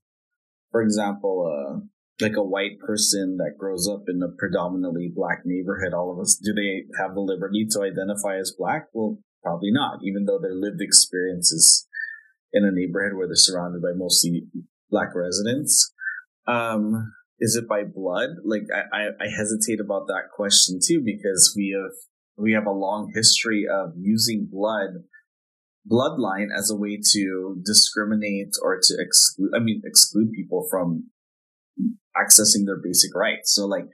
for 0.70 0.82
example, 0.82 1.46
uh, 1.46 1.80
like 2.20 2.36
a 2.36 2.42
white 2.42 2.78
person 2.80 3.36
that 3.38 3.56
grows 3.58 3.88
up 3.88 4.02
in 4.08 4.20
a 4.22 4.34
predominantly 4.36 5.10
black 5.14 5.42
neighborhood? 5.44 5.94
All 5.94 6.12
of 6.12 6.20
us, 6.20 6.36
do 6.36 6.52
they 6.52 6.84
have 7.00 7.14
the 7.14 7.20
liberty 7.20 7.66
to 7.70 7.82
identify 7.82 8.36
as 8.38 8.54
black? 8.56 8.86
Well, 8.92 9.18
probably 9.42 9.70
not, 9.70 10.00
even 10.02 10.24
though 10.24 10.38
their 10.40 10.54
lived 10.54 10.80
experience 10.80 11.52
is 11.52 11.86
in 12.52 12.64
a 12.64 12.72
neighborhood 12.72 13.16
where 13.16 13.26
they're 13.26 13.36
surrounded 13.36 13.82
by 13.82 13.92
mostly 13.94 14.46
black 14.90 15.14
residents. 15.14 15.92
Um, 16.46 17.12
is 17.38 17.54
it 17.56 17.68
by 17.68 17.84
blood? 17.84 18.30
Like, 18.44 18.64
I, 18.92 19.08
I 19.20 19.28
hesitate 19.28 19.80
about 19.80 20.06
that 20.08 20.30
question 20.34 20.80
too, 20.84 21.02
because 21.04 21.54
we 21.56 21.76
have 21.76 21.92
we 22.38 22.52
have 22.52 22.66
a 22.66 22.72
long 22.72 23.12
history 23.14 23.66
of 23.70 23.92
using 23.96 24.48
blood 24.50 25.04
bloodline 25.90 26.48
as 26.54 26.70
a 26.70 26.76
way 26.76 27.00
to 27.12 27.60
discriminate 27.64 28.52
or 28.62 28.78
to 28.80 28.94
exclude 28.98 29.50
i 29.56 29.58
mean 29.58 29.80
exclude 29.84 30.30
people 30.32 30.66
from 30.70 31.04
accessing 32.18 32.66
their 32.66 32.80
basic 32.82 33.14
rights. 33.14 33.54
So 33.54 33.66
like 33.66 33.86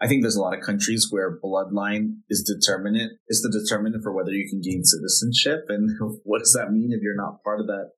i 0.00 0.08
think 0.08 0.22
there's 0.22 0.36
a 0.36 0.40
lot 0.40 0.56
of 0.56 0.64
countries 0.64 1.08
where 1.10 1.40
bloodline 1.40 2.18
is 2.28 2.42
determinant 2.42 3.12
is 3.28 3.42
the 3.42 3.50
determinant 3.50 4.02
for 4.02 4.12
whether 4.12 4.32
you 4.32 4.48
can 4.48 4.60
gain 4.60 4.84
citizenship. 4.84 5.64
And 5.68 5.90
what 6.24 6.40
does 6.40 6.56
that 6.58 6.72
mean 6.72 6.92
if 6.92 7.02
you're 7.02 7.16
not 7.16 7.42
part 7.44 7.60
of 7.60 7.66
that 7.66 7.90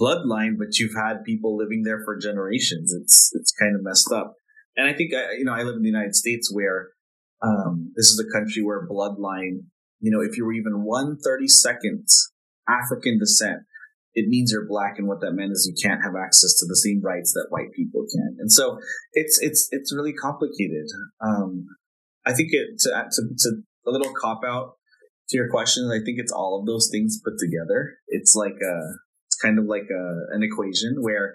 bloodline 0.00 0.58
but 0.58 0.78
you've 0.78 0.96
had 0.96 1.24
people 1.24 1.56
living 1.56 1.82
there 1.84 2.02
for 2.04 2.18
generations? 2.18 2.92
It's 2.92 3.30
it's 3.34 3.52
kind 3.52 3.74
of 3.74 3.82
messed 3.82 4.12
up. 4.12 4.34
And 4.76 4.88
i 4.88 4.92
think 4.92 5.12
I, 5.14 5.34
you 5.38 5.44
know 5.44 5.54
i 5.54 5.62
live 5.62 5.76
in 5.76 5.82
the 5.82 5.88
united 5.88 6.16
states 6.16 6.52
where 6.52 6.88
um, 7.44 7.92
this 7.96 8.06
is 8.06 8.18
a 8.18 8.32
country 8.32 8.62
where 8.62 8.88
bloodline, 8.88 9.64
you 10.00 10.10
know, 10.10 10.20
if 10.20 10.36
you 10.36 10.44
were 10.44 10.52
even 10.52 10.84
one 10.84 11.18
thirty 11.22 11.48
second 11.48 12.06
African 12.68 13.18
descent, 13.18 13.62
it 14.14 14.28
means 14.28 14.52
you're 14.52 14.68
black, 14.68 14.94
and 14.98 15.08
what 15.08 15.20
that 15.20 15.32
meant 15.32 15.52
is 15.52 15.70
you 15.70 15.74
can't 15.82 16.02
have 16.02 16.14
access 16.16 16.54
to 16.60 16.66
the 16.66 16.76
same 16.76 17.02
rights 17.02 17.32
that 17.32 17.46
white 17.50 17.72
people 17.74 18.06
can. 18.10 18.36
And 18.38 18.50
so 18.50 18.78
it's 19.12 19.38
it's 19.42 19.68
it's 19.70 19.94
really 19.94 20.12
complicated. 20.12 20.86
Um, 21.20 21.66
I 22.24 22.32
think 22.32 22.50
it 22.52 22.78
to, 22.80 22.90
to 22.90 23.22
to 23.38 23.50
a 23.86 23.90
little 23.90 24.12
cop 24.14 24.40
out 24.46 24.76
to 25.28 25.36
your 25.36 25.50
question. 25.50 25.90
I 25.90 26.04
think 26.04 26.18
it's 26.18 26.32
all 26.32 26.58
of 26.60 26.66
those 26.66 26.88
things 26.90 27.20
put 27.24 27.34
together. 27.38 27.98
It's 28.08 28.34
like 28.34 28.56
a 28.62 28.76
it's 29.26 29.36
kind 29.42 29.58
of 29.58 29.66
like 29.66 29.88
a, 29.90 30.34
an 30.34 30.42
equation 30.42 30.96
where 31.00 31.34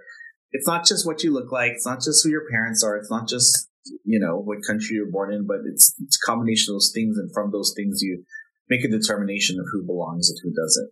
it's 0.51 0.67
not 0.67 0.85
just 0.85 1.05
what 1.05 1.23
you 1.23 1.33
look 1.33 1.51
like. 1.51 1.71
It's 1.73 1.85
not 1.85 2.01
just 2.01 2.23
who 2.23 2.29
your 2.29 2.49
parents 2.49 2.83
are. 2.83 2.97
It's 2.97 3.11
not 3.11 3.27
just 3.27 3.68
you 4.03 4.19
know 4.19 4.37
what 4.37 4.59
country 4.65 4.95
you're 4.95 5.11
born 5.11 5.33
in, 5.33 5.45
but 5.47 5.57
it's 5.65 5.95
it's 5.99 6.17
a 6.21 6.25
combination 6.25 6.71
of 6.71 6.75
those 6.75 6.91
things, 6.93 7.17
and 7.17 7.29
from 7.33 7.51
those 7.51 7.73
things 7.75 8.01
you 8.01 8.23
make 8.69 8.83
a 8.83 8.89
determination 8.89 9.59
of 9.59 9.65
who 9.71 9.85
belongs 9.85 10.29
and 10.29 10.39
who 10.43 10.51
doesn't. 10.51 10.91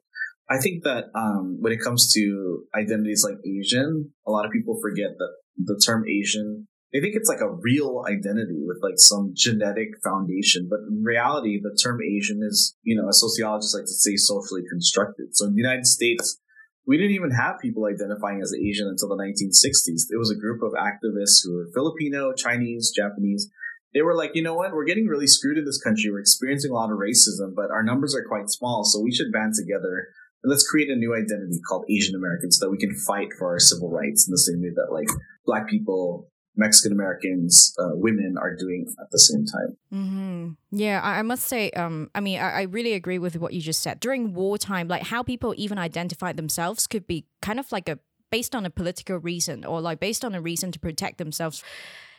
I 0.50 0.60
think 0.60 0.84
that 0.84 1.06
um, 1.14 1.58
when 1.60 1.74
it 1.74 1.82
comes 1.82 2.12
to 2.14 2.64
identities 2.74 3.24
like 3.24 3.38
Asian, 3.46 4.14
a 4.26 4.32
lot 4.32 4.46
of 4.46 4.52
people 4.52 4.80
forget 4.82 5.12
that 5.18 5.34
the 5.58 5.82
term 5.86 6.06
Asian. 6.08 6.68
They 6.94 7.02
think 7.02 7.16
it's 7.16 7.28
like 7.28 7.42
a 7.42 7.52
real 7.52 8.04
identity 8.08 8.64
with 8.66 8.80
like 8.82 8.96
some 8.96 9.34
genetic 9.36 9.90
foundation, 10.02 10.68
but 10.70 10.80
in 10.90 11.04
reality, 11.04 11.60
the 11.62 11.78
term 11.84 12.00
Asian 12.02 12.40
is, 12.42 12.78
you 12.82 12.96
know, 12.96 13.10
a 13.10 13.14
sociologist 13.14 13.76
like 13.76 13.84
to 13.84 13.94
say 13.94 14.16
socially 14.16 14.62
constructed. 14.72 15.36
So 15.36 15.48
in 15.48 15.56
the 15.56 15.62
United 15.62 15.86
States, 15.86 16.40
we 16.88 16.98
didn't 16.98 17.16
even 17.16 17.32
have 17.32 17.60
people 17.62 17.86
identifying 17.86 18.42
as 18.42 18.54
Asian 18.54 18.88
until 18.88 19.10
the 19.10 19.22
1960s. 19.22 20.08
It 20.10 20.18
was 20.18 20.32
a 20.32 20.40
group 20.40 20.64
of 20.64 20.72
activists 20.72 21.44
who 21.44 21.54
were 21.54 21.68
Filipino, 21.74 22.34
Chinese, 22.34 22.92
Japanese. 22.96 23.50
They 23.94 24.02
were 24.02 24.16
like, 24.16 24.32
you 24.34 24.42
know 24.42 24.56
what? 24.56 24.72
We're 24.72 24.86
getting 24.86 25.08
really 25.08 25.28
screwed 25.28 25.58
in 25.58 25.66
this 25.66 25.82
country. 25.82 26.10
We're 26.10 26.20
experiencing 26.20 26.72
a 26.72 26.74
lot 26.74 26.92
of 26.92 26.98
racism, 26.98 27.54
but 27.56 27.72
our 27.72 27.84
numbers 27.84 28.16
are 28.16 28.24
quite 28.24 28.50
small, 28.50 28.86
so 28.86 29.02
we 29.02 29.14
should 29.14 29.32
band 29.32 29.54
together 29.54 30.08
and 30.44 30.52
let's 30.52 30.68
create 30.68 30.90
a 30.90 30.96
new 30.96 31.16
identity 31.16 31.60
called 31.68 31.86
Asian 31.90 32.16
American 32.16 32.52
so 32.52 32.66
that 32.66 32.72
we 32.72 32.78
can 32.78 32.94
fight 32.94 33.30
for 33.38 33.48
our 33.50 33.60
civil 33.60 33.90
rights 33.90 34.28
in 34.28 34.32
the 34.32 34.38
same 34.38 34.62
way 34.62 34.70
that 34.76 34.94
like 34.94 35.10
black 35.46 35.68
people 35.68 36.30
Mexican 36.58 36.92
Americans, 36.92 37.76
uh, 37.80 37.92
women 37.94 38.36
are 38.40 38.56
doing 38.56 38.88
at 39.00 39.10
the 39.12 39.20
same 39.20 39.46
time. 39.46 39.78
Mm-hmm. 39.94 40.50
Yeah, 40.72 41.00
I, 41.02 41.20
I, 41.20 41.22
must 41.22 41.46
say, 41.46 41.70
um, 41.72 42.10
I 42.16 42.20
mean, 42.20 42.40
I, 42.40 42.52
I, 42.52 42.62
really 42.64 42.94
agree 42.94 43.20
with 43.20 43.38
what 43.38 43.54
you 43.54 43.62
just 43.62 43.82
said. 43.82 44.00
During 44.00 44.34
wartime, 44.34 44.88
like 44.88 45.04
how 45.04 45.24
people 45.24 45.54
even 45.58 45.78
identify 45.78 46.34
themselves 46.34 46.88
could 46.88 47.06
be 47.06 47.26
kind 47.42 47.60
of 47.60 47.72
like 47.72 47.88
a 47.88 48.00
based 48.30 48.56
on 48.56 48.66
a 48.66 48.70
political 48.70 49.18
reason 49.18 49.64
or 49.64 49.80
like 49.80 50.00
based 50.00 50.26
on 50.26 50.36
a 50.36 50.42
reason 50.42 50.72
to 50.72 50.80
protect 50.80 51.18
themselves 51.18 51.64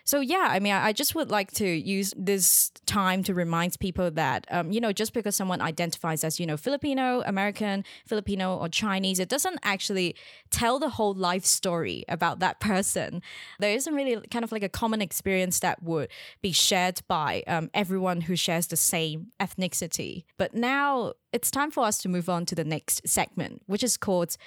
so 0.08 0.20
yeah, 0.20 0.48
I 0.48 0.58
mean, 0.58 0.72
I 0.72 0.94
just 0.94 1.14
would 1.14 1.30
like 1.30 1.50
to 1.52 1.68
use 1.68 2.14
this 2.16 2.70
time 2.86 3.22
to 3.24 3.34
remind 3.34 3.78
people 3.78 4.10
that 4.12 4.46
um, 4.50 4.72
you 4.72 4.80
know 4.80 4.90
just 4.90 5.12
because 5.12 5.36
someone 5.36 5.60
identifies 5.60 6.24
as 6.24 6.40
you 6.40 6.46
know 6.46 6.56
Filipino, 6.56 7.22
American, 7.26 7.84
Filipino, 8.06 8.56
or 8.56 8.70
Chinese, 8.70 9.18
it 9.18 9.28
doesn't 9.28 9.58
actually 9.62 10.16
tell 10.48 10.78
the 10.78 10.88
whole 10.88 11.12
life 11.12 11.44
story 11.44 12.06
about 12.08 12.38
that 12.38 12.58
person. 12.72 13.20
There 13.58 13.74
isn't 13.74 13.94
really 13.94 14.16
kind 14.30 14.46
of 14.46 14.50
like 14.50 14.62
a 14.62 14.70
common 14.70 15.02
experience 15.02 15.60
that 15.60 15.82
would 15.82 16.08
be 16.40 16.52
shared 16.52 17.02
by 17.06 17.42
um, 17.46 17.68
everyone 17.74 18.22
who 18.22 18.34
shares 18.34 18.68
the 18.68 18.78
same 18.78 19.26
ethnicity. 19.38 20.24
But 20.38 20.54
now 20.54 21.12
it's 21.34 21.50
time 21.50 21.70
for 21.70 21.84
us 21.84 21.98
to 21.98 22.08
move 22.08 22.30
on 22.30 22.46
to 22.46 22.54
the 22.54 22.64
next 22.64 23.06
segment, 23.06 23.60
which 23.66 23.82
is 23.82 23.98
called 23.98 24.38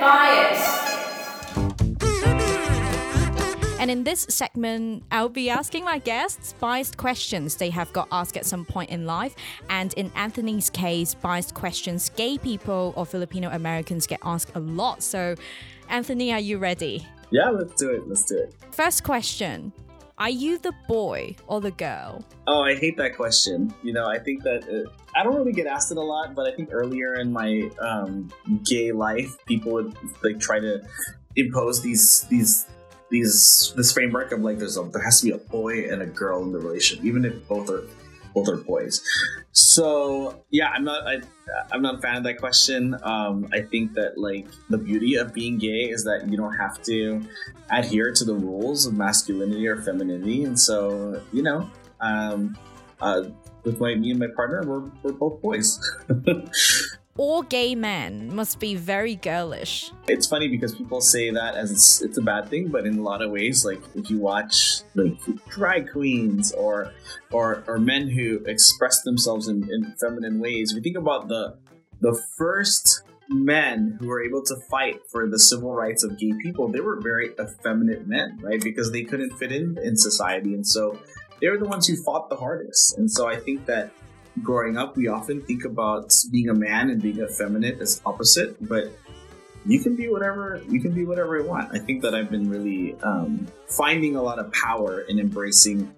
Bias. 0.00 1.85
And 3.78 3.90
in 3.90 4.04
this 4.04 4.26
segment, 4.30 5.04
I'll 5.10 5.28
be 5.28 5.50
asking 5.50 5.84
my 5.84 5.98
guests 5.98 6.54
biased 6.54 6.96
questions 6.96 7.56
they 7.56 7.68
have 7.70 7.92
got 7.92 8.08
asked 8.10 8.38
at 8.38 8.46
some 8.46 8.64
point 8.64 8.88
in 8.88 9.04
life. 9.04 9.34
And 9.68 9.92
in 9.94 10.10
Anthony's 10.14 10.70
case, 10.70 11.12
biased 11.12 11.52
questions 11.52 12.08
gay 12.16 12.38
people 12.38 12.94
or 12.96 13.04
Filipino 13.04 13.50
Americans 13.50 14.06
get 14.06 14.20
asked 14.24 14.52
a 14.54 14.60
lot. 14.60 15.02
So, 15.02 15.34
Anthony, 15.90 16.32
are 16.32 16.40
you 16.40 16.56
ready? 16.56 17.06
Yeah, 17.30 17.50
let's 17.50 17.74
do 17.74 17.90
it. 17.90 18.08
Let's 18.08 18.24
do 18.24 18.38
it. 18.38 18.54
First 18.72 19.04
question 19.04 19.72
Are 20.16 20.30
you 20.30 20.56
the 20.56 20.72
boy 20.88 21.36
or 21.46 21.60
the 21.60 21.72
girl? 21.72 22.24
Oh, 22.46 22.62
I 22.62 22.76
hate 22.76 22.96
that 22.96 23.14
question. 23.14 23.74
You 23.82 23.92
know, 23.92 24.06
I 24.06 24.18
think 24.18 24.42
that. 24.44 24.64
Uh, 24.64 24.90
I 25.14 25.22
don't 25.22 25.34
really 25.34 25.52
get 25.52 25.66
asked 25.66 25.92
it 25.92 25.98
a 25.98 26.02
lot, 26.02 26.34
but 26.34 26.46
I 26.46 26.54
think 26.54 26.70
earlier 26.72 27.14
in 27.14 27.30
my 27.30 27.70
um, 27.80 28.32
gay 28.64 28.92
life, 28.92 29.36
people 29.44 29.72
would 29.72 29.94
like 30.22 30.40
try 30.40 30.60
to 30.60 30.82
impose 31.36 31.82
these 31.82 32.22
these 32.30 32.66
these 33.10 33.72
this 33.76 33.92
framework 33.92 34.32
of 34.32 34.40
like 34.40 34.58
there's 34.58 34.76
a 34.76 34.82
there 34.82 35.02
has 35.02 35.20
to 35.20 35.26
be 35.26 35.32
a 35.32 35.38
boy 35.38 35.90
and 35.90 36.02
a 36.02 36.06
girl 36.06 36.42
in 36.42 36.52
the 36.52 36.58
relation, 36.58 37.04
even 37.06 37.24
if 37.24 37.46
both 37.48 37.70
are 37.70 37.84
both 38.34 38.48
are 38.48 38.56
boys. 38.56 39.02
So 39.52 40.44
yeah, 40.50 40.68
I'm 40.68 40.84
not 40.84 41.06
I, 41.06 41.20
I'm 41.72 41.82
not 41.82 41.96
a 41.96 41.98
fan 41.98 42.16
of 42.16 42.24
that 42.24 42.38
question. 42.38 42.96
Um, 43.02 43.48
I 43.52 43.62
think 43.62 43.94
that 43.94 44.18
like 44.18 44.46
the 44.68 44.78
beauty 44.78 45.14
of 45.14 45.32
being 45.32 45.58
gay 45.58 45.88
is 45.88 46.04
that 46.04 46.28
you 46.28 46.36
don't 46.36 46.54
have 46.54 46.82
to 46.84 47.22
adhere 47.70 48.12
to 48.12 48.24
the 48.24 48.34
rules 48.34 48.86
of 48.86 48.94
masculinity 48.94 49.66
or 49.66 49.80
femininity, 49.82 50.44
and 50.44 50.58
so 50.58 51.22
you 51.32 51.42
know, 51.42 51.70
um, 52.00 52.56
uh, 53.00 53.22
with 53.64 53.80
my 53.80 53.94
me 53.94 54.10
and 54.10 54.20
my 54.20 54.28
partner, 54.34 54.62
we're 54.64 54.90
we're 55.02 55.12
both 55.12 55.40
boys. 55.40 55.78
all 57.18 57.42
gay 57.42 57.74
men 57.74 58.34
must 58.34 58.60
be 58.60 58.74
very 58.74 59.16
girlish. 59.16 59.90
It's 60.08 60.26
funny 60.26 60.48
because 60.48 60.74
people 60.74 61.00
say 61.00 61.30
that 61.30 61.54
as 61.54 61.70
it's, 61.70 62.02
it's, 62.02 62.18
a 62.18 62.22
bad 62.22 62.48
thing, 62.48 62.68
but 62.68 62.86
in 62.86 62.98
a 62.98 63.02
lot 63.02 63.22
of 63.22 63.30
ways, 63.30 63.64
like 63.64 63.80
if 63.94 64.10
you 64.10 64.18
watch 64.18 64.80
like 64.94 65.16
drag 65.48 65.90
queens 65.90 66.52
or 66.52 66.92
or 67.30 67.64
or 67.66 67.78
men 67.78 68.08
who 68.08 68.42
express 68.46 69.02
themselves 69.02 69.48
in, 69.48 69.68
in 69.70 69.94
feminine 70.00 70.40
ways, 70.40 70.70
if 70.70 70.76
you 70.76 70.82
think 70.82 70.98
about 70.98 71.28
the 71.28 71.56
the 72.00 72.20
first 72.36 73.02
men 73.28 73.96
who 73.98 74.06
were 74.06 74.22
able 74.22 74.42
to 74.42 74.56
fight 74.70 75.00
for 75.10 75.28
the 75.28 75.38
civil 75.38 75.74
rights 75.74 76.04
of 76.04 76.18
gay 76.18 76.32
people, 76.42 76.68
they 76.68 76.80
were 76.80 77.00
very 77.00 77.32
effeminate 77.40 78.06
men, 78.06 78.38
right? 78.40 78.60
Because 78.60 78.92
they 78.92 79.02
couldn't 79.02 79.36
fit 79.38 79.52
in 79.52 79.78
in 79.82 79.96
society, 79.96 80.54
and 80.54 80.66
so 80.66 80.98
they 81.40 81.48
were 81.48 81.58
the 81.58 81.68
ones 81.68 81.86
who 81.86 81.96
fought 82.02 82.28
the 82.30 82.36
hardest. 82.36 82.96
And 82.98 83.10
so 83.10 83.28
I 83.28 83.36
think 83.36 83.66
that 83.66 83.90
growing 84.42 84.76
up, 84.76 84.96
we 84.96 85.08
often 85.08 85.40
think 85.42 85.64
about 85.64 86.12
being 86.30 86.48
a 86.48 86.54
man 86.54 86.90
and 86.90 87.00
being 87.00 87.20
effeminate 87.20 87.80
as 87.80 88.00
opposite, 88.04 88.56
but 88.68 88.92
you 89.64 89.80
can 89.80 89.96
be 89.96 90.08
whatever 90.08 90.62
you 90.68 90.80
can 90.80 90.92
be 90.92 91.04
whatever 91.04 91.38
you 91.38 91.44
want. 91.44 91.74
I 91.74 91.78
think 91.78 92.02
that 92.02 92.14
I've 92.14 92.30
been 92.30 92.48
really 92.48 92.94
um, 93.02 93.46
finding 93.66 94.16
a 94.16 94.22
lot 94.22 94.38
of 94.38 94.52
power 94.52 95.00
in 95.02 95.18
embracing 95.18 95.92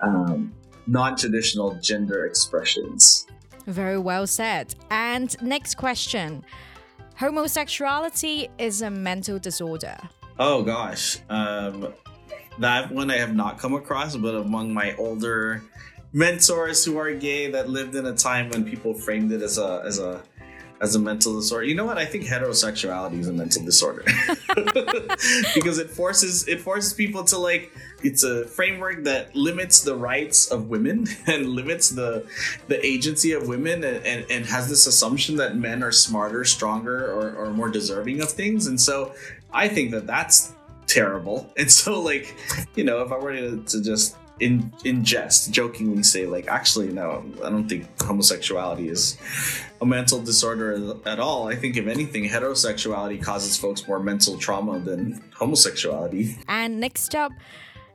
um, 0.00 0.52
non-traditional 0.86 1.78
gender 1.80 2.26
expressions. 2.26 3.26
Very 3.66 3.98
well 3.98 4.26
said. 4.26 4.74
And 4.90 5.34
next 5.40 5.76
question: 5.76 6.44
Homosexuality 7.16 8.48
is 8.58 8.82
a 8.82 8.90
mental 8.90 9.38
disorder. 9.38 9.96
Oh 10.38 10.62
gosh, 10.62 11.18
um, 11.30 11.94
that 12.58 12.92
one 12.92 13.10
I 13.10 13.16
have 13.16 13.34
not 13.34 13.58
come 13.58 13.74
across, 13.74 14.16
but 14.16 14.34
among 14.34 14.74
my 14.74 14.94
older 14.96 15.62
mentors 16.14 16.84
who 16.84 16.96
are 16.96 17.12
gay 17.12 17.50
that 17.50 17.68
lived 17.68 17.96
in 17.96 18.06
a 18.06 18.14
time 18.14 18.48
when 18.48 18.64
people 18.64 18.94
framed 18.94 19.32
it 19.32 19.42
as 19.42 19.58
a 19.58 19.82
as 19.84 19.98
a 19.98 20.22
as 20.80 20.94
a 20.94 20.98
mental 20.98 21.34
disorder. 21.34 21.64
You 21.64 21.74
know 21.74 21.84
what? 21.84 21.98
I 21.98 22.04
think 22.04 22.24
heterosexuality 22.24 23.18
is 23.18 23.28
a 23.28 23.32
mental 23.32 23.64
disorder 23.64 24.04
because 25.54 25.78
it 25.78 25.90
forces 25.90 26.46
it 26.48 26.60
forces 26.60 26.92
people 26.92 27.24
to 27.24 27.38
like 27.38 27.72
it's 28.02 28.22
a 28.22 28.44
framework 28.46 29.04
that 29.04 29.34
limits 29.34 29.80
the 29.80 29.96
rights 29.96 30.50
of 30.50 30.68
women 30.68 31.06
and 31.26 31.48
limits 31.48 31.90
the 31.90 32.26
the 32.68 32.84
agency 32.84 33.32
of 33.32 33.48
women 33.48 33.82
and, 33.82 34.04
and, 34.06 34.26
and 34.30 34.46
has 34.46 34.68
this 34.68 34.86
assumption 34.86 35.36
that 35.36 35.56
men 35.56 35.82
are 35.82 35.92
smarter, 35.92 36.44
stronger, 36.44 37.10
or, 37.10 37.34
or 37.34 37.50
more 37.50 37.70
deserving 37.70 38.20
of 38.20 38.30
things. 38.30 38.66
And 38.66 38.80
so 38.80 39.14
I 39.52 39.68
think 39.68 39.90
that 39.92 40.06
that's 40.06 40.54
terrible. 40.86 41.50
And 41.56 41.70
so 41.70 42.00
like, 42.00 42.36
you 42.74 42.84
know, 42.84 43.00
if 43.02 43.10
I 43.10 43.16
were 43.16 43.32
to, 43.32 43.62
to 43.62 43.82
just 43.82 44.16
in 44.40 44.72
in 44.84 45.04
jest 45.04 45.52
jokingly 45.52 46.02
say 46.02 46.26
like 46.26 46.48
actually 46.48 46.88
no 46.92 47.24
i 47.44 47.50
don't 47.50 47.68
think 47.68 47.86
homosexuality 48.02 48.88
is 48.88 49.16
a 49.80 49.86
mental 49.86 50.20
disorder 50.20 50.96
at 51.06 51.20
all 51.20 51.48
i 51.48 51.54
think 51.54 51.76
if 51.76 51.86
anything 51.86 52.28
heterosexuality 52.28 53.22
causes 53.22 53.56
folks 53.56 53.86
more 53.86 54.00
mental 54.00 54.36
trauma 54.36 54.78
than 54.80 55.22
homosexuality 55.38 56.36
and 56.48 56.80
next 56.80 57.14
up 57.14 57.32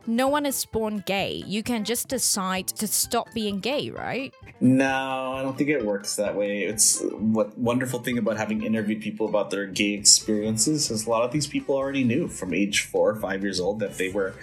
no 0.07 0.27
one 0.27 0.45
is 0.45 0.65
born 0.65 1.03
gay. 1.05 1.43
You 1.45 1.61
can 1.61 1.83
just 1.83 2.07
decide 2.07 2.67
to 2.67 2.87
stop 2.87 3.31
being 3.33 3.59
gay, 3.59 3.91
right? 3.91 4.33
No, 4.59 5.33
I 5.33 5.43
don't 5.43 5.57
think 5.57 5.69
it 5.69 5.85
works 5.85 6.15
that 6.15 6.35
way. 6.35 6.63
It's 6.63 7.01
what 7.11 7.55
wonderful 7.57 7.99
thing 7.99 8.17
about 8.17 8.37
having 8.37 8.63
interviewed 8.63 9.01
people 9.01 9.27
about 9.27 9.51
their 9.51 9.67
gay 9.67 9.93
experiences 9.93 10.89
is 10.89 11.05
a 11.05 11.09
lot 11.09 11.23
of 11.23 11.31
these 11.31 11.47
people 11.47 11.75
already 11.75 12.03
knew 12.03 12.27
from 12.27 12.53
age 12.53 12.81
four 12.81 13.11
or 13.11 13.15
five 13.17 13.43
years 13.43 13.59
old 13.59 13.79
that 13.81 13.97
they 13.97 14.09
were 14.09 14.33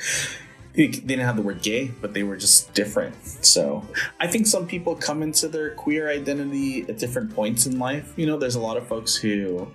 they 0.76 0.88
didn't 0.88 1.24
have 1.24 1.36
the 1.36 1.42
word 1.42 1.62
gay, 1.62 1.88
but 2.00 2.12
they 2.12 2.22
were 2.22 2.36
just 2.36 2.72
different. 2.74 3.14
So 3.44 3.86
I 4.20 4.26
think 4.26 4.46
some 4.46 4.66
people 4.66 4.94
come 4.94 5.22
into 5.22 5.48
their 5.48 5.70
queer 5.70 6.10
identity 6.10 6.82
at 6.88 6.98
different 6.98 7.34
points 7.34 7.66
in 7.66 7.78
life. 7.78 8.12
You 8.16 8.26
know, 8.26 8.36
there's 8.36 8.56
a 8.56 8.60
lot 8.60 8.76
of 8.76 8.86
folks 8.86 9.16
who 9.16 9.68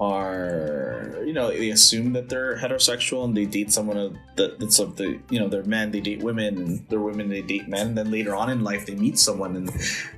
are 0.00 1.22
you 1.24 1.32
know 1.32 1.48
they 1.48 1.70
assume 1.70 2.12
that 2.14 2.28
they're 2.28 2.58
heterosexual 2.58 3.24
and 3.24 3.36
they 3.36 3.44
date 3.44 3.70
someone 3.70 4.18
that, 4.34 4.58
that's 4.58 4.80
of 4.80 4.96
the 4.96 5.20
you 5.30 5.38
know 5.38 5.48
they're 5.48 5.62
men 5.64 5.92
they 5.92 6.00
date 6.00 6.20
women 6.20 6.58
and 6.58 6.88
they're 6.88 7.00
women 7.00 7.28
they 7.28 7.42
date 7.42 7.68
men. 7.68 7.88
And 7.88 7.98
then 7.98 8.10
later 8.10 8.34
on 8.34 8.50
in 8.50 8.64
life 8.64 8.86
they 8.86 8.96
meet 8.96 9.18
someone 9.18 9.54
and 9.54 9.70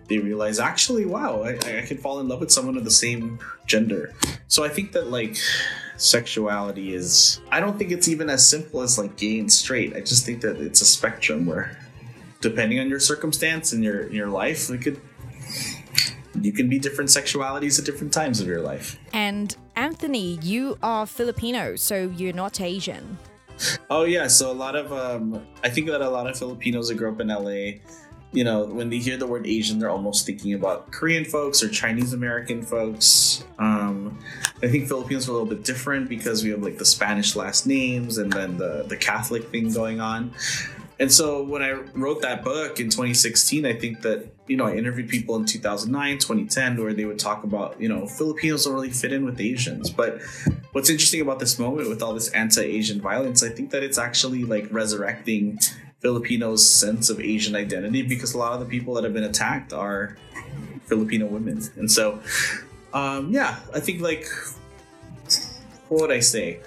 they 0.09 0.19
realize 0.19 0.59
actually 0.59 1.05
wow 1.05 1.43
I, 1.43 1.59
I 1.79 1.83
could 1.83 2.01
fall 2.01 2.21
in 2.21 2.29
love 2.29 2.41
with 2.41 2.51
someone 2.51 2.79
of 2.79 2.85
the 2.85 2.91
same 2.91 3.39
gender. 3.67 4.15
So 4.49 4.65
i 4.65 4.69
think 4.69 4.93
that 4.93 5.09
like 5.09 5.37
sexuality 5.99 6.95
is 6.95 7.41
i 7.51 7.59
don't 7.61 7.79
think 7.79 7.91
it's 7.91 8.09
even 8.09 8.29
as 8.29 8.49
simple 8.49 8.81
as 8.81 8.99
like 8.99 9.17
gay 9.17 9.39
and 9.39 9.53
straight. 9.53 9.95
I 9.95 10.01
just 10.01 10.25
think 10.25 10.41
that 10.41 10.57
it's 10.57 10.81
a 10.81 10.87
spectrum 10.87 11.45
where 11.45 11.79
depending 12.41 12.81
on 12.81 12.89
your 12.89 13.01
circumstance 13.01 13.73
and 13.75 13.85
your 13.85 14.11
your 14.11 14.29
life 14.29 14.71
it 14.71 14.81
could 14.81 15.01
you 16.43 16.53
can 16.53 16.69
be 16.69 16.79
different 16.79 17.11
sexualities 17.11 17.79
at 17.79 17.85
different 17.85 18.13
times 18.13 18.41
of 18.41 18.47
your 18.47 18.61
life. 18.61 18.99
And 19.13 19.55
Anthony, 19.77 20.39
you 20.43 20.79
are 20.83 21.07
Filipino, 21.07 21.77
so 21.77 22.13
you're 22.17 22.33
not 22.33 22.61
Asian. 22.61 23.19
Oh 23.89 24.05
yeah, 24.05 24.27
so 24.27 24.51
a 24.51 24.53
lot 24.53 24.77
of 24.77 24.93
um, 24.93 25.47
I 25.65 25.71
think 25.71 25.89
that 25.89 26.01
a 26.01 26.11
lot 26.11 26.27
of 26.27 26.39
Filipinos 26.39 26.89
that 26.89 26.97
grew 26.97 27.11
up 27.11 27.21
in 27.21 27.29
LA, 27.29 27.81
you 28.33 28.45
know, 28.45 28.65
when 28.67 28.91
they 28.91 28.99
hear 28.99 29.17
the 29.17 29.27
word 29.27 29.47
Asian, 29.47 29.79
they're 29.79 29.91
almost 29.91 30.27
thinking 30.27 30.53
about 30.55 30.91
Korean 30.93 31.25
folks 31.25 31.63
or 31.63 31.69
Chinese 31.69 32.13
American 32.13 32.63
folks. 32.63 33.45
Um, 33.59 34.19
I 34.63 34.69
think 34.69 34.89
Filipinos 34.89 35.29
are 35.29 35.31
a 35.31 35.35
little 35.35 35.49
bit 35.49 35.65
different 35.65 36.09
because 36.09 36.45
we 36.45 36.51
have 36.51 36.63
like 36.63 36.77
the 36.77 36.85
Spanish 36.85 37.35
last 37.35 37.67
names 37.67 38.19
and 38.19 38.31
then 38.33 38.59
the 38.59 38.85
the 38.89 38.97
Catholic 38.97 39.49
thing 39.51 39.73
going 39.73 40.01
on. 40.01 40.33
And 40.99 41.13
so 41.13 41.43
when 41.43 41.63
I 41.63 41.73
wrote 41.73 42.23
that 42.23 42.43
book 42.43 42.81
in 42.81 42.87
2016, 42.87 43.67
I 43.67 43.75
think 43.75 44.01
that, 44.01 44.29
you 44.47 44.57
know, 44.57 44.65
I 44.65 44.77
interviewed 44.77 45.11
people 45.11 45.37
in 45.37 45.45
2009, 45.45 46.19
2010, 46.19 46.83
where 46.83 46.95
they 46.95 47.05
would 47.05 47.19
talk 47.19 47.45
about, 47.45 47.79
you 47.79 47.89
know, 47.89 48.07
Filipinos 48.07 48.65
don't 48.65 48.73
really 48.73 48.91
fit 48.91 49.13
in 49.13 49.27
with 49.27 49.39
Asians. 49.39 49.91
But 49.91 50.23
what's 50.73 50.89
interesting 50.89 51.21
about 51.21 51.39
this 51.39 51.59
moment 51.59 51.91
with 51.91 52.03
all 52.03 52.15
this 52.15 52.31
anti 52.31 52.63
Asian 52.63 53.01
violence, 53.01 53.43
I 53.43 53.51
think 53.51 53.71
that 53.73 53.83
it's 53.83 53.99
actually 53.99 54.45
like 54.45 54.69
resurrecting 54.71 55.59
Filipinos' 56.01 56.69
sense 56.69 57.11
of 57.11 57.21
Asian 57.21 57.55
identity 57.55 58.03
because 58.03 58.33
a 58.33 58.39
lot 58.39 58.55
of 58.55 58.61
the 58.61 58.67
people 58.67 58.95
that 58.95 59.05
have 59.05 59.13
been 59.13 59.25
attacked 59.25 59.75
are 59.75 60.17
Filipino 60.87 61.27
women. 61.27 61.61
And 61.77 61.91
so, 61.91 62.21
um, 62.95 63.31
yeah, 63.33 63.59
I 63.75 63.81
think 63.81 64.01
like, 64.01 64.27
what 65.89 66.01
would 66.01 66.13
I 66.13 66.21
say? 66.21 66.61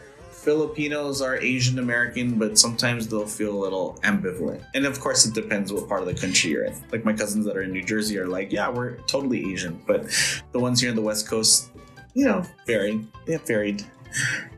Filipinos 0.49 1.21
are 1.21 1.37
Asian 1.37 1.77
American, 1.77 2.39
but 2.39 2.57
sometimes 2.57 3.07
they'll 3.07 3.27
feel 3.27 3.55
a 3.55 3.61
little 3.61 3.99
ambivalent. 4.01 4.63
And 4.73 4.87
of 4.87 4.99
course, 4.99 5.23
it 5.27 5.35
depends 5.35 5.71
what 5.71 5.87
part 5.87 6.01
of 6.01 6.07
the 6.07 6.15
country 6.15 6.49
you're 6.49 6.63
in. 6.63 6.73
Like 6.91 7.05
my 7.05 7.13
cousins 7.13 7.45
that 7.45 7.55
are 7.55 7.61
in 7.61 7.71
New 7.71 7.83
Jersey 7.83 8.17
are 8.17 8.25
like, 8.25 8.51
yeah, 8.51 8.67
we're 8.67 8.95
totally 9.01 9.51
Asian. 9.51 9.79
But 9.85 10.07
the 10.51 10.59
ones 10.59 10.81
here 10.81 10.89
in 10.89 10.95
the 10.95 11.03
West 11.03 11.29
Coast, 11.29 11.69
you 12.15 12.25
know, 12.25 12.43
varied. 12.65 13.05
They 13.27 13.33
have 13.33 13.45
varied, 13.45 13.85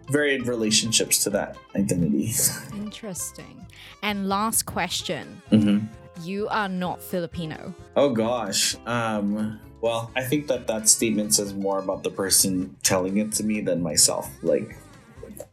varied 0.10 0.48
relationships 0.48 1.26
to 1.26 1.30
that 1.32 1.58
identity. 1.76 2.32
Interesting. 2.74 3.68
And 4.02 4.30
last 4.30 4.66
question. 4.66 5.42
Mm-hmm. 5.52 5.88
You 6.24 6.48
are 6.48 6.70
not 6.70 7.04
Filipino. 7.04 7.76
Oh 7.98 8.14
gosh. 8.14 8.78
Um. 8.86 9.60
Well, 9.82 10.12
I 10.16 10.24
think 10.24 10.46
that 10.48 10.68
that 10.68 10.88
statement 10.88 11.34
says 11.34 11.56
more 11.56 11.80
about 11.80 12.04
the 12.04 12.12
person 12.12 12.78
telling 12.84 13.18
it 13.18 13.32
to 13.34 13.44
me 13.44 13.62
than 13.62 13.82
myself. 13.82 14.30
Like, 14.44 14.78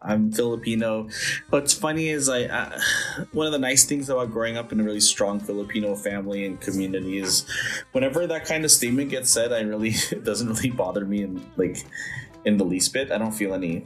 I'm 0.03 0.32
Filipino. 0.32 1.09
What's 1.51 1.72
funny 1.72 2.09
is 2.09 2.28
I, 2.28 2.78
one 3.32 3.47
of 3.47 3.53
the 3.53 3.59
nice 3.59 3.84
things 3.84 4.09
about 4.11 4.30
growing 4.30 4.57
up 4.57 4.72
in 4.72 4.80
a 4.80 4.84
really 4.84 5.01
strong 5.01 5.41
Filipino 5.41 5.95
family 5.95 6.47
and 6.47 6.61
community 6.61 7.18
is 7.18 7.47
whenever 7.93 8.26
that 8.26 8.45
kind 8.45 8.64
of 8.64 8.70
statement 8.70 9.11
gets 9.11 9.30
said, 9.30 9.53
I 9.53 9.61
really 9.61 9.91
it 10.11 10.24
doesn't 10.24 10.49
really 10.49 10.70
bother 10.70 11.05
me 11.05 11.22
in 11.22 11.45
like 11.57 11.84
in 12.45 12.57
the 12.57 12.64
least 12.64 12.93
bit. 12.93 13.12
I 13.12 13.18
don't 13.18 13.32
feel 13.32 13.55
any 13.55 13.84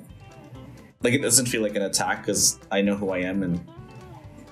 like 1.03 1.15
it 1.15 1.23
doesn't 1.23 1.47
feel 1.47 1.63
like 1.63 1.75
an 1.75 1.83
attack 1.83 2.25
because 2.25 2.59
I 2.71 2.81
know 2.81 2.95
who 2.95 3.11
I 3.11 3.19
am 3.19 3.43
and 3.43 3.65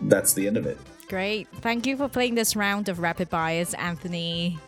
that's 0.03 0.33
the 0.33 0.47
end 0.47 0.57
of 0.57 0.67
it. 0.67 0.79
Great. 1.09 1.49
Thank 1.57 1.87
you 1.87 1.97
for 1.97 2.09
playing 2.09 2.37
this 2.37 2.55
round 2.55 2.89
of 2.89 3.01
Rapid 3.01 3.31
Bias, 3.31 3.75
Anthony. 3.75 4.59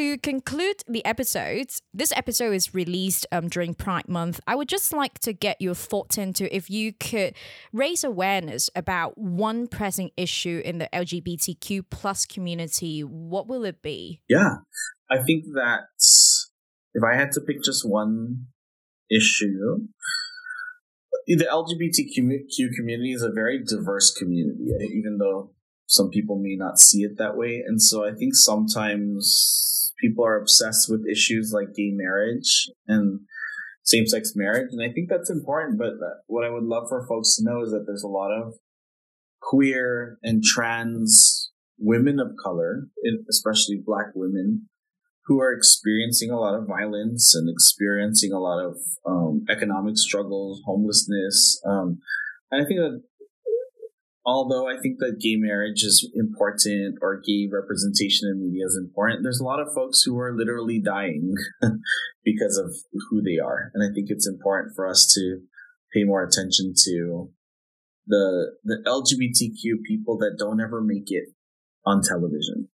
To 0.00 0.16
conclude 0.16 0.82
the 0.88 1.04
episodes, 1.04 1.82
this 1.92 2.10
episode 2.16 2.54
is 2.54 2.74
released 2.74 3.26
um, 3.32 3.48
during 3.48 3.74
Pride 3.74 4.08
Month. 4.08 4.40
I 4.46 4.54
would 4.54 4.68
just 4.68 4.94
like 4.94 5.18
to 5.18 5.34
get 5.34 5.60
your 5.60 5.74
thoughts 5.74 6.16
into 6.16 6.54
if 6.54 6.70
you 6.70 6.94
could 6.94 7.34
raise 7.70 8.02
awareness 8.02 8.70
about 8.74 9.18
one 9.18 9.68
pressing 9.68 10.10
issue 10.16 10.62
in 10.64 10.78
the 10.78 10.88
LGBTQ 10.94 11.84
plus 11.90 12.24
community, 12.24 13.02
what 13.02 13.46
will 13.46 13.66
it 13.66 13.82
be? 13.82 14.22
Yeah, 14.26 14.54
I 15.10 15.22
think 15.22 15.44
that 15.54 15.80
if 16.94 17.02
I 17.04 17.14
had 17.14 17.32
to 17.32 17.42
pick 17.42 17.62
just 17.62 17.86
one 17.86 18.46
issue, 19.10 19.86
the 21.26 21.44
LGBTQ 21.44 22.74
community 22.74 23.12
is 23.12 23.22
a 23.22 23.30
very 23.30 23.62
diverse 23.62 24.14
community, 24.14 24.64
even 24.96 25.18
though 25.18 25.52
some 25.90 26.08
people 26.08 26.38
may 26.40 26.54
not 26.54 26.78
see 26.78 27.02
it 27.02 27.18
that 27.18 27.36
way. 27.36 27.64
And 27.66 27.82
so 27.82 28.06
I 28.06 28.12
think 28.14 28.36
sometimes 28.36 29.92
people 30.00 30.24
are 30.24 30.40
obsessed 30.40 30.88
with 30.88 31.04
issues 31.10 31.52
like 31.52 31.74
gay 31.74 31.90
marriage 31.92 32.70
and 32.86 33.20
same 33.82 34.06
sex 34.06 34.34
marriage. 34.36 34.68
And 34.70 34.80
I 34.80 34.92
think 34.92 35.08
that's 35.10 35.30
important. 35.30 35.80
But 35.80 35.94
what 36.28 36.44
I 36.44 36.50
would 36.50 36.62
love 36.62 36.84
for 36.88 37.04
folks 37.08 37.36
to 37.36 37.44
know 37.44 37.62
is 37.62 37.72
that 37.72 37.86
there's 37.86 38.04
a 38.04 38.08
lot 38.08 38.30
of 38.30 38.54
queer 39.42 40.16
and 40.22 40.44
trans 40.44 41.50
women 41.76 42.20
of 42.20 42.34
color, 42.40 42.86
especially 43.28 43.82
black 43.84 44.12
women, 44.14 44.68
who 45.26 45.40
are 45.40 45.52
experiencing 45.52 46.30
a 46.30 46.38
lot 46.38 46.54
of 46.54 46.68
violence 46.68 47.34
and 47.34 47.50
experiencing 47.50 48.32
a 48.32 48.38
lot 48.38 48.64
of 48.64 48.76
um, 49.04 49.44
economic 49.50 49.98
struggles, 49.98 50.62
homelessness. 50.66 51.60
Um, 51.66 51.98
and 52.52 52.64
I 52.64 52.68
think 52.68 52.78
that 52.78 53.02
although 54.24 54.68
I 54.68 54.78
think 54.80 54.98
that 54.98 55.20
gay 55.20 55.36
marriage 55.36 55.82
is 55.82 56.08
important 56.14 56.98
or 57.00 57.20
gay 57.20 57.48
representation 57.50 58.28
in 58.28 58.40
media 58.40 58.66
is 58.66 58.78
important, 58.80 59.22
there's 59.22 59.40
a 59.40 59.44
lot 59.44 59.60
of 59.60 59.72
folks 59.74 60.02
who 60.02 60.18
are 60.18 60.36
literally 60.36 60.80
dying 60.80 61.34
because 62.24 62.58
of 62.58 62.74
who 63.08 63.22
they 63.22 63.38
are. 63.38 63.70
And 63.74 63.82
I 63.82 63.92
think 63.94 64.08
it's 64.10 64.28
important 64.28 64.74
for 64.76 64.86
us 64.86 65.10
to 65.14 65.40
pay 65.94 66.04
more 66.04 66.22
attention 66.22 66.74
to 66.84 67.30
the 68.06 68.52
the 68.64 68.78
LGBTQ 68.86 69.82
people 69.86 70.18
that 70.18 70.36
don't 70.38 70.60
ever 70.60 70.80
make 70.82 71.10
it 71.10 71.30
on 71.86 72.02
television. 72.02 72.68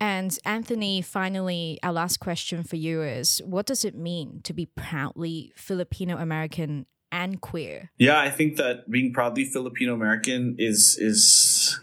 And 0.00 0.38
Anthony, 0.44 1.02
finally, 1.02 1.78
our 1.82 1.92
last 1.92 2.18
question 2.20 2.62
for 2.62 2.76
you 2.76 3.02
is 3.02 3.42
what 3.44 3.66
does 3.66 3.84
it 3.84 3.96
mean 3.96 4.40
to 4.44 4.52
be 4.52 4.66
proudly 4.66 5.52
Filipino 5.56 6.16
American 6.16 6.86
and 7.10 7.40
queer. 7.40 7.90
Yeah, 7.98 8.18
I 8.18 8.30
think 8.30 8.56
that 8.56 8.90
being 8.90 9.12
proudly 9.12 9.44
Filipino 9.44 9.94
American 9.94 10.56
is 10.58 10.96
is 10.98 11.80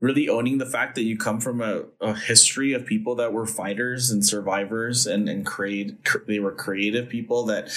really 0.00 0.28
owning 0.28 0.58
the 0.58 0.66
fact 0.66 0.94
that 0.94 1.02
you 1.02 1.16
come 1.16 1.40
from 1.40 1.60
a, 1.60 1.82
a 2.00 2.14
history 2.14 2.72
of 2.72 2.86
people 2.86 3.16
that 3.16 3.32
were 3.32 3.46
fighters 3.46 4.10
and 4.10 4.24
survivors 4.24 5.06
and 5.06 5.28
and 5.28 5.44
create 5.44 5.96
they 6.26 6.38
were 6.38 6.52
creative 6.52 7.08
people 7.08 7.44
that 7.46 7.70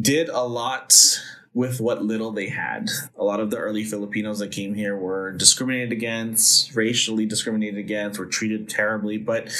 did 0.00 0.28
a 0.28 0.42
lot 0.42 1.20
with 1.54 1.80
what 1.80 2.02
little 2.02 2.32
they 2.32 2.48
had. 2.48 2.88
A 3.16 3.24
lot 3.24 3.40
of 3.40 3.50
the 3.50 3.58
early 3.58 3.84
Filipinos 3.84 4.38
that 4.38 4.52
came 4.52 4.74
here 4.74 4.96
were 4.96 5.32
discriminated 5.32 5.92
against, 5.92 6.74
racially 6.74 7.26
discriminated 7.26 7.78
against, 7.78 8.18
were 8.18 8.26
treated 8.26 8.70
terribly. 8.70 9.18
But 9.18 9.52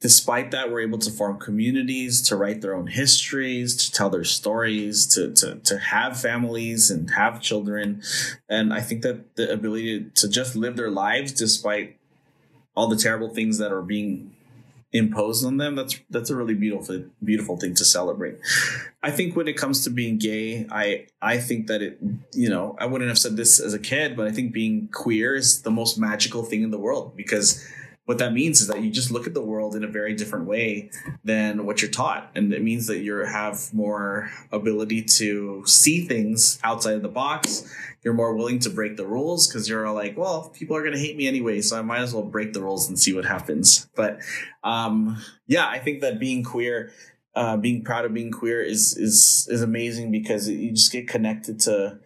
despite 0.00 0.52
that, 0.52 0.70
were 0.70 0.80
able 0.80 0.98
to 0.98 1.10
form 1.10 1.38
communities, 1.40 2.22
to 2.28 2.36
write 2.36 2.60
their 2.60 2.74
own 2.74 2.86
histories, 2.86 3.76
to 3.76 3.92
tell 3.92 4.10
their 4.10 4.24
stories, 4.24 5.06
to, 5.14 5.32
to, 5.34 5.56
to 5.56 5.78
have 5.78 6.20
families 6.20 6.88
and 6.90 7.10
have 7.10 7.40
children. 7.40 8.02
And 8.48 8.72
I 8.72 8.80
think 8.80 9.02
that 9.02 9.34
the 9.34 9.52
ability 9.52 10.10
to 10.14 10.28
just 10.28 10.54
live 10.54 10.76
their 10.76 10.90
lives 10.90 11.32
despite 11.32 11.98
all 12.76 12.86
the 12.86 12.96
terrible 12.96 13.28
things 13.28 13.58
that 13.58 13.72
are 13.72 13.82
being 13.82 14.33
imposed 14.94 15.44
on 15.44 15.56
them 15.56 15.74
that's 15.74 16.00
that's 16.08 16.30
a 16.30 16.36
really 16.36 16.54
beautiful 16.54 17.04
beautiful 17.22 17.56
thing 17.56 17.74
to 17.74 17.84
celebrate. 17.84 18.36
I 19.02 19.10
think 19.10 19.34
when 19.34 19.48
it 19.48 19.56
comes 19.56 19.82
to 19.84 19.90
being 19.90 20.18
gay 20.18 20.66
i 20.70 21.06
i 21.20 21.36
think 21.36 21.66
that 21.66 21.82
it 21.82 21.98
you 22.32 22.48
know 22.48 22.76
i 22.78 22.86
wouldn't 22.86 23.08
have 23.08 23.18
said 23.18 23.36
this 23.36 23.60
as 23.60 23.74
a 23.74 23.78
kid 23.78 24.16
but 24.16 24.28
i 24.28 24.30
think 24.30 24.52
being 24.52 24.88
queer 24.92 25.34
is 25.34 25.62
the 25.62 25.70
most 25.70 25.98
magical 25.98 26.44
thing 26.44 26.62
in 26.62 26.70
the 26.70 26.78
world 26.78 27.16
because 27.16 27.66
what 28.06 28.18
that 28.18 28.32
means 28.32 28.60
is 28.60 28.68
that 28.68 28.82
you 28.82 28.90
just 28.90 29.10
look 29.10 29.26
at 29.26 29.34
the 29.34 29.40
world 29.40 29.74
in 29.74 29.82
a 29.82 29.88
very 29.88 30.14
different 30.14 30.46
way 30.46 30.90
than 31.24 31.64
what 31.64 31.80
you're 31.80 31.90
taught. 31.90 32.30
And 32.34 32.52
it 32.52 32.62
means 32.62 32.86
that 32.88 32.98
you 32.98 33.16
have 33.16 33.72
more 33.72 34.30
ability 34.52 35.04
to 35.04 35.62
see 35.64 36.06
things 36.06 36.58
outside 36.62 36.96
of 36.96 37.02
the 37.02 37.08
box 37.08 37.66
you're 38.04 38.14
more 38.14 38.34
willing 38.34 38.58
to 38.60 38.70
break 38.70 38.96
the 38.96 39.06
rules 39.06 39.48
because 39.48 39.68
you're 39.68 39.90
like 39.90 40.16
well 40.16 40.50
people 40.50 40.76
are 40.76 40.82
going 40.82 40.92
to 40.92 40.98
hate 40.98 41.16
me 41.16 41.26
anyway 41.26 41.60
so 41.60 41.78
i 41.78 41.82
might 41.82 42.00
as 42.00 42.14
well 42.14 42.22
break 42.22 42.52
the 42.52 42.62
rules 42.62 42.88
and 42.88 42.98
see 42.98 43.12
what 43.12 43.24
happens. 43.24 43.88
But 43.96 44.20
um, 44.62 45.18
yeah 45.46 45.66
i 45.66 45.78
think 45.78 46.00
that 46.02 46.20
being 46.20 46.44
queer 46.44 46.92
uh, 47.34 47.56
being 47.56 47.82
proud 47.82 48.04
of 48.04 48.14
being 48.14 48.30
queer 48.30 48.62
is 48.62 48.96
is 48.96 49.48
is 49.50 49.62
amazing 49.62 50.12
because 50.12 50.48
you 50.48 50.70
just 50.70 50.92
get 50.92 51.08
connected 51.08 51.58
to 51.60 51.98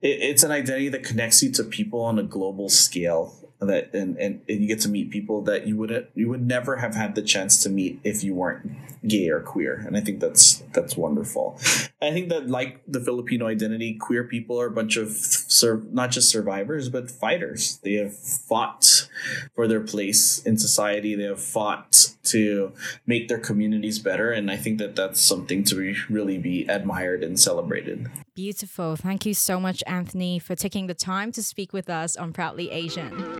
it, 0.00 0.22
it's 0.22 0.42
an 0.42 0.50
identity 0.50 0.88
that 0.88 1.04
connects 1.04 1.42
you 1.42 1.50
to 1.52 1.64
people 1.64 2.00
on 2.00 2.18
a 2.18 2.22
global 2.22 2.68
scale 2.68 3.45
that 3.60 3.94
and, 3.94 4.16
and, 4.18 4.42
and 4.48 4.60
you 4.60 4.66
get 4.66 4.80
to 4.80 4.88
meet 4.88 5.10
people 5.10 5.42
that 5.42 5.66
you 5.66 5.76
would 5.76 6.08
you 6.14 6.28
would 6.28 6.46
never 6.46 6.76
have 6.76 6.94
had 6.94 7.14
the 7.14 7.22
chance 7.22 7.62
to 7.62 7.70
meet 7.70 7.98
if 8.04 8.22
you 8.22 8.34
weren't 8.34 8.70
gay 9.06 9.28
or 9.28 9.40
queer. 9.40 9.82
And 9.86 9.96
i 9.96 10.00
think 10.00 10.20
that's 10.20 10.62
that's 10.72 10.96
wonderful. 10.96 11.58
I 12.02 12.10
think 12.10 12.28
that 12.28 12.48
like 12.48 12.82
the 12.86 13.00
filipino 13.00 13.46
identity 13.46 13.94
queer 13.94 14.24
people 14.24 14.60
are 14.60 14.66
a 14.66 14.70
bunch 14.70 14.96
of 14.96 15.10
sur- 15.10 15.82
not 15.90 16.10
just 16.10 16.28
survivors 16.28 16.88
but 16.88 17.10
fighters. 17.10 17.78
They 17.82 17.94
have 17.94 18.16
fought 18.16 19.08
for 19.54 19.66
their 19.66 19.80
place 19.80 20.40
in 20.40 20.58
society. 20.58 21.14
They 21.14 21.24
have 21.24 21.42
fought 21.42 22.12
to 22.24 22.72
make 23.06 23.28
their 23.28 23.38
communities 23.38 23.98
better. 23.98 24.30
And 24.30 24.50
i 24.50 24.56
think 24.56 24.78
that 24.78 24.96
that's 24.96 25.20
something 25.20 25.64
to 25.64 25.94
really 26.10 26.38
be 26.38 26.66
admired 26.66 27.24
and 27.24 27.40
celebrated 27.40 28.10
Beautiful. 28.36 28.96
Thank 28.96 29.24
you 29.24 29.32
so 29.32 29.58
much, 29.58 29.82
Anthony, 29.86 30.38
for 30.38 30.54
taking 30.54 30.88
the 30.88 30.94
time 30.94 31.32
to 31.32 31.42
speak 31.42 31.72
with 31.72 31.88
us 31.88 32.18
on 32.18 32.34
Proudly 32.34 32.70
Asian. 32.70 33.38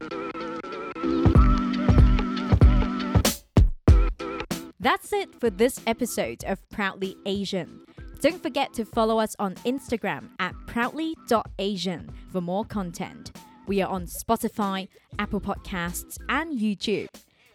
That's 4.80 5.12
it 5.12 5.38
for 5.38 5.50
this 5.50 5.82
episode 5.86 6.44
of 6.46 6.66
Proudly 6.70 7.14
Asian. 7.26 7.82
Don't 8.22 8.42
forget 8.42 8.72
to 8.72 8.86
follow 8.86 9.18
us 9.18 9.36
on 9.38 9.56
Instagram 9.66 10.30
at 10.38 10.54
proudly.asian 10.66 12.10
for 12.32 12.40
more 12.40 12.64
content. 12.64 13.32
We 13.66 13.82
are 13.82 13.90
on 13.90 14.06
Spotify, 14.06 14.88
Apple 15.18 15.42
Podcasts, 15.42 16.16
and 16.30 16.58
YouTube. 16.58 17.08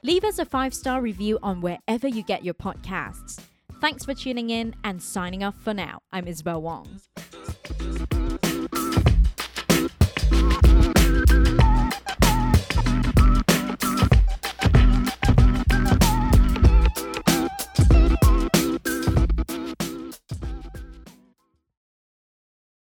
Leave 0.03 0.23
us 0.23 0.37
a 0.37 0.45
five 0.45 0.75
star 0.75 1.01
review 1.01 1.39
on 1.41 1.61
wherever 1.61 2.07
you 2.07 2.21
get 2.21 2.45
your 2.45 2.53
podcasts. 2.53 3.39
Thanks 3.81 4.05
for 4.05 4.13
tuning 4.13 4.51
in 4.51 4.75
and 4.83 5.01
signing 5.01 5.43
off 5.43 5.55
for 5.55 5.73
now. 5.73 6.03
I'm 6.11 6.27
Isabel 6.27 6.61
Wong. 6.61 7.01